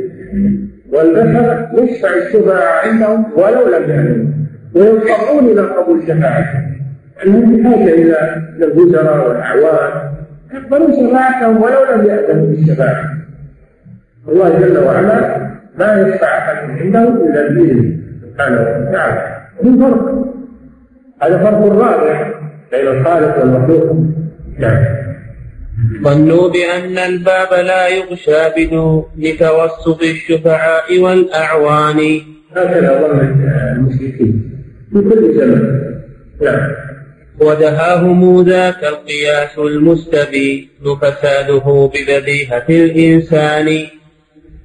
والبشر 0.98 1.68
يشفع 1.74 2.10
الشفعاء 2.10 2.88
عندهم 2.88 3.26
ولو 3.36 3.68
لم 3.68 3.90
يعلموا. 3.90 4.32
ويضطرون 4.76 5.46
إلى 5.46 5.62
قبول 5.62 6.04
شفاعته 6.04 6.60
انهم 7.26 7.58
بحاجه 7.58 7.94
إلى 7.94 8.18
الوزراء 8.62 9.28
والاعوان 9.28 9.92
يقبلون 10.54 10.94
شفاعتهم 10.94 11.62
ولو 11.62 11.80
لم 11.96 12.06
يأذنوا 12.06 12.46
بالشفاعة. 12.46 13.06
الله 14.28 14.60
جل 14.60 14.78
وعلا 14.78 15.38
ما 15.80 16.02
يشفع 16.02 16.38
أحد 16.38 16.56
عنده 16.82 17.00
إلا 17.00 17.50
باذنه 17.50 17.98
سبحانه 18.22 18.62
وتعالى. 18.62 19.38
في 19.62 19.80
فرق. 19.80 20.26
هذا 21.22 21.38
فرق 21.38 21.66
رابع 21.66 22.32
بين 22.72 22.88
الخالق 22.88 23.40
والمخلوق. 23.40 23.98
نعم 24.60 24.97
ظنوا 26.04 26.50
بأن 26.50 26.98
الباب 26.98 27.54
لا 27.54 27.88
يغشى 27.88 28.50
بدون 28.58 29.04
لتوسط 29.18 30.02
الشفعاء 30.04 31.00
والأعوان. 31.00 32.22
هكذا 32.56 33.02
ظن 33.02 33.20
المشركين. 33.20 34.52
في 34.94 35.02
كل 35.02 35.34
زمن 35.38 35.64
نعم. 36.42 36.72
ودهاهم 37.42 38.42
ذاك 38.42 38.84
القياس 38.84 39.58
المستبين 39.58 40.70
فساده 41.02 41.92
ببديهة 41.94 42.66
الإنسان. 42.70 43.86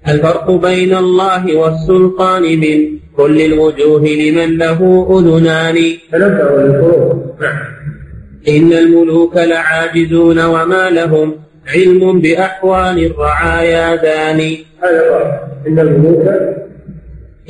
الفرق 0.09 0.51
بين 0.51 0.95
الله 0.95 1.57
والسلطان 1.57 2.43
من 2.43 2.99
كل 3.17 3.41
الوجوه 3.41 4.01
لمن 4.01 4.59
له 4.59 5.09
أذنان. 5.11 5.77
تنبأوا 6.13 6.61
للفروق 6.61 7.41
نعم. 7.41 7.82
إن 8.49 8.73
الملوك 8.73 9.37
لعاجزون 9.37 10.45
وما 10.45 10.91
لهم 10.91 11.35
علم 11.75 12.21
بأحوال 12.21 13.07
الرعايا 13.07 13.97
داني. 13.97 14.65
إن 15.67 15.79
الملوك 15.79 16.27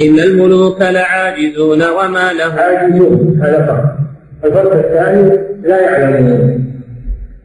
إن 0.01 0.21
الملوك 0.21 0.81
لعاجزون 0.81 1.83
وما 1.83 2.33
لهم. 2.33 2.59
عاجزون 2.59 3.41
هذا 3.43 3.67
فرق. 3.67 3.97
الفرق 4.45 4.73
الثاني 4.73 5.39
لا 5.63 5.81
يعلمون. 5.81 6.65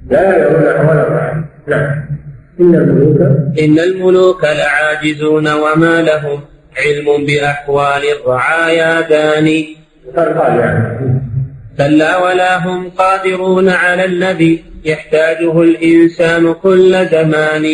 لا 0.09 0.21
يعلمون 0.21 0.67
أحوال 0.67 0.97
الرعايا. 0.97 1.45
نعم. 1.67 2.05
إن 2.59 2.75
الملوك 2.75 3.21
إن 3.59 3.79
الملوك 3.79 4.43
لعاجزون 4.43 5.47
وما 5.47 6.01
لهم 6.01 6.39
علم 6.77 7.25
بأحوال 7.25 8.01
الرعايا 8.21 9.01
داني. 9.01 9.77
فرقان 10.15 10.59
يعني. 10.59 11.26
كلا 11.77 12.17
ولا 12.17 12.67
هم 12.67 12.89
قادرون 12.89 13.69
على 13.69 14.05
الذي 14.05 14.63
يحتاجه 14.85 15.61
الإنسان 15.61 16.53
كل 16.53 17.05
زمان. 17.05 17.65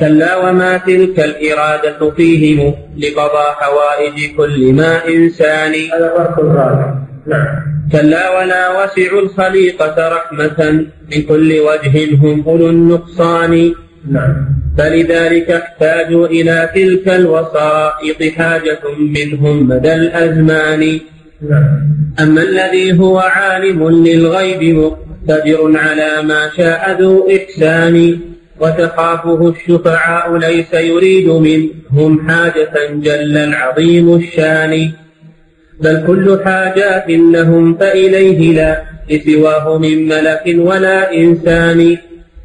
كلا 0.00 0.36
وما 0.36 0.76
تلك 0.76 1.20
الإرادة 1.20 2.10
فيهم 2.10 2.74
لقضاء 2.98 3.52
حوائج 3.60 4.36
كل 4.36 4.72
ما 4.72 5.08
إنسان. 5.08 5.72
كلا 7.92 8.38
ولا 8.38 8.84
وسع 8.84 9.18
الخليقة 9.18 10.08
رحمة 10.08 10.86
من 11.12 11.22
كل 11.22 11.50
وجه 11.68 12.14
هم 12.22 12.44
أولو 12.46 12.68
النقصان. 12.70 13.74
فلذلك 14.78 15.50
احتاجوا 15.50 16.26
إلى 16.26 16.70
تلك 16.74 17.08
الوسائط 17.08 18.20
حاجة 18.36 18.82
منهم 18.98 19.68
مدى 19.68 19.94
الأزمان 19.94 21.00
أما 22.20 22.42
الذي 22.42 22.98
هو 22.98 23.18
عالم 23.18 23.88
للغيب 24.06 24.62
مقتدر 24.62 25.78
على 25.78 26.22
ما 26.22 26.50
شاء 26.56 27.00
ذو 27.00 27.28
إحسان 27.36 28.18
وتخافه 28.60 29.48
الشفعاء 29.48 30.36
ليس 30.36 30.74
يريد 30.74 31.28
منهم 31.28 32.30
حاجة 32.30 32.74
جل 32.92 33.36
العظيم 33.36 34.14
الشان. 34.16 34.92
بل 35.80 36.04
كل 36.06 36.40
حاجات 36.44 37.04
لهم 37.08 37.74
فإليه 37.74 38.52
لا 38.52 38.82
لسواه 39.10 39.78
من 39.78 40.08
ملك 40.08 40.42
ولا 40.56 41.14
إنسان. 41.14 41.96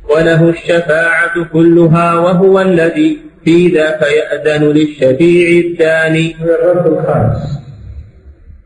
وله 0.09 0.49
الشفاعة 0.49 1.45
كلها 1.53 2.15
وهو 2.15 2.61
الذي 2.61 3.17
في 3.45 3.67
ذاك 3.67 4.01
يأذن 4.01 4.63
للشفيع 4.63 5.65
الثاني. 5.65 6.35
الرب 6.41 6.87
الخامس. 6.87 7.58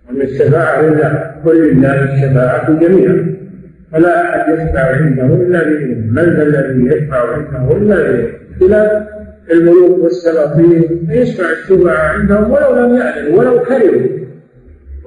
أن 0.09 0.21
الشفاعة 0.21 0.81
لله 0.81 1.31
كل 1.45 1.71
لله 1.71 2.03
الشفاعة 2.03 2.79
جميعا. 2.79 3.35
فلا 3.91 4.29
أحد 4.29 4.53
يشفع 4.53 4.95
عنده 4.95 5.25
إلا 5.25 5.63
بإذنه. 5.63 6.11
من 6.11 6.35
ذا 6.35 6.43
الذي 6.43 6.95
يشفع 6.95 7.33
عنده 7.33 7.77
إلا 7.77 7.95
بإذنه. 7.95 8.29
خلاف 8.59 9.07
الملوك 9.51 9.99
والسلاطين 10.03 11.07
فيشفع 11.07 11.45
الشفعاء 11.51 12.15
عندهم 12.15 12.51
ولو 12.51 12.75
لم 12.75 12.95
يعلموا 12.97 13.39
ولو 13.39 13.59
كرهوا. 13.59 14.23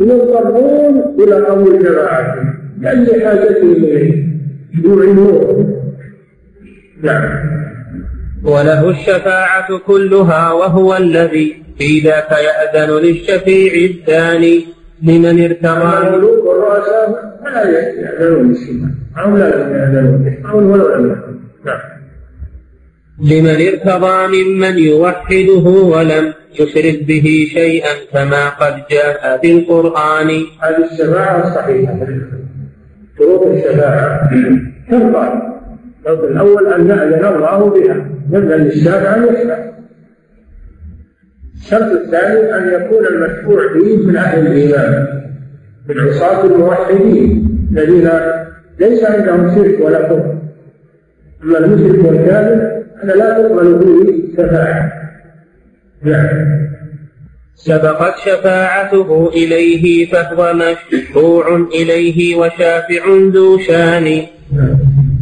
يضطرون 0.00 1.16
إلى 1.18 1.34
قبول 1.34 1.82
شفاعتهم 1.82 2.54
لأي 2.80 3.26
حاجتهم 3.26 3.72
إليه. 3.72 4.26
يعينون 4.84 5.76
نعم. 7.02 7.56
وله 8.44 8.90
الشفاعة 8.90 9.78
كلها 9.86 10.52
وهو 10.52 10.96
الذي 10.96 11.62
في 11.78 12.00
ذاك 12.00 12.30
يأذن 12.30 12.90
للشفيع 12.90 13.90
الثاني. 13.90 14.75
لمن 15.02 15.44
ارتضى. 15.44 16.08
الملوك 16.08 16.44
والرؤساء 16.44 17.38
فلا 17.44 17.70
يأذنون 17.70 18.48
بالشفاعة 18.48 19.24
أو 19.26 19.36
لا 19.36 19.48
يأذنون 19.48 20.18
بالشفاعة 20.22 20.56
ولو 20.56 20.94
لم 20.94 21.16
نعم. 21.64 21.80
لمن 23.20 23.56
ارتضى 23.68 24.44
ممن 24.44 24.78
يوحده 24.78 25.70
ولم 25.70 26.32
يشرك 26.60 27.04
به 27.04 27.46
شيئا 27.52 27.88
كما 28.12 28.48
قد 28.48 28.82
جاء 28.90 29.38
في 29.42 29.52
القرآن 29.52 30.28
هذه 30.62 30.84
الشفاعة 30.92 31.48
الصحيحة 31.48 31.98
شروط 33.18 33.46
الشفاعة 33.46 34.30
ترضى. 34.90 35.28
الشرط 36.00 36.24
الأول 36.24 36.72
أن 36.72 36.88
يأذن 36.88 37.24
الله 37.24 37.70
بها. 37.70 38.06
يأذن 38.32 38.48
للشافع 38.48 39.14
أن 39.14 39.22
يشفع 39.24 39.75
الشرط 41.56 41.92
الثاني 41.92 42.54
أن 42.56 42.68
يكون 42.68 43.06
المشفوع 43.06 43.72
به 43.74 43.96
من 43.96 44.16
أهل 44.16 44.46
الإيمان 44.46 45.06
من 45.88 46.00
عصاة 46.00 46.44
الموحدين 46.44 47.48
الذين 47.72 48.10
ليس 48.80 49.04
عندهم 49.04 49.54
شرك 49.54 49.80
ولا 49.80 50.02
كفر. 50.02 50.38
أما 51.42 51.58
المشرك 51.58 52.04
والكافر 52.04 52.82
هذا 53.02 53.14
لا 53.14 53.32
تقبل 53.32 53.74
به 53.74 54.22
شفاعة. 54.36 54.92
نعم. 56.02 56.66
سبقت 57.54 58.14
شفاعته 58.18 59.28
إليه 59.28 60.10
فهو 60.10 60.54
مشفوع 60.54 61.66
إليه 61.74 62.36
وشافع 62.36 63.04
ذو 63.32 63.58
شان. 63.58 64.22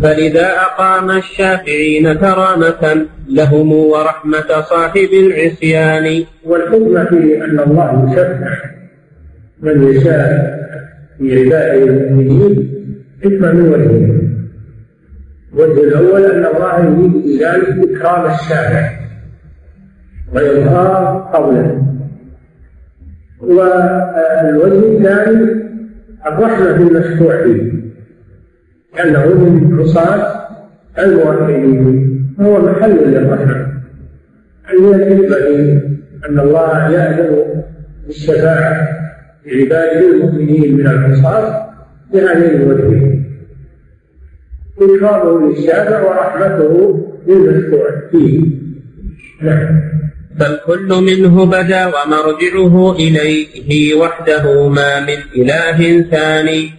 فلذا 0.03 0.47
أقام 0.47 1.11
الشافعين 1.11 2.12
كرامة 2.12 3.07
لهم 3.28 3.72
ورحمة 3.72 4.61
صاحب 4.61 5.09
العصيان 5.12 6.24
والحكمة 6.45 7.05
في 7.05 7.45
أن 7.45 7.61
الله 7.61 8.12
يشفع 8.12 8.57
من 9.61 9.82
يشاء 9.82 10.55
في 11.18 11.40
عباده 11.40 11.84
المؤمنين 11.84 12.70
حكمة 13.24 13.53
من 13.53 13.68
وجهين 13.68 14.34
الوجه 15.55 15.80
الأول 15.80 16.24
أن 16.24 16.47
الله 16.47 16.78
يريد 16.78 17.12
بذلك 17.12 17.90
إكرام 17.90 18.34
الشافع 18.34 18.90
وإظهار 20.34 21.30
قوله 21.34 21.82
والوجه 23.40 24.97
الثاني 24.97 25.64
الرحمة 26.26 26.72
بالمشفوع 26.72 27.42
فيه 27.45 27.72
لأنه 28.97 29.26
من 29.26 29.80
عصاة 29.80 30.49
الموحدين 30.99 32.34
فهو 32.38 32.62
محل 32.62 32.90
للرحمة. 32.90 33.66
أن 34.70 34.84
يجب 34.84 35.32
أن 36.28 36.40
الله 36.40 36.90
يأذن 36.90 37.62
بالشفاعة 38.07 38.88
لعباده 39.47 40.11
المؤمنين 40.11 40.76
من 40.76 40.86
العصاة 40.86 41.70
بهذين 42.12 42.61
الوجهين 42.62 43.24
إكرامه 44.80 45.49
للشافع 45.49 46.03
ورحمته 46.03 47.01
للمشفوع 47.26 47.90
فيه. 48.11 48.40
نعم. 49.42 49.80
فالكل 50.41 50.89
منه 50.89 51.47
بدا 51.47 51.87
ومرجعه 51.87 52.93
إليه 52.93 53.95
وحده 53.95 54.68
ما 54.68 55.01
من 55.01 55.18
إله 55.37 56.01
ثاني. 56.11 56.70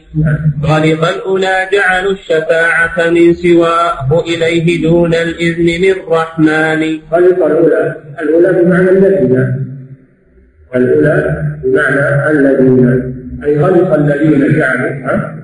غلط 0.63 1.03
الأولى 1.03 1.69
جعلوا 1.73 2.11
الشفاعة 2.11 3.09
من 3.09 3.33
سواه 3.33 4.23
إليه 4.27 4.81
دون 4.81 5.13
الإذن 5.13 5.65
للرحمن 5.65 6.81
غلط 7.11 7.39
الأولى 7.43 7.95
الأولى 8.21 8.61
بمعنى 8.61 8.89
الذين. 8.89 9.33
الأولى 10.75 11.15
بمعنى 11.63 12.31
الذين. 12.31 13.15
أي 13.45 13.59
غلط 13.59 13.93
الذين 13.93 14.57
جعلوا 14.57 15.34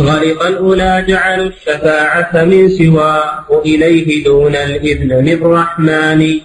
غلط 0.00 0.42
الأولى 0.46 1.04
جعلوا 1.08 1.46
الشفاعة 1.46 2.44
من 2.44 2.68
سواه 2.68 3.62
إليه 3.64 4.24
دون 4.24 4.54
الإذن 4.54 5.12
للرحمن 5.12 6.18
في 6.18 6.40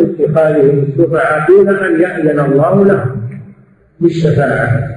اتخاذهم 0.00 0.86
الشفعاء 0.88 1.46
دون 1.48 1.68
أن 1.68 2.00
يأذن 2.00 2.40
الله 2.40 2.84
لهم 2.84 3.28
بالشفاعة. 4.00 4.96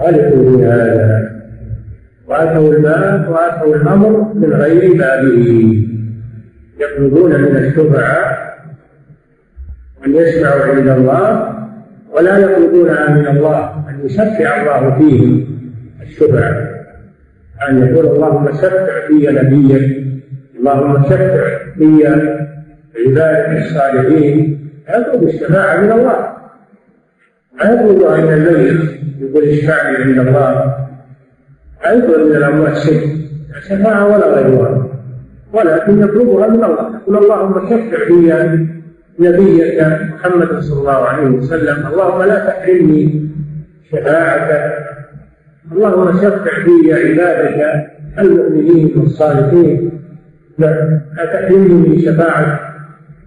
غلطوا 0.00 0.56
في 0.56 0.64
هذا 0.64 1.30
وأتوا 2.26 2.74
المال 2.74 3.28
وأتوا 3.28 3.76
الأمر 3.76 4.32
من 4.34 4.52
غير 4.52 4.92
بابه 4.92 5.82
يطلبون 6.80 7.30
من 7.30 7.56
الشفعاء 7.56 8.52
أن 10.06 10.14
يشفعوا 10.14 10.62
عند 10.62 10.88
الله 10.88 11.54
ولا 12.12 12.38
يطلبونها 12.38 13.08
من 13.10 13.26
الله 13.26 13.84
أن 13.88 14.06
يشفع 14.06 14.60
الله 14.60 14.98
فيهم. 14.98 15.61
الشفعة 16.02 16.68
أن 17.68 17.86
يقول 17.86 18.06
اللهم 18.06 18.52
شفع 18.52 19.06
في 19.08 19.28
نبيك 19.30 20.02
اللهم 20.58 21.02
شفع 21.04 21.58
في 21.78 22.06
عبادك 23.06 23.62
الصالحين. 23.62 24.58
يطلب 24.88 25.22
الشفاعة 25.22 25.80
من 25.80 25.92
الله. 25.92 26.32
يطلب 27.64 28.02
أن 28.02 28.28
الميت 28.32 28.80
يقول 29.20 29.44
اشفعني 29.44 29.96
عند 29.96 30.18
الله. 30.18 30.74
يطلب 31.86 32.26
من 32.26 32.36
الأموات 32.36 32.76
شيء 32.76 33.28
شفاعة 33.68 34.04
ولا 34.06 34.26
غيرها 34.34 34.88
ولكن 35.52 36.02
يطلبها 36.02 36.48
من 36.48 36.64
الله. 36.64 37.00
يقول 37.02 37.16
اللهم 37.24 37.66
شفع 37.66 38.04
في 38.06 38.68
نبيك 39.18 39.86
محمد 40.14 40.60
صلى 40.60 40.80
الله 40.80 41.08
عليه 41.08 41.30
وسلم. 41.30 41.86
اللهم 41.86 42.22
لا 42.22 42.38
تحرمني 42.46 43.28
شفاعته 43.90 44.81
اللهم 45.72 46.16
شفع 46.16 46.64
في 46.64 46.94
عبادك 46.94 47.88
المؤمنين 48.18 48.92
والصالحين 48.96 49.90
لا 50.58 51.00
تحرمني 51.32 51.88
من 51.88 51.98
شفاعة 51.98 52.60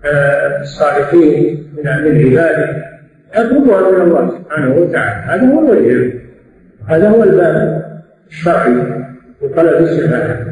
آه، 0.05 0.61
الصالحين 0.61 1.67
من 1.77 1.87
عبادك 1.87 2.85
اطلبها 3.33 3.91
من 3.91 4.01
الله 4.01 4.31
سبحانه 4.37 4.75
وتعالى. 4.75 5.25
هذا 5.25 5.53
هو 5.53 5.73
الوجه. 5.73 6.13
هذا 6.87 7.09
هو 7.09 7.23
الباب 7.23 7.85
الشرعي 8.29 9.03
وطلب 9.41 9.83
الشفاعة. 9.83 10.45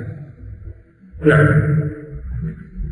نعم. 1.25 1.82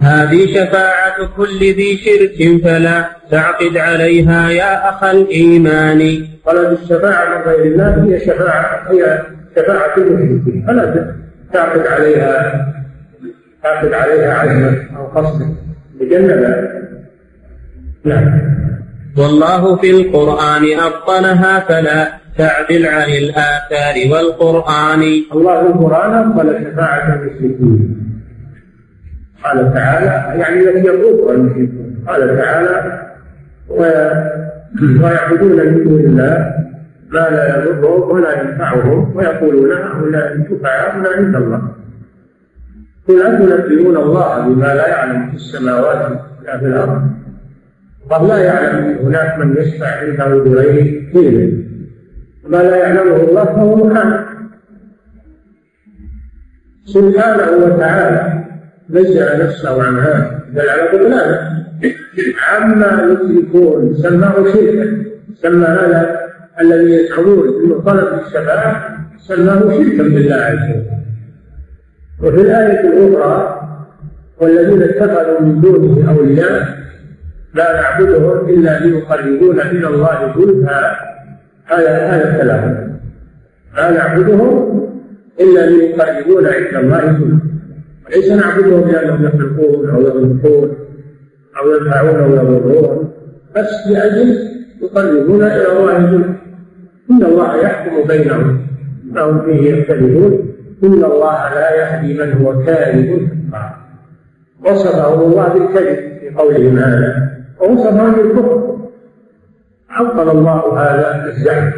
هذه 0.01 0.53
شفاعة 0.53 1.27
كل 1.37 1.59
ذي 1.59 1.97
شرك 1.97 2.63
فلا 2.63 3.05
تعقد 3.31 3.77
عليها 3.77 4.49
يا 4.49 4.89
أخ 4.89 5.03
الإيمان. 5.03 6.27
طلب 6.45 6.77
الشفاعة 6.83 7.37
من 7.37 7.41
غير 7.41 7.65
الله 7.65 8.03
هي 8.03 8.19
شفاعة 8.19 8.91
هي 8.91 9.21
شفاعة 9.55 9.97
المشركين 9.97 10.65
فلا 10.67 11.15
تعقد 11.53 11.87
عليها 11.87 12.65
تعقد 13.63 13.93
عليها 13.93 14.33
عزما 14.33 14.77
أو 14.97 15.05
قصدا 15.05 15.55
بجنة 15.99 16.69
نعم. 18.05 18.41
والله 19.17 19.75
في 19.75 19.91
القرآن 19.91 20.79
أبطلها 20.79 21.59
فلا 21.59 22.07
تعدل 22.37 22.85
عن 22.85 23.09
الآثار 23.09 24.11
والقرآن. 24.11 25.01
الله 25.33 25.61
في 25.61 25.67
القرآن 25.67 26.13
أبطل 26.13 26.71
شفاعة 26.71 27.13
المشركين. 27.13 28.00
قال 29.43 29.73
تعالى 29.73 30.39
يعني 30.39 30.59
التي 30.59 30.87
يطلبها 30.87 31.33
المشركون 31.33 32.03
قال 32.07 32.37
تعالى 32.37 33.01
ويعبدون 35.01 35.65
من 35.65 35.83
دون 35.83 35.99
الله 35.99 36.53
ما 37.09 37.19
لا 37.29 37.65
يضرهم 37.65 38.11
ولا 38.11 38.41
ينفعهم 38.41 39.15
ويقولون 39.15 39.71
هؤلاء 39.71 40.47
شفعاؤنا 40.49 41.09
عند 41.09 41.35
الله. 41.35 41.61
قل 43.07 43.21
أتنبئون 43.21 43.97
الله 43.97 44.47
بما 44.47 44.73
لا 44.73 44.87
يعلم 44.87 45.29
في 45.29 45.35
السماوات 45.35 46.11
ولا 46.41 46.57
في 46.57 46.65
الأرض؟ 46.65 47.01
الله 48.05 48.27
لا 48.27 48.37
يعلم 48.37 48.97
هناك 49.05 49.39
من 49.39 49.57
يشفع 49.57 49.87
عنده 49.87 50.27
بغير 50.27 51.09
إذنه 51.15 51.63
ما 52.47 52.57
لا 52.57 52.75
يعلمه 52.75 53.15
الله 53.15 53.45
فهو 53.45 53.75
محال 53.75 54.25
سبحانه 56.85 57.65
وتعالى 57.65 58.40
نزع 58.91 59.37
نفسه 59.43 59.83
عن 59.83 59.99
هذا. 59.99 60.41
بل 60.53 60.69
على 60.69 60.81
بطلانه 60.81 61.39
عما 62.49 62.91
يشركون 63.11 63.95
سماه 63.95 64.35
شركا 64.53 65.03
سمى 65.41 65.65
هذا 65.65 66.19
الذي 66.61 66.91
يزعمون 66.91 67.47
انه 67.47 67.79
طلب 67.79 68.07
الشفاعة 68.25 68.97
سماه 69.17 69.59
شركا 69.59 70.03
بالله 70.03 70.35
عز 70.35 70.69
وجل. 70.69 70.83
وفي 72.23 72.41
الآية 72.41 72.79
الأخرى 72.79 73.61
والذين 74.39 74.81
اتخذوا 74.81 75.41
من 75.41 75.61
دونه 75.61 76.11
أولياء 76.11 76.67
لا 77.53 77.81
نعبدهم 77.81 78.49
إلا 78.49 78.79
ليقربونا 78.79 79.71
إلى 79.71 79.87
الله 79.87 80.33
زلفى. 80.37 80.95
هذا 81.65 81.97
هذا 81.97 82.35
الكلام. 82.35 82.99
لا 83.77 83.91
نعبدهم 83.91 84.89
إلا 85.39 85.65
ليقربونا 85.65 86.49
عند 86.49 86.75
الله 86.83 87.01
زلفى. 87.11 87.50
وليس 88.11 88.31
نعبدهم 88.31 88.91
لانهم 88.91 89.25
يخلقون 89.25 89.89
أو 89.89 90.01
يخلقون 90.01 90.75
أو 91.61 91.71
ينفعون 91.75 92.15
أو 92.15 92.31
يضرون 92.31 93.11
بس 93.55 93.87
لأجل 93.89 94.37
يقربونا 94.81 95.55
إلى 95.55 95.79
الله 95.79 96.11
زلفى 96.11 96.41
إن 97.11 97.23
الله 97.23 97.55
يحكم 97.55 98.07
بينهم. 98.07 98.67
ما 99.11 99.21
هم 99.21 99.41
فيه 99.45 99.73
يختلفون. 99.73 100.55
إن 100.83 101.03
الله 101.03 101.53
لا 101.53 101.75
يهدي 101.75 102.13
من 102.13 102.33
هو 102.33 102.63
كاذب. 102.65 103.29
وصفه 104.65 105.13
الله 105.13 105.47
بالكذب 105.47 106.19
في 106.19 106.29
قوله 106.37 106.87
هذا. 106.87 107.31
ووصفه 107.59 108.09
بالكفر. 108.09 108.77
عطل 109.89 110.37
الله 110.37 110.79
هذا 110.79 111.25
الزعم 111.27 111.71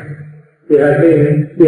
في 0.68 0.82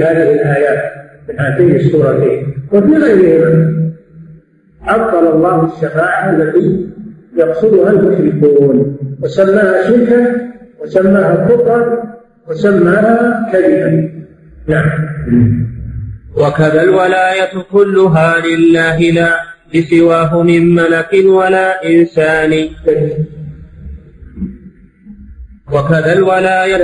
هذه 0.01 0.31
الآيات 0.33 0.91
في 1.27 1.37
هاتين 1.37 1.75
السورتين 1.75 2.53
وفي 2.71 2.95
غيرهما. 2.95 3.84
عطل 4.87 5.27
الله 5.27 5.65
الشفاعة 5.65 6.29
التي 6.35 6.89
يقصدها 7.37 7.91
المشركون. 7.91 8.97
وسماها 9.21 9.89
شركا 9.89 10.51
وسماها 10.81 11.47
كفرا 11.49 12.03
وسماها 12.47 13.49
كذبا. 13.51 14.09
نعم. 14.67 14.89
وكذا 16.37 16.81
الولاية 16.83 17.61
كلها 17.71 18.35
لله 18.47 18.99
لا 18.99 19.39
لسواه 19.73 20.43
من 20.43 20.75
ملك 20.75 21.13
ولا 21.25 21.89
إنسان. 21.89 22.69
وكذا 25.71 26.13
الولاية 26.13 26.75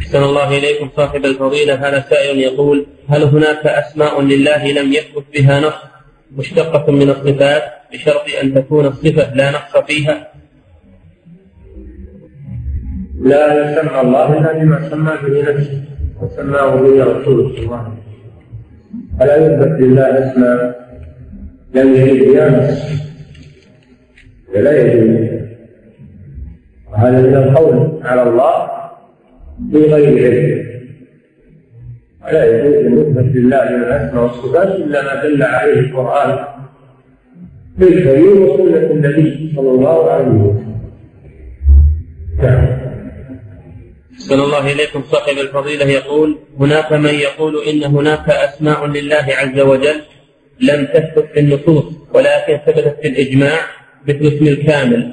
أحسن 0.00 0.22
الله 0.22 0.58
إليكم 0.58 0.88
صاحب 0.96 1.24
الفضيلة. 1.24 1.74
هذا 1.74 2.04
سائل 2.10 2.38
يقول 2.38 2.86
هل 3.08 3.22
هناك 3.22 3.66
أسماء 3.66 4.22
لله 4.22 4.72
لم 4.72 4.92
يثبت 4.92 5.24
بها 5.34 5.60
نص 5.60 5.74
مشتقة 6.36 6.92
من 6.92 7.10
الصفات 7.10 7.62
بشرط 7.92 8.24
أن 8.42 8.54
تكون 8.54 8.86
الصفة 8.86 9.34
لا 9.34 9.50
نقص 9.50 9.76
فيها؟ 9.86 10.28
لا 13.20 13.72
يسمى 13.72 14.00
الله 14.00 14.38
إلا 14.38 14.52
بما 14.52 14.88
سمى 14.90 15.12
به 15.22 15.52
نفسه 15.52 15.82
وسماه 16.22 16.76
به 16.76 17.04
رسوله 17.04 17.48
صلى 17.48 17.58
الله 17.58 17.76
عليه 17.76 17.90
وسلم 17.90 18.00
فلا 19.20 19.36
يثبت 19.36 19.80
لله 19.80 20.30
أسماء 20.30 20.80
لم 21.74 21.94
يرد 21.94 22.28
بها 22.28 22.48
نفسه 22.48 23.04
ولا 24.54 24.72
يجوز 24.80 25.40
وهذا 26.92 27.20
من 27.20 27.34
القول 27.34 28.00
على 28.04 28.22
الله 28.22 28.69
بغير 29.60 30.24
علم. 30.24 30.70
ولا 32.24 32.44
يجوز 32.44 32.74
أن 32.74 32.98
يثبت 32.98 33.36
لله 33.36 33.64
من 33.64 33.82
الاسماء 33.82 34.22
والصفات 34.22 34.68
إلا 34.68 35.02
ما 35.02 35.22
دل 35.22 35.42
عليه 35.42 35.80
القرآن. 35.80 36.44
الكريم 37.82 38.42
وسنة 38.42 38.90
النبي 38.90 39.52
صلى 39.56 39.70
الله 39.70 40.10
عليه 40.10 40.26
وسلم. 40.26 40.80
نعم. 42.42 42.66
أحسن 44.12 44.40
الله 44.40 44.72
إليكم. 44.72 45.02
صاحب 45.02 45.38
الفضيلة 45.38 45.84
يقول 45.84 46.38
هناك 46.58 46.92
من 46.92 47.14
يقول 47.14 47.54
إن 47.68 47.84
هناك 47.84 48.28
أسماء 48.28 48.86
لله 48.86 49.26
عز 49.40 49.60
وجل 49.60 50.00
لم 50.60 50.84
تثبت 50.84 51.24
في 51.34 51.40
النصوص 51.40 51.84
ولكن 52.14 52.56
ثبتت 52.66 52.96
في 53.02 53.08
الإجماع 53.08 53.58
مثل 54.08 54.20
اسم 54.20 54.46
الكامل. 54.46 55.12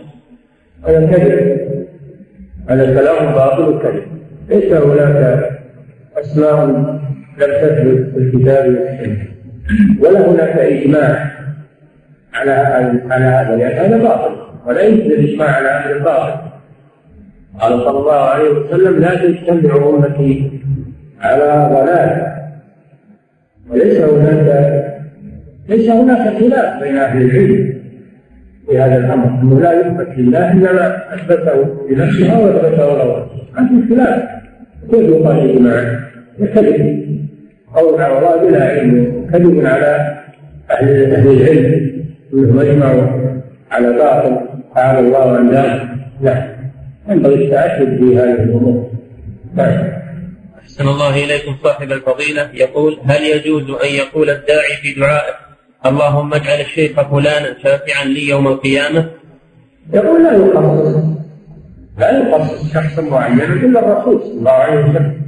هذا 0.83 1.05
كذب 1.05 1.87
هذا 2.69 2.85
كلام 2.99 3.33
باطل 3.33 3.79
كذب 3.83 4.16
ليس 4.49 4.73
هناك 4.73 5.49
أسماء 6.17 6.65
لم 6.65 6.99
تثبت 7.37 8.13
في 8.13 8.17
الكتاب 8.17 8.65
والسنة. 8.65 9.27
ولا 9.99 10.31
هناك 10.31 10.57
إجماع 10.57 11.31
على 12.33 12.51
على 13.09 13.25
هذا 13.25 13.55
لأن 13.55 13.77
هذا 13.77 13.97
باطل 13.97 14.35
ولا 14.65 14.81
يمكن 14.81 15.11
الإجماع 15.11 15.49
على 15.49 15.67
هذا 15.67 15.95
الباطل. 15.95 16.39
قال 17.59 17.79
صلى 17.79 17.99
الله 17.99 18.13
عليه 18.13 18.49
وسلم 18.49 18.99
لا 18.99 19.15
تجتمع 19.15 19.89
امتي 19.89 20.51
على 21.21 21.69
ضلال. 21.73 22.37
وليس 23.69 23.97
هناك 23.97 24.97
ليس 25.69 25.89
هناك 25.89 26.37
خلاف 26.39 26.83
بين 26.83 26.97
أهل 26.97 27.21
العلم 27.21 27.73
في 28.67 28.79
هذا 28.79 28.97
الأمر 28.97 29.41
أنه 29.41 29.59
لا 29.59 29.79
يثبت 29.79 30.17
لله 30.17 30.53
إلا 30.53 30.73
ما 30.73 31.03
لنفسه 31.89 32.35
أو 32.35 32.47
أثبته 32.47 32.97
له. 32.97 33.27
ما 33.57 33.67
في 33.67 33.95
خلاف. 33.95 34.36
كيف 34.91 35.09
يقال 35.09 35.49
اجماع 35.49 35.99
كذب 36.39 37.07
قول 37.75 38.01
على 38.01 38.17
الله 38.17 38.49
بلا 38.49 38.63
علم. 38.63 39.27
كذب 39.33 39.65
على 39.65 40.17
أهل 40.71 41.13
أهل 41.13 41.27
العلم. 41.27 42.03
انهم 42.33 42.59
اجمعوا 42.59 43.07
على 43.71 43.93
باطل. 43.93 44.37
تعالى 44.75 44.99
الله 44.99 45.37
عن 45.37 45.49
ذلك. 45.49 45.89
لا. 46.21 46.57
ينبغي 47.09 47.45
التأكد 47.45 47.97
في 47.97 48.17
هذه 48.17 48.43
الأمور. 48.43 48.91
نعم 49.55 49.91
أحسن 50.61 50.87
الله 50.87 51.25
إليكم 51.25 51.55
صاحب 51.63 51.91
الفضيلة. 51.91 52.49
يقول 52.53 52.97
هل 53.05 53.23
يجوز 53.23 53.63
أن 53.63 53.95
يقول 53.95 54.29
الداعي 54.29 54.73
في 54.81 54.99
دعائه 54.99 55.47
اللهم 55.85 56.33
اجعل 56.33 56.59
الشيخ 56.61 56.91
فلانا 57.01 57.55
شافعا 57.63 58.05
لي 58.05 58.27
يوم 58.29 58.47
القيامة 58.47 59.09
يقول 59.93 60.23
لا 60.23 60.31
يخصص 60.33 60.95
لا 61.97 62.29
يخصص 62.29 62.73
شخصا 62.73 63.01
معينا 63.01 63.43
إلا 63.43 63.79
الرسول 63.79 64.21
صلى 64.21 64.39
الله 64.39 64.51
عليه 64.51 64.79
وسلم. 64.79 65.21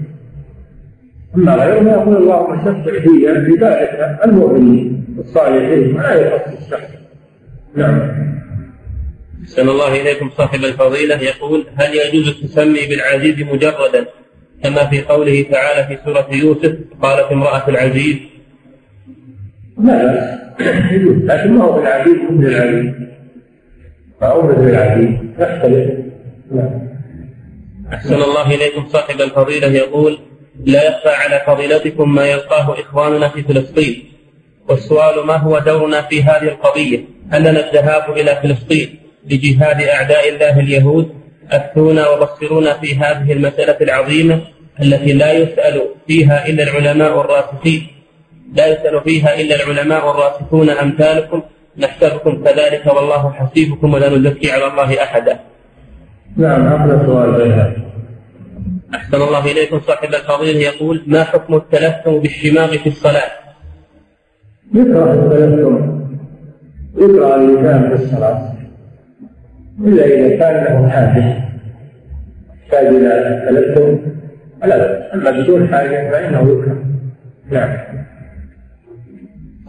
أما 1.36 1.56
غيره 1.56 1.92
يقول 1.92 2.16
اللهم 2.18 2.62
شفع 2.62 3.00
في 3.00 3.28
عبادك 3.28 4.20
المؤمنين 4.26 5.06
الصالحين. 5.20 5.96
ولا 5.96 6.14
يخصص 6.14 6.70
شخصا 6.70 7.00
نعم. 7.76 8.00
أحسن 9.44 9.70
الله 9.70 10.02
إليكم 10.02 10.30
صاحب 10.30 10.60
الفضيلة. 10.64 11.16
يقول 11.16 11.66
هل 11.76 11.90
يجوز 11.94 12.28
التسمي 12.28 12.88
بالعزيز 12.90 13.42
مجردا؟ 13.42 14.06
كما 14.64 14.86
في 14.90 15.02
قوله 15.02 15.46
تعالى 15.52 15.88
في 15.88 16.04
سورة 16.06 16.28
يوسف 16.32 16.76
قالت 17.02 17.32
امرأة 17.32 17.70
العزيز. 17.70 18.18
لا 19.84 20.40
يجوز 20.92 21.16
لكن 21.24 21.52
ما 21.52 21.64
هو 21.64 21.74
بالعزيز 21.74 22.16
مثل 22.30 22.46
العزيز 22.46 22.94
ما 24.22 24.28
هو 24.28 24.48
مثل 24.48 24.70
العزيز 24.70 25.10
يختلف. 25.40 26.09
أحسن 27.93 28.16
الله 28.16 28.56
إليكم 28.56 28.88
صاحب 28.89 29.22
الفضيلة 29.22 29.68
يقول 29.68 30.20
لا 30.66 30.84
يخفى 30.84 31.10
على 31.10 31.41
فضيلتكم 31.47 32.16
ما 32.16 32.26
يلقاه 32.26 32.80
إخواننا 32.80 33.30
في 33.30 33.43
فلسطين. 33.43 34.04
والسؤال 34.70 35.26
ما 35.26 35.38
هو 35.38 35.60
دورنا 35.60 36.02
في 36.02 36.24
هذه 36.24 36.43
القضية؟ 36.43 37.00
هل 37.32 37.41
لنا 37.41 37.70
الذهاب 37.70 38.18
إلى 38.18 38.39
فلسطين 38.43 39.00
لجهاد 39.26 39.82
أعداء 39.82 40.30
الله 40.30 40.60
اليهود؟ 40.60 41.16
أفتونا 41.52 42.10
وبصرونا 42.10 42.74
في 42.74 42.95
هذه 42.95 43.34
المسألة 43.34 43.78
العظيمة 43.82 44.41
التي 44.82 45.14
لا 45.14 45.34
يسأل 45.34 45.82
فيها 46.08 46.47
إلا 46.47 46.64
العلماء 46.64 47.22
الراسخين. 47.22 47.88
لا 48.54 48.68
يسأل 48.68 49.02
فيها 49.04 49.41
إلا 49.41 49.56
العلماء 49.56 50.12
الراسخون 50.12 50.70
أمثالكم. 50.70 51.41
نحسبكم 51.78 52.43
كذلك 52.43 52.86
والله 52.86 53.34
حسيبكم 53.34 53.93
ولا 53.93 54.10
نزكي 54.10 54.52
على 54.52 54.68
الله 54.68 55.04
أحدا. 55.04 55.39
نعم 56.38 56.68
هذا 56.68 57.06
سؤال 57.06 57.32
بيان 57.32 57.74
أحسن 58.96 59.22
الله 59.22 59.52
إليكم. 59.52 59.80
صاحب 59.80 60.10
الفضيلة 60.14 60.60
يقول 60.60 61.04
ما 61.08 61.24
حكم 61.24 61.56
التلثم 61.56 62.18
بالشماغ 62.18 62.78
في 62.78 62.88
الصلاة؟ 62.88 63.32
يكره 64.74 65.14
التلثم 65.14 65.76
يكره 66.98 67.36
الإنسان 67.36 67.98
في 67.98 68.04
الصلاة. 68.04 68.54
إلا 69.80 70.06
إذا 70.06 70.38
كان 70.38 70.64
له 70.64 70.90
حاجة. 70.90 71.50
يحتاج 72.64 72.86
إلى 72.86 73.28
التلثم 73.28 74.10
فلا 74.62 74.78
بأس 74.78 75.14
أما 75.14 75.32
بدون 75.32 75.68
حاجة 75.68 76.12
فإنه 76.12 76.42
يكره. 76.52 76.84
نعم. 77.52 77.78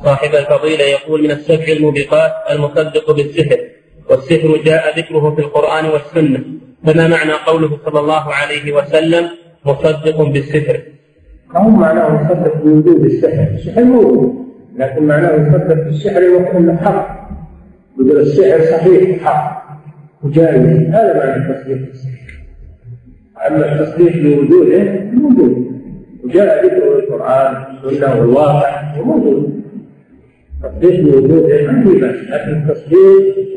صاحب 0.04 0.34
الفضيلة 0.34 0.84
يقول 0.84 1.22
من 1.22 1.30
السبع 1.30 1.64
الموبقات 1.76 2.32
المصدق 2.50 3.12
بالسحر. 3.12 3.58
والسحر 4.10 4.62
جاء 4.64 4.98
ذكره 4.98 5.34
في 5.34 5.40
القرآن 5.40 5.84
والسنة 5.84 6.44
فما 6.86 7.08
معنى 7.08 7.32
قوله 7.46 7.78
صلى 7.84 8.00
الله 8.00 8.34
عليه 8.34 8.72
وسلم 8.72 9.28
مصدق 9.66 10.22
بالسحر؟ 10.22 10.80
هو 11.56 11.68
معناه 11.68 12.24
مصدق 12.24 12.56
بوجود 12.56 13.04
السحر؟ 13.04 13.48
السحر 13.54 13.84
موجود 13.84 14.34
لكن 14.76 15.04
معناه 15.06 15.48
مصدق 15.48 15.74
بالسحر 15.74 16.20
إنه 16.56 16.76
حق. 16.76 17.30
يقول 18.00 18.20
السحر 18.20 18.60
صحيح 18.60 19.22
حق 19.24 19.62
وجائز. 20.22 20.66
هذا 20.66 21.18
معنى 21.18 21.36
التصديق 21.36 21.78
بالسحر 21.78 22.20
أما 23.46 23.72
التصديق 23.72 24.16
بوجوده 24.16 25.10
موجود 25.12 25.70
وجاء 26.24 26.66
ذكره 26.66 27.00
في 27.00 27.04
القرآن 27.04 27.64
والسنة 27.84 28.20
والواقع 28.20 28.94
موجود 28.96 29.62
التصديق 30.64 31.00
بوجوده 31.00 31.72
ما 31.72 31.82
في 31.82 32.26
لكن 32.30 32.70
التصديق 32.70 33.50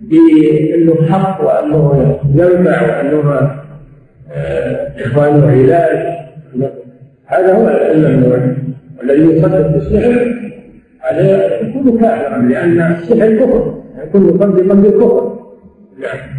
بأنه 0.00 1.08
حق 1.10 1.44
وأنه 1.44 2.18
ينفع 2.34 2.82
وأنه 2.82 3.50
آه، 4.30 5.06
إخوانه 5.06 5.50
علاج. 5.50 6.16
هذا 7.26 7.54
هو 7.54 7.68
الممنوع 7.68 8.56
والذي 8.98 9.36
يصدق 9.36 9.66
بالسحر 9.66 10.34
هذا 11.00 11.60
يكون 11.60 11.98
كافرا 12.00 12.38
لأن 12.38 12.80
السحر 12.80 13.36
كفر 13.36 13.74
يكون 14.04 14.22
مصدقا 14.22 14.74
بالكفر 14.74 15.38
نعم. 15.98 16.36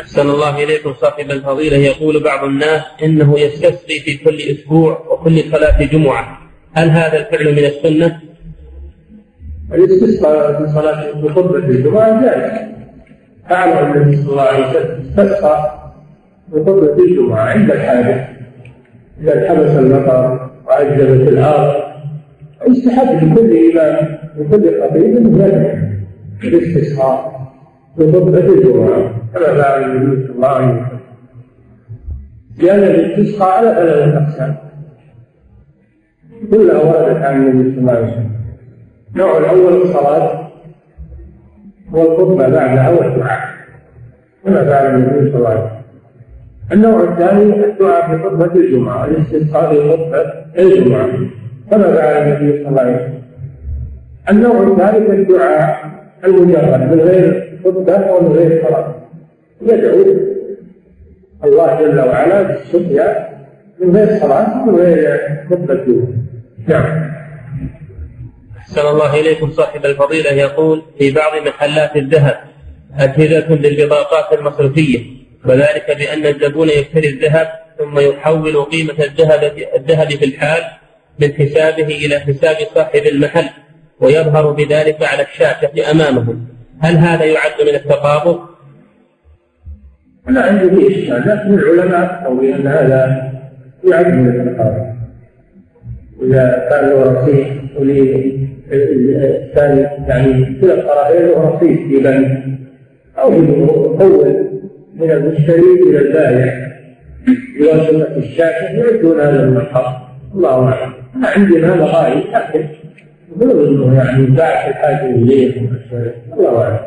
أحسن 0.00 0.30
الله 0.30 0.64
إليكم 0.64 0.92
صاحب 0.94 1.30
الفضيلة. 1.30 1.76
يقول 1.76 2.22
بعض 2.22 2.44
الناس 2.44 2.82
إنه 3.02 3.38
يستسقي 3.38 4.00
في 4.04 4.16
كل 4.16 4.38
أسبوع 4.40 4.98
وكل 5.10 5.40
صلاة 5.52 5.82
جمعة. 5.82 6.38
هل 6.72 6.88
هذا 6.90 7.18
الفعل 7.18 7.52
من 7.52 7.64
السنة؟ 7.64 8.20
الاستسقاء 9.72 10.58
في 10.58 10.72
صلاة 10.72 11.20
بخطبة 11.20 11.58
الجمعة 11.58 12.22
جائز 12.22 12.52
فعل 13.48 13.68
النبي 13.68 14.16
صلى 14.16 14.30
الله 14.30 14.42
عليه 14.42 14.70
وسلم 14.70 15.00
استسقى 15.00 15.80
بخطبة 16.48 17.04
الجمعة 17.04 17.40
عند 17.40 17.70
الحاجة. 17.70 18.28
إذا 19.20 19.48
حبس 19.48 19.70
المطر 19.70 20.50
وعجبت 20.66 21.28
الأرض 21.28 21.74
يستحب 22.68 23.32
لكل 23.32 23.70
إمام 23.70 24.18
لكل 24.36 24.82
خطيب 24.82 25.16
أن 25.16 25.34
يدعو 25.34 25.68
بالاستسقاء 26.40 27.44
بخطبة 27.98 28.38
الجمعة 28.38 29.14
كما 29.34 29.62
فعل 29.62 29.82
النبي 29.82 30.26
صلى 30.26 30.36
الله 30.36 30.48
عليه 30.48 30.66
وسلم 30.66 30.98
لأن 32.58 32.78
الاستسقاء 32.78 33.58
على 33.58 33.68
ثلاثة 33.74 34.24
أقسام. 34.24 34.56
كلها 36.50 36.78
وردت 36.78 37.22
عن 37.24 37.46
النبي 37.46 37.70
صلى 37.70 37.80
الله 37.80 37.92
عليه 37.92 38.06
وسلم. 38.06 38.43
النوع 39.14 39.38
الأول 39.38 39.82
الصلاة 39.82 40.48
والخطبة 41.92 42.48
بعدها 42.48 42.90
والدعاء. 42.90 43.40
كما 44.44 44.64
فعل 44.64 44.94
النبي 44.94 45.30
صلى 45.30 45.38
الله 45.38 45.48
عليه 45.48 45.60
وسلم. 45.60 45.82
النوع 46.72 47.02
الثاني 47.02 47.64
الدعاء 47.64 48.16
في 48.16 48.22
خطبة 48.22 48.54
الجمعة 48.54 49.04
الاستسقاء 49.04 49.74
في 49.74 49.90
خطبة 49.90 50.32
الجمعة. 50.58 51.08
كما 51.70 51.94
فعل 51.94 52.22
النبي 52.22 52.58
صلى 52.58 52.68
الله 52.68 52.80
عليه 52.80 52.94
وسلم. 52.94 53.22
النوع 54.30 54.62
الثالث 54.62 55.10
الدعاء 55.10 55.90
المجرد 56.24 56.92
من 56.92 57.00
غير 57.00 57.58
خطبة 57.64 58.12
ومن 58.12 58.32
غير 58.32 58.64
صلاة. 58.68 58.94
يدعو 59.62 60.04
الله 61.44 61.80
جل 61.80 62.00
وعلا 62.00 62.42
بالسقيا 62.42 63.28
من 63.80 63.96
غير 63.96 64.18
صلاة 64.20 64.68
ومن 64.68 64.78
غير 64.78 65.20
خطبة. 65.50 66.06
نعم. 66.68 67.13
أحسن 68.64 68.86
الله 68.86 69.20
إليكم 69.20 69.50
صاحب 69.50 69.86
الفضيلة 69.86 70.30
يقول 70.30 70.82
في 70.98 71.10
بعض 71.10 71.46
محلات 71.46 71.96
الذهب 71.96 72.36
أجهزة 72.98 73.54
للبطاقات 73.54 74.38
المصرفية 74.38 75.00
وذلك 75.44 75.96
بأن 75.98 76.26
الزبون 76.26 76.68
يشتري 76.68 77.08
الذهب 77.08 77.48
ثم 77.78 77.98
يحول 77.98 78.64
قيمة 78.64 78.94
الذهب 79.04 79.52
الذهب 79.76 80.10
في 80.10 80.24
الحال 80.24 80.62
من 81.20 81.32
حسابه 81.32 81.86
إلى 81.86 82.20
حساب 82.20 82.56
صاحب 82.74 83.06
المحل 83.06 83.48
ويظهر 84.00 84.50
بذلك 84.50 85.02
على 85.02 85.22
الشاشة 85.22 85.90
أمامه. 85.90 86.36
هل 86.80 86.96
هذا 86.96 87.24
يعد 87.24 87.62
من 87.62 87.74
التقابض؟ 87.74 88.40
أنا 90.28 90.40
عندي 90.40 90.86
إشكال 90.86 91.20
لكن 91.26 91.54
العلماء 91.54 92.22
أو 92.26 92.36
بأن 92.36 92.66
هذا 92.66 93.32
يعد 93.84 94.14
من 94.14 94.28
التقابض. 94.28 94.94
إذا 96.22 96.66
كان 96.70 96.90
له 96.90 97.02
رصيد 97.12 97.64
الثاني 98.72 99.80
يعني 100.08 100.60
كلا 100.60 100.74
الطرفين 100.74 101.26
له 101.26 101.56
رصيد 101.56 101.76
في 101.76 102.00
بنك 102.00 102.44
أو 103.18 103.32
يحول 103.32 104.50
من 104.94 105.10
المشتري 105.10 105.62
إلى 105.88 105.98
البائع 105.98 106.74
بواسطة 107.58 108.16
الشاشة 108.16 108.64
يعدون 108.64 109.20
هذا 109.20 109.44
المحط 109.44 109.96
الله 110.34 110.68
أعلم. 110.68 110.92
أنا 111.16 111.28
عندي 111.28 111.66
هذا 111.66 111.84
غاية 111.84 112.36
لكن 112.36 112.68
يقولون 113.36 113.66
إنه 113.66 113.96
يعني 113.96 114.26
باع 114.26 114.62
في 114.64 114.70
الحاجة 114.70 115.10
إليه. 115.10 115.70
الله 116.32 116.62
أعلم. 116.62 116.78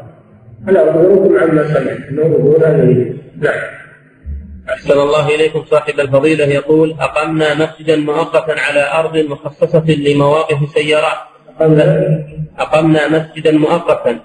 أنا 0.70 0.90
اخبركم 0.90 1.38
عما 1.38 1.64
سمعت. 1.64 2.12
يقول 2.12 2.64
هذا 2.64 2.86
نعم. 3.42 3.54
أحسن 4.70 5.00
الله 5.00 5.36
إليكم 5.36 5.64
صاحب 5.66 6.00
الفضيلة. 6.00 6.46
يقول 6.46 6.96
أقمنا 7.00 7.54
مسجدا 7.54 7.96
مؤقتا 7.96 8.56
على 8.70 8.92
أرض 9.00 9.18
مخصصة 9.18 9.84
لمواقف 9.88 10.64
السيارات 10.64 11.37
أقمنا 12.60 13.08
مسجدا 13.08 13.52
مؤقتا 13.52 14.20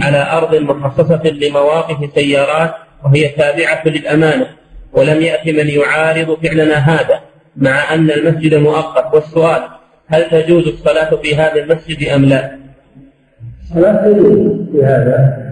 على 0.00 0.26
أرض 0.32 0.54
مخصصة 0.54 1.22
لمواقف 1.24 2.14
سيارات 2.14 2.74
وهي 3.04 3.28
تابعة 3.28 3.82
للأمانة 3.88 4.46
ولم 4.92 5.20
يأت 5.20 5.46
من 5.48 5.68
يعارض 5.68 6.38
فعلنا 6.42 6.74
هذا 6.74 7.20
مع 7.56 7.94
أن 7.94 8.10
المسجد 8.10 8.54
مؤقت. 8.54 9.14
والسؤال 9.14 9.62
هل 10.06 10.30
تجوز 10.30 10.68
الصلاة 10.68 11.16
في 11.16 11.36
هذا 11.36 11.64
المسجد 11.64 12.08
أم 12.08 12.24
لا؟ 12.24 12.58
الصلاة 13.62 14.06
تجوز 14.12 14.68
في 14.72 14.84
هذا. 14.84 15.44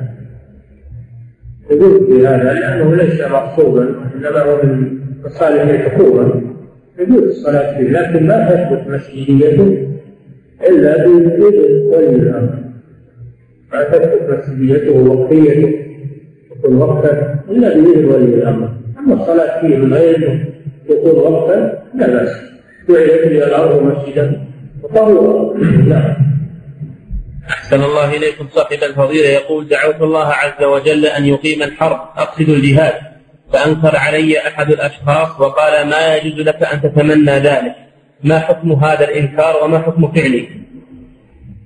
تجوز 1.70 2.00
في 2.06 2.26
هذا 2.26 2.52
لأنه 2.52 2.94
ليس 2.96 3.20
مقصودا 3.20 3.82
إنما 4.14 4.42
هو 4.42 4.62
من 4.62 4.98
مصالح 5.24 5.62
الحكومة. 5.62 6.42
يجوز 6.98 7.22
الصلاة 7.22 7.78
فيه 7.78 7.88
لكن 7.88 8.26
ما 8.26 8.50
تثبت 8.50 8.88
مسجديته 8.88 9.88
إلا 10.68 11.04
الأمر 12.22 12.54
ما 13.72 13.82
تثبت 13.84 14.22
مسجديته 14.30 14.92
ووقفيته 14.92 15.72
يكون 16.56 16.76
وقتا 16.76 17.44
إلا 17.50 17.68
ولي 18.14 18.34
الأمر 18.34 18.68
أما 18.98 19.14
الصلاة 19.14 19.60
فيه 19.60 19.76
غير 19.76 20.46
يكون 20.90 21.10
وقتا 21.10 21.82
لا 21.94 22.06
بأس. 22.06 22.30
جعلت 22.88 23.26
لي 23.26 23.44
الأرض 23.44 23.82
مسجدا. 23.82 24.46
وطهورا 24.82 25.56
نعم 25.88 26.16
أحسن 27.50 27.82
الله 27.82 28.16
إليكم 28.16 28.48
صاحب 28.48 28.78
الفضيلة. 28.82 29.28
يقول 29.28 29.68
دعوت 29.68 30.00
الله 30.02 30.26
عز 30.26 30.64
وجل 30.64 31.06
أن 31.06 31.24
يقيم 31.24 31.62
الحرب. 31.62 32.00
أقصد 32.16 32.48
الجهاد. 32.48 32.92
فأنكر 33.52 33.96
علي 33.96 34.38
أحد 34.38 34.70
الأشخاص 34.70 35.40
وقال 35.40 35.88
ما 35.88 36.16
يجوز 36.16 36.40
لك 36.40 36.62
أن 36.62 36.80
تتمنى 36.82 37.32
ذلك. 37.32 37.74
ما 38.24 38.38
حكم 38.38 38.72
هذا 38.72 39.04
الإنكار 39.04 39.64
وما 39.64 39.78
حكم 39.78 40.12
فعله؟ 40.12 40.46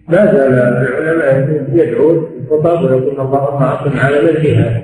ما 0.09 0.33
زال 0.33 0.53
العلماء 0.53 1.66
يدعون 1.73 2.27
الخطاب 2.41 2.85
ويقول 2.85 3.20
اللهم 3.20 3.62
أقم 3.62 3.99
على 3.99 4.20
الجهاد. 4.20 4.83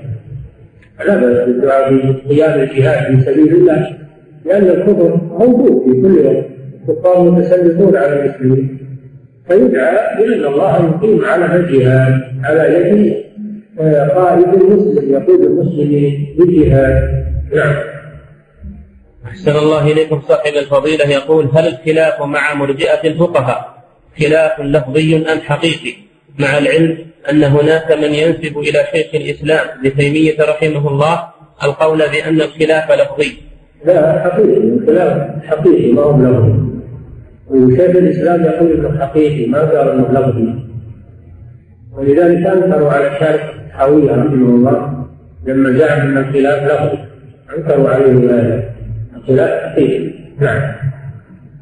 لا 1.06 1.16
بأس 1.16 1.48
بالدعاء 1.48 1.94
بقيام 1.94 2.60
الجهاد 2.60 3.16
في 3.16 3.32
سبيل 3.32 3.54
الله 3.54 3.98
لأن 4.44 4.62
الكفر 4.62 5.20
موجود 5.38 5.82
في 5.84 6.02
كل 6.02 6.26
وقت 6.26 6.44
الكفار 6.88 7.30
متسلطون 7.30 7.96
على 7.96 8.20
المسلمين. 8.20 8.78
فيدعى 9.48 10.16
بأن 10.18 10.44
الله 10.44 10.76
يقيم 10.84 11.24
على 11.24 11.56
الجهاد 11.56 12.20
على 12.44 12.74
يد 12.74 13.22
قائد 14.10 14.54
المسلم 14.54 15.12
يقود 15.12 15.40
المسلمين 15.40 16.36
بالجهاد 16.38 17.24
نعم. 17.54 17.91
أحسن 19.26 19.56
الله 19.56 19.92
إليكم 19.92 20.20
صاحب 20.28 20.54
الفضيلة. 20.54 21.08
يقول 21.08 21.48
هل 21.54 21.68
الخلاف 21.68 22.22
مع 22.22 22.54
مرجئة 22.54 23.08
الفقهاء 23.08 23.84
خلاف 24.20 24.60
لفظي 24.60 25.16
أم 25.16 25.38
حقيقي؟ 25.40 25.94
مع 26.38 26.58
العلم 26.58 26.98
أن 27.30 27.44
هناك 27.44 27.92
من 27.92 28.14
ينسب 28.14 28.58
إلى 28.58 28.84
شيخ 28.92 29.14
الإسلام 29.14 29.66
لتيمية 29.84 30.36
رحمه 30.40 30.88
الله 30.88 31.28
القول 31.64 31.98
بأن 31.98 32.40
الخلاف 32.40 32.92
لفظي. 32.92 33.32
لا 33.84 34.22
حقيقي. 34.24 34.56
الخلاف 34.56 35.44
حقيقي 35.44 35.92
ما 35.92 36.02
هو 36.02 36.16
لفظي 36.22 36.72
وشيخ 37.50 37.96
الإسلام 37.96 38.44
يقول 38.44 38.72
إنه 38.72 39.00
حقيقي 39.00 39.46
ما 39.46 39.58
قال 39.60 39.88
إنه 39.88 40.20
لفظي 40.20 40.54
ولذلك 41.92 42.46
أنكروا 42.46 42.90
على 42.90 43.16
الشارع 43.16 43.54
حاوية 43.72 44.10
رحمه 44.10 44.48
الله 44.48 45.06
لما 45.46 45.78
زعم 45.78 46.00
أن 46.00 46.18
الخلاف 46.18 46.62
لفظي. 46.72 46.98
أنكروا 47.56 47.88
عليه 47.90 48.12
هذا 48.12 48.71
حقيقي 49.26 50.14
نعم. 50.40 50.72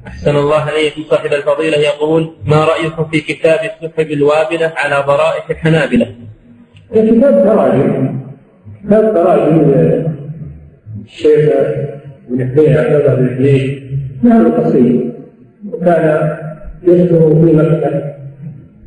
أحسن 0.06 0.36
الله 0.36 0.68
إليكم 0.68 1.02
صاحب 1.10 1.32
الفضيلة. 1.32 1.76
يقول 1.76 2.30
ما 2.46 2.64
رأيكم 2.64 3.04
في 3.04 3.20
كتاب 3.20 3.58
السحب 3.64 4.10
الوابلة 4.10 4.72
على 4.76 5.04
ضرائح 5.06 5.50
الحنابلة? 5.50 6.14
كتاب 6.90 7.44
تراجم 7.44 8.20
كتاب 8.86 9.14
تراجم 9.14 9.74
الشيخ 11.04 11.50
بن 12.28 12.48
حبيب 12.48 12.78
عبد 12.78 12.94
الله 12.94 13.14
بن 13.14 13.34
حبيب. 13.34 13.82
نعم 14.22 14.52
قصير. 14.52 15.12
وكان 15.70 16.38
يذكر 16.82 17.18
في 17.18 17.56
مكة 17.56 18.14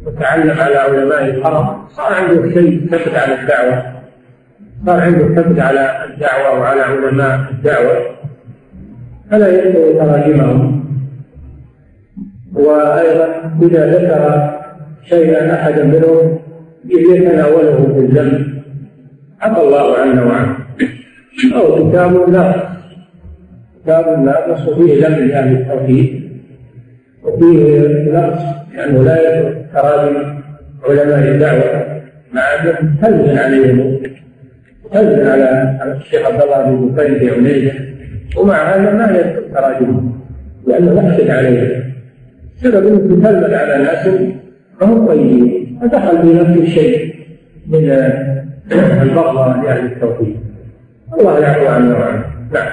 وتعلم 0.05 0.59
على 0.59 0.75
علماء 0.75 1.25
الحرم. 1.25 1.87
صار 1.89 2.13
عنده 2.13 2.53
شيء 2.53 2.87
ثبت 2.91 3.15
على 3.15 3.41
الدعوة. 3.41 3.93
صار 4.85 4.99
عنده 4.99 5.41
ثبت 5.41 5.59
على 5.59 6.05
الدعوة 6.05 6.59
وعلى 6.59 6.81
علماء 6.81 7.39
الدعوة. 7.51 8.15
فلا 9.31 9.47
يذكر 9.47 9.93
تراجمهم 9.93 10.83
وأيضا 12.53 13.51
إذا 13.61 13.95
ذكر 13.95 14.53
شيئا 15.09 15.53
أحدا 15.53 15.83
منهم 15.83 16.39
يتناوله 16.85 17.93
في 17.93 17.99
الذنب. 17.99 18.63
عفى 19.41 19.61
الله 19.61 19.97
عنا 19.97 20.23
وعنه. 20.23 20.57
أو 21.55 21.89
كتاب 21.89 22.29
لا. 22.29 22.69
كتاب 23.83 24.25
لا 24.25 24.53
نص 24.53 24.69
فيه 24.69 25.07
ذنب 25.07 25.19
لأهل 25.19 25.55
التوحيد. 25.55 26.23
وفيه 27.23 27.87
نقص 28.11 28.41
لأنه 28.75 29.03
لا 29.03 29.39
يترك 29.39 29.65
تراجم 29.73 30.15
علماء 30.89 31.31
الدعوة. 31.31 32.01
مع 32.33 32.41
أنه 32.41 32.95
تنزل 33.01 33.37
عليهم. 33.39 33.99
تنزل 34.93 35.27
على 35.27 35.79
الشيخ 35.97 36.25
عبد 36.25 36.41
الله 36.41 36.63
بن 36.63 36.87
بكير 36.87 37.33
عنيزة 37.33 37.92
ومع 38.37 38.75
هذا 38.75 38.93
ما 38.93 39.17
يترك 39.19 39.51
تراجمهم 39.53 40.19
لأنه 40.67 41.07
يحسد 41.07 41.29
عليهم 41.29 41.83
سبب 42.61 42.87
انه 42.87 42.97
تكلم 42.97 43.53
على 43.53 43.83
ناس 43.83 44.07
هم 44.81 45.07
طيبين. 45.07 45.79
فدخل 45.81 46.21
في 46.21 46.33
نفس 46.33 46.57
الشيء 46.57 47.15
من 47.67 47.89
البغضة 49.01 49.63
لأهل 49.63 49.85
التوحيد. 49.85 50.37
الله 51.19 51.39
يعفو 51.39 51.67
عنا 51.67 51.97
وعنه. 51.97 52.25
نعم. 52.53 52.71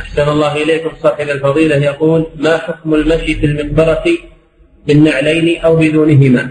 أحسن 0.00 0.28
الله 0.28 0.62
إليكم 0.62 0.90
صاحب 1.02 1.28
الفضيلة. 1.28 1.76
يقول 1.76 2.26
ما 2.38 2.56
حكم 2.56 2.94
المشي 2.94 3.34
في 3.34 3.46
المقبرة 3.46 4.04
بالنعلين 4.86 5.60
أو 5.60 5.76
بدونهما? 5.76 6.48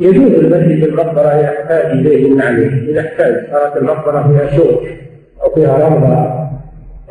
يجوز 0.00 0.32
المشي 0.32 0.80
في 0.80 0.84
المقبرة 0.84 1.34
يحتاج 1.34 1.90
إليه 1.90 2.26
النعلين 2.26 2.88
إذا 2.88 3.00
احتاج 3.00 3.50
صارت 3.50 3.76
المقبرة 3.76 4.28
فيها 4.28 4.56
شوك. 4.56 4.82
أو 5.42 5.54
فيها 5.54 5.88
رمضة 5.88 6.48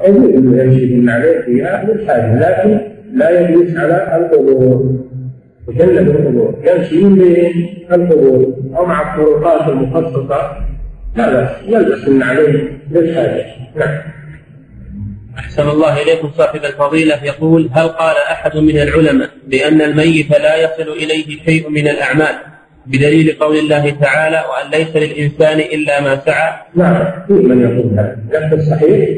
يجوز 0.03 0.35
أن 0.35 0.59
يمشي 0.59 0.85
بالنعلين 0.85 1.41
فيها 1.41 1.83
للحاجة 1.83 2.39
لكن 2.39 2.79
لا 3.13 3.39
يجلس 3.39 3.77
على 3.77 4.17
القبور. 4.17 4.95
يجنب 5.69 6.09
القبور 6.09 6.55
يمشي 6.63 7.03
بين 7.03 7.69
القبور. 7.91 8.53
أو 8.77 8.85
مع 8.85 9.15
الطرقات 9.15 9.69
المخصصة. 9.69 10.51
لا 11.15 11.33
بأس. 11.33 11.49
يلبس 11.67 12.07
النعلين 12.07 12.79
للحاجة 12.91 13.45
نعم. 13.75 13.97
أحسن 15.39 15.69
الله 15.69 16.01
إليكم 16.01 16.29
صاحب 16.37 16.59
الفضيلة. 16.65 17.23
يقول 17.23 17.69
هل 17.73 17.87
قال 17.87 18.15
أحد 18.31 18.57
من 18.57 18.77
العلماء 18.77 19.29
بأن 19.47 19.81
الميت 19.81 20.29
لا 20.29 20.55
يصل 20.55 20.91
إليه 20.91 21.43
شيء 21.45 21.69
من 21.69 21.87
الأعمال؟ 21.87 22.35
بدليل 22.87 23.37
قول 23.39 23.57
الله 23.57 23.89
تعالى 23.89 24.35
وأن 24.49 24.71
ليس 24.71 24.95
للإنسان 24.95 25.59
إلا 25.59 26.01
ما 26.01 26.15
سعى 26.25 26.53
نعم 26.75 27.05
في 27.27 27.33
من 27.33 27.61
يقول 27.61 27.99
هذا. 27.99 28.17
لكن 28.33 28.59
الصحيح 28.59 29.09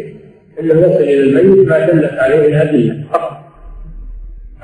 أنه 0.59 0.73
يصل 0.73 1.03
إلى 1.03 1.23
الميت 1.23 1.67
ما 1.67 1.85
دلت 1.87 2.13
عليه 2.13 2.47
الأدلة 2.47 3.03
فقط. 3.11 3.39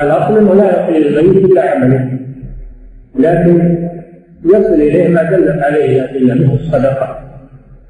الأصل 0.01 0.37
أنه 0.37 0.53
لا 0.53 0.69
يصل 0.69 0.95
إلى 0.97 1.19
الميت 1.19 1.45
إلا 1.45 1.71
عمله. 1.71 2.09
لكن 3.19 3.87
يصل 4.45 4.73
إليه 4.73 5.07
ما 5.07 5.23
دلت 5.23 5.63
عليه 5.63 6.01
الأدلة 6.01 6.33
مثل 6.33 6.53
الصدقة 6.53 7.19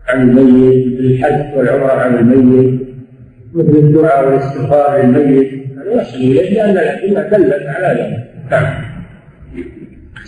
عن 0.08 0.30
الميت 0.30 1.00
الحج 1.00 1.58
والعمرة 1.58 1.92
عن 1.92 2.16
الميت 2.16 2.82
مثل 3.54 3.78
الدعاء 3.78 4.28
والاستغفار 4.28 5.02
للميت. 5.02 5.52
هذا 5.78 6.02
يصل 6.02 6.18
إليه 6.18 6.52
لأن 6.52 6.78
الأدلة 6.78 7.38
دلت 7.38 7.68
على 7.68 7.88
ذلك. 7.88 8.52
نعم. 8.52 8.85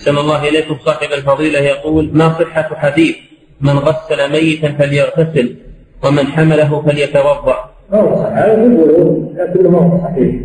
أحسن 0.07 0.17
الله 0.17 0.49
إليكم 0.49 0.77
صاحب 0.85 1.11
الفضيلة 1.11 1.59
يقول 1.59 2.09
ما 2.13 2.39
صحة 2.39 2.75
حديث 2.75 3.15
من 3.61 3.69
غسل 3.69 4.31
ميتا 4.31 4.71
فليغتسل 4.71 5.55
ومن 6.03 6.27
حمله 6.27 6.81
فليتوضأ. 6.81 7.69
هذا 7.91 8.53
يقولون 8.53 9.35
لكنه 9.37 9.69
ما 9.69 9.79
هو 9.79 9.97
صحيح. 10.03 10.35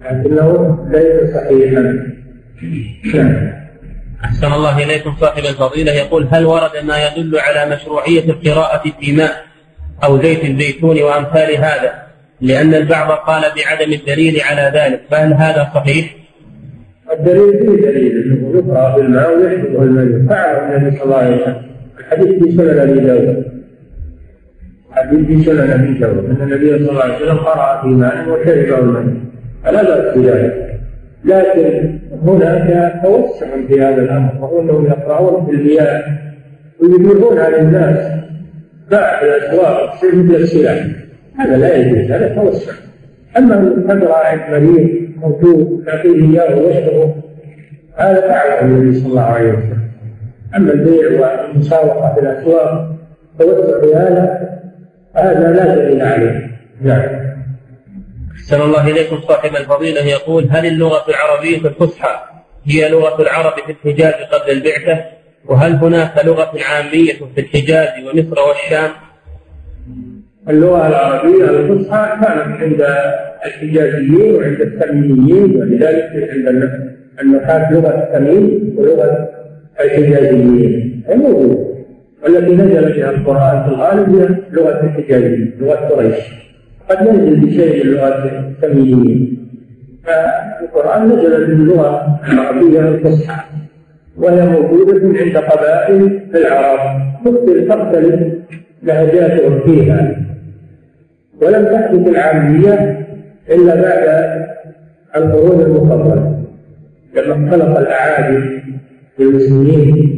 لكنه 0.00 0.78
ليس 0.90 1.34
صحيحا. 1.34 1.82
أحسن 4.24 4.52
الله 4.52 4.84
إليكم 4.84 5.16
صاحب 5.20 5.44
الفضيلة 5.44 5.92
يقول 5.92 6.28
هل 6.32 6.46
ورد 6.46 6.76
ما 6.84 7.06
يدل 7.06 7.38
على 7.38 7.76
مشروعية 7.76 8.24
القراءة 8.24 8.82
في 9.00 9.12
ماء 9.12 9.44
أو 10.04 10.22
زيت 10.22 10.44
الزيتون 10.44 11.02
وأمثال 11.02 11.56
هذا؟ 11.56 12.02
لأن 12.40 12.74
البعض 12.74 13.10
قال 13.10 13.42
بعدم 13.42 13.92
الدليل 13.92 14.40
على 14.40 14.72
ذلك 14.74 15.00
فهل 15.10 15.34
هذا 15.34 15.70
صحيح؟ 15.74 16.19
الدليل 17.12 17.58
فيه 17.58 17.90
دليل 17.90 18.22
أنه 18.22 18.58
يقرأ 18.58 18.96
بالماء 18.96 19.38
ويحفظه 19.38 19.82
الميت. 19.82 20.28
فعله 20.28 20.76
النبي 20.76 20.96
صلى 20.96 21.04
الله 21.04 21.16
عليه 21.16 21.36
وسلم. 21.42 21.56
الحديث 21.98 22.44
في 22.44 22.52
سنن 22.52 22.78
أبي 22.78 23.00
داود. 23.00 23.44
الحديث 24.90 25.26
في 25.26 25.44
سنن 25.44 25.70
أبي 25.70 25.98
داود. 25.98 26.24
أن 26.24 26.42
النبي 26.42 26.78
صلى 26.78 26.90
الله 26.90 27.02
عليه 27.02 27.16
وسلم 27.16 27.36
قرأ 27.36 27.82
في 27.82 27.88
ماء 27.88 28.28
وشربه 28.28 28.78
الميت 28.78 29.14
فلا 29.64 29.82
بأس 29.82 30.18
بذلك. 30.18 30.80
لكن 31.24 31.98
هناك 32.22 33.00
توسع 33.02 33.46
في 33.68 33.80
هذا 33.80 34.02
الأمر 34.02 34.32
وهو 34.40 34.60
انهم 34.60 34.86
يقرؤون 34.86 35.46
في 35.46 35.52
المياه 35.52 36.04
ويبيعون 36.82 37.38
على 37.38 37.60
الناس. 37.60 38.20
باع 38.90 39.20
في 39.20 39.24
الأسواق 39.24 39.96
تصير 39.96 40.14
مثل 40.14 40.34
السلاح. 40.34 40.86
هذا 41.38 41.56
لا 41.56 41.76
يجوز 41.76 42.10
هذا 42.10 42.34
توسع. 42.34 42.72
ان 43.36 43.84
تقرا 43.88 44.16
عند 44.26 44.40
مريض 44.50 44.88
موجود 45.16 45.84
تعطيه 45.86 46.14
إياه 46.14 46.58
ويشربه 46.58 47.14
هذا 47.96 48.20
فعله 48.20 48.60
النبي 48.60 49.00
صلى 49.00 49.08
الله 49.08 49.22
عليه 49.22 49.48
وسلم. 49.48 49.90
أما 50.56 50.72
البيع 50.72 51.20
والمساوقه 51.20 52.14
في 52.14 52.20
الأسواق 52.20 52.90
توسع 53.38 54.00
هذا 54.00 54.50
هذا 55.14 55.52
لا 55.52 55.74
دليل 55.74 56.02
عليه. 56.02 56.50
نعم. 56.82 57.30
أحسن 58.34 58.60
الله 58.60 58.90
إليكم 58.90 59.20
صاحب 59.20 59.56
الفضيلة. 59.56 60.00
يقول 60.00 60.48
هل 60.50 60.66
اللغة 60.66 61.04
العربية 61.10 61.56
الفصحى 61.56 62.20
هي 62.64 62.88
لغة 62.88 63.22
العرب 63.22 63.52
في 63.66 63.72
الحجاز 63.72 64.14
قبل 64.14 64.50
البعثة؟ 64.50 65.04
وهل 65.46 65.72
هناك 65.72 66.24
لغة 66.24 66.52
عامية 66.70 67.12
في 67.34 67.40
الحجاز 67.40 67.88
ومصر 68.04 68.40
والشام؟ 68.48 68.90
اللغة 70.50 70.88
العربية 70.88 71.44
الفصحى 71.50 72.08
كانت 72.20 72.62
عند 72.62 72.86
الحجازيين 73.46 74.34
وعند 74.34 74.60
التميميين 74.60 75.56
ولذلك 75.56 76.30
عند 76.32 76.70
النحاة 77.22 77.72
لغة 77.72 77.88
التميم 77.88 78.74
ولغة 78.76 79.28
الحجازيين. 79.80 81.02
هي 81.08 81.16
موجودة 81.16 81.58
والتي 82.24 82.54
نزل 82.54 82.92
بها 82.92 83.10
القرآن 83.10 83.62
في 83.62 83.68
الغالب 83.68 84.14
هي 84.14 84.28
لغة 84.52 84.80
الحجازيين 84.84 85.52
لغة 85.60 85.74
قريش. 85.74 86.16
قد 86.90 87.06
ينزل 87.06 87.46
بشيء 87.46 87.84
من 87.84 87.92
لغة 87.92 88.24
التميميين 88.48 89.48
فالقرآن 90.04 91.08
نزل 91.08 91.46
باللغة 91.46 92.20
العربية 92.32 92.80
الفصحى 92.80 93.44
وهي 94.16 94.46
موجودة 94.46 95.18
عند 95.18 95.36
قبائل 95.36 96.20
العرب. 96.34 97.00
تختلف 97.68 98.20
لهجاتهم 98.82 99.60
فيها. 99.60 100.29
ولم 101.42 101.64
تحدث 101.64 102.08
العامية 102.08 103.06
إلا 103.50 103.74
بعد 103.74 104.30
القرون 105.16 105.60
المفضلة 105.60 106.42
لما 107.16 107.46
اختلط 107.46 107.76
الأعاجم 107.78 108.60
بالمسلمين 109.18 110.16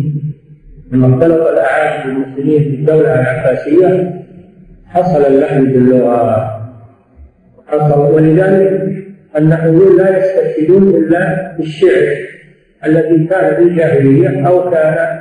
لما 0.93 1.15
اختلط 1.15 1.47
الأعاجم 1.47 2.15
بالمسلمين 2.15 2.63
في 2.63 2.69
الدولة 2.75 3.15
العباسية 3.21 4.23
حصل 4.87 5.27
اللحن 5.27 5.65
باللغة 5.65 6.49
حصل 7.67 8.15
ولذلك 8.15 8.93
النحويون 9.37 9.97
لا 9.97 10.19
يستشهدون 10.19 10.89
إلا 10.89 11.53
بالشعر 11.59 12.17
الذي 12.87 13.25
كان 13.25 13.55
في 13.55 13.63
الجاهلية 13.63 14.49
أو 14.49 14.71
كان 14.71 15.21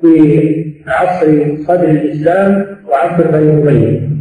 في 0.00 0.74
عصر 0.86 1.26
صدر 1.66 1.90
الإسلام 1.90 2.66
وعصر 2.88 3.30
بني 3.30 3.52
أمية. 3.52 4.17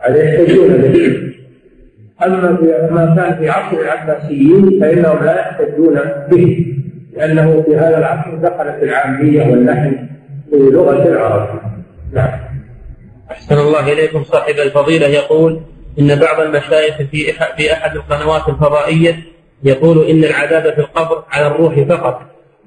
هذا 0.00 0.22
يحتجون 0.24 0.68
به 0.68 1.30
أما 2.26 2.50
ما 2.90 3.14
كان 3.16 3.38
في 3.38 3.50
عصر 3.50 3.80
العباسيين 3.80 4.80
فإنهم 4.80 5.24
لا 5.24 5.40
يحتجون 5.40 6.00
به 6.30 6.66
لأنه 7.16 7.62
في 7.62 7.76
هذا 7.76 7.98
العصر 7.98 8.34
دخلت 8.34 8.82
العامية 8.82 9.50
واللحن 9.50 10.08
في 10.50 10.56
لغة 10.56 11.08
العرب 11.08 11.60
نعم. 12.12 12.40
أحسن 13.30 13.58
الله 13.58 13.92
إليكم 13.92 14.24
صاحب 14.24 14.54
الفضيلة. 14.54 15.06
يقول 15.06 15.60
إن 15.98 16.18
بعض 16.18 16.40
المشايخ 16.40 16.96
في 16.96 17.32
في 17.56 17.72
أحد 17.72 17.96
القنوات 17.96 18.48
الفضائية 18.48 19.16
يقول 19.64 20.10
إن 20.10 20.24
العذاب 20.24 20.74
في 20.74 20.78
القبر 20.78 21.24
على 21.30 21.46
الروح 21.46 21.80
فقط. 21.80 22.20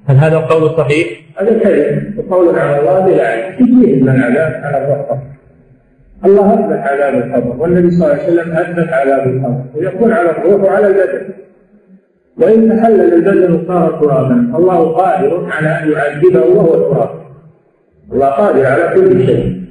هل 0.08 0.16
هذا 0.16 0.38
القول 0.38 0.78
صحيح؟ 0.78 1.08
هذا 1.38 1.60
كذب. 1.60 2.14
وقول 2.18 2.60
على 2.60 2.80
الله 2.80 3.00
بلا 3.00 3.28
علم 3.28 3.56
تجيه 3.56 4.02
من 4.02 4.10
العذاب 4.10 4.62
على 4.64 4.78
الرقبة 4.78 5.33
الله 6.26 6.54
أثبت 6.54 6.88
عذاب 6.88 7.16
القبر 7.16 7.62
والنبي 7.62 7.92
صلى 7.92 8.06
الله 8.06 8.24
عليه 8.24 8.34
وسلم 8.34 8.52
أثبت 8.58 8.94
عذاب 8.94 9.28
القبر 9.28 9.62
ويكون 9.76 10.12
على 10.12 10.30
الروح 10.30 10.64
وعلى 10.64 10.88
البدن. 10.88 11.34
وإن 12.38 12.70
تحلل 12.70 13.14
البدن 13.14 13.54
وصار 13.54 14.00
ترابا 14.02 14.58
الله 14.58 14.92
قادر 14.92 15.50
على 15.52 15.68
أن 15.68 15.92
يعذبه 15.92 16.46
وهو 16.46 16.94
تراب. 16.94 17.10
الله 18.12 18.28
قادر 18.28 18.66
على 18.66 18.96
كل 18.96 19.26
شيء. 19.26 19.64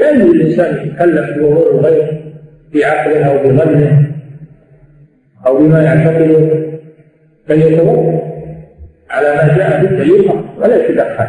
لأن 0.00 0.20
الإنسان 0.20 0.86
يتكلف 0.86 1.38
بأمور 1.38 1.70
الغير 1.70 2.22
بعقله 2.74 3.24
أو 3.26 3.48
بظنه 3.48 4.06
أو 5.46 5.58
بما 5.58 5.82
يعتقده 5.82 6.70
فليتوكل 7.48 8.18
على 9.10 9.28
ما 9.28 9.56
جاء 9.56 9.82
بالدليل 9.82 10.30
ولا 10.58 10.86
يتدخل 10.86 11.26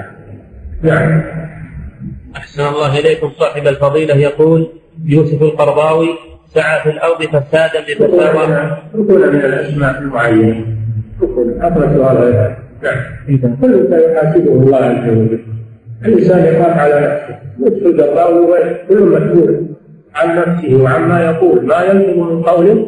نعم. 0.84 1.24
أحسن 2.38 2.64
الله 2.64 3.00
إليكم. 3.00 3.32
صاحب 3.40 3.68
الفضيلة 3.68 4.16
يقول 4.16 4.68
يوسف 5.06 5.42
القرضاوي 5.42 6.08
سعى 6.54 6.82
في 6.82 6.90
الأرض 6.90 7.24
فسادا 7.24 7.80
بفتاوى 7.88 8.78
ركونا 8.96 9.28
من 9.28 9.40
الأسماء 9.40 10.00
المعينة. 10.00 10.66
ركونا. 11.22 11.68
أخرج 11.68 11.88
هذا. 11.88 12.58
نعم. 12.84 13.56
كل 13.62 13.88
سيحاسبه 13.90 14.54
الله 14.54 14.78
عز 14.78 15.10
وجل. 15.10 15.46
الإنسان 16.06 16.46
يخاف 16.46 16.78
على 16.78 16.96
نفسه. 16.96 17.40
يدخل 17.60 18.02
قرضاوي 18.02 18.76
كل 18.90 19.04
مسؤول 19.04 19.66
عن 20.16 20.38
نفسه 20.38 20.76
وعما 20.84 21.26
يقول. 21.26 21.66
ما 21.66 21.82
يلزم 21.84 22.20
من 22.20 22.44
قول 22.44 22.88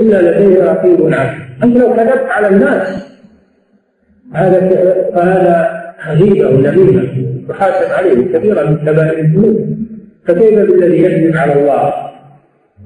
إلا 0.00 0.22
لديه 0.22 0.64
رقيب 0.64 1.14
عنه 1.14 1.48
أنت 1.62 1.76
لو 1.76 1.94
كذبت 1.94 2.26
على 2.30 2.48
الناس 2.48 3.08
هذا 4.34 4.60
فهذا 5.14 5.77
غيبة 6.06 6.48
ونميمة 6.48 7.08
يحاسب 7.50 7.92
عليه 7.92 8.32
كثيرا 8.32 8.70
من 8.70 8.76
كبائر 8.76 9.18
الذنوب 9.18 9.78
فكيف 10.26 10.58
بالذي 10.58 11.02
يكذب 11.02 11.36
على 11.36 11.52
الله 11.52 11.92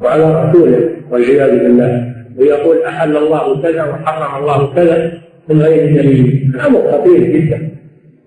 وعلى 0.00 0.44
رسوله 0.44 0.88
والعياذ 1.10 1.50
بالله. 1.50 2.12
ويقول 2.38 2.82
أحل 2.82 3.16
الله 3.16 3.62
كذا 3.62 3.84
وحرم 3.84 4.42
الله 4.42 4.74
كذا 4.74 5.12
من 5.48 5.62
غير 5.62 5.96
دليل. 5.96 6.52
الأمر 6.54 6.92
خطير 6.92 7.18
جدا. 7.18 7.68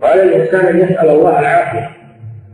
وعلى 0.02 0.24
الإنسان 0.24 0.66
أن 0.66 0.80
يسأل 0.80 1.10
الله 1.10 1.40
العافية 1.40 1.90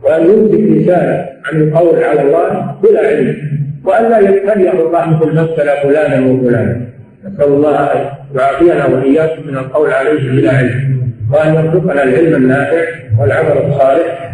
وأن 0.02 0.22
يمسك 0.22 0.60
لسانه 0.60 1.26
عن 1.44 1.62
القول 1.62 2.04
على 2.04 2.22
الله 2.22 2.76
بلا 2.82 3.00
علم 3.00 3.36
وأن 3.84 4.10
لا 4.10 4.18
يبتليه 4.18 4.72
الله 4.72 5.10
مثل 5.10 5.34
ما 5.34 5.46
فلانا 5.82 6.26
وفلانا 6.26 6.86
نسأل 7.24 7.48
الله 7.48 7.76
أن 7.76 8.06
يعافينا 8.34 8.86
وإياكم 8.86 9.48
من 9.48 9.56
القول 9.56 9.90
عليه 9.90 10.30
بلا 10.30 10.50
علم. 10.56 11.01
وأن 11.30 11.54
يرزقنا 11.54 12.02
العلم 12.02 12.34
النافع 12.36 12.82
والعمل 13.18 13.56
الصالح. 13.66 14.32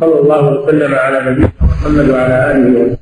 صلى 0.00 0.20
الله 0.20 0.42
وسلم 0.52 0.94
على 0.94 1.30
نبينا 1.30 1.50
محمد 1.60 2.10
وعلى 2.10 2.50
آله 2.50 2.70
وسلم 2.80 2.96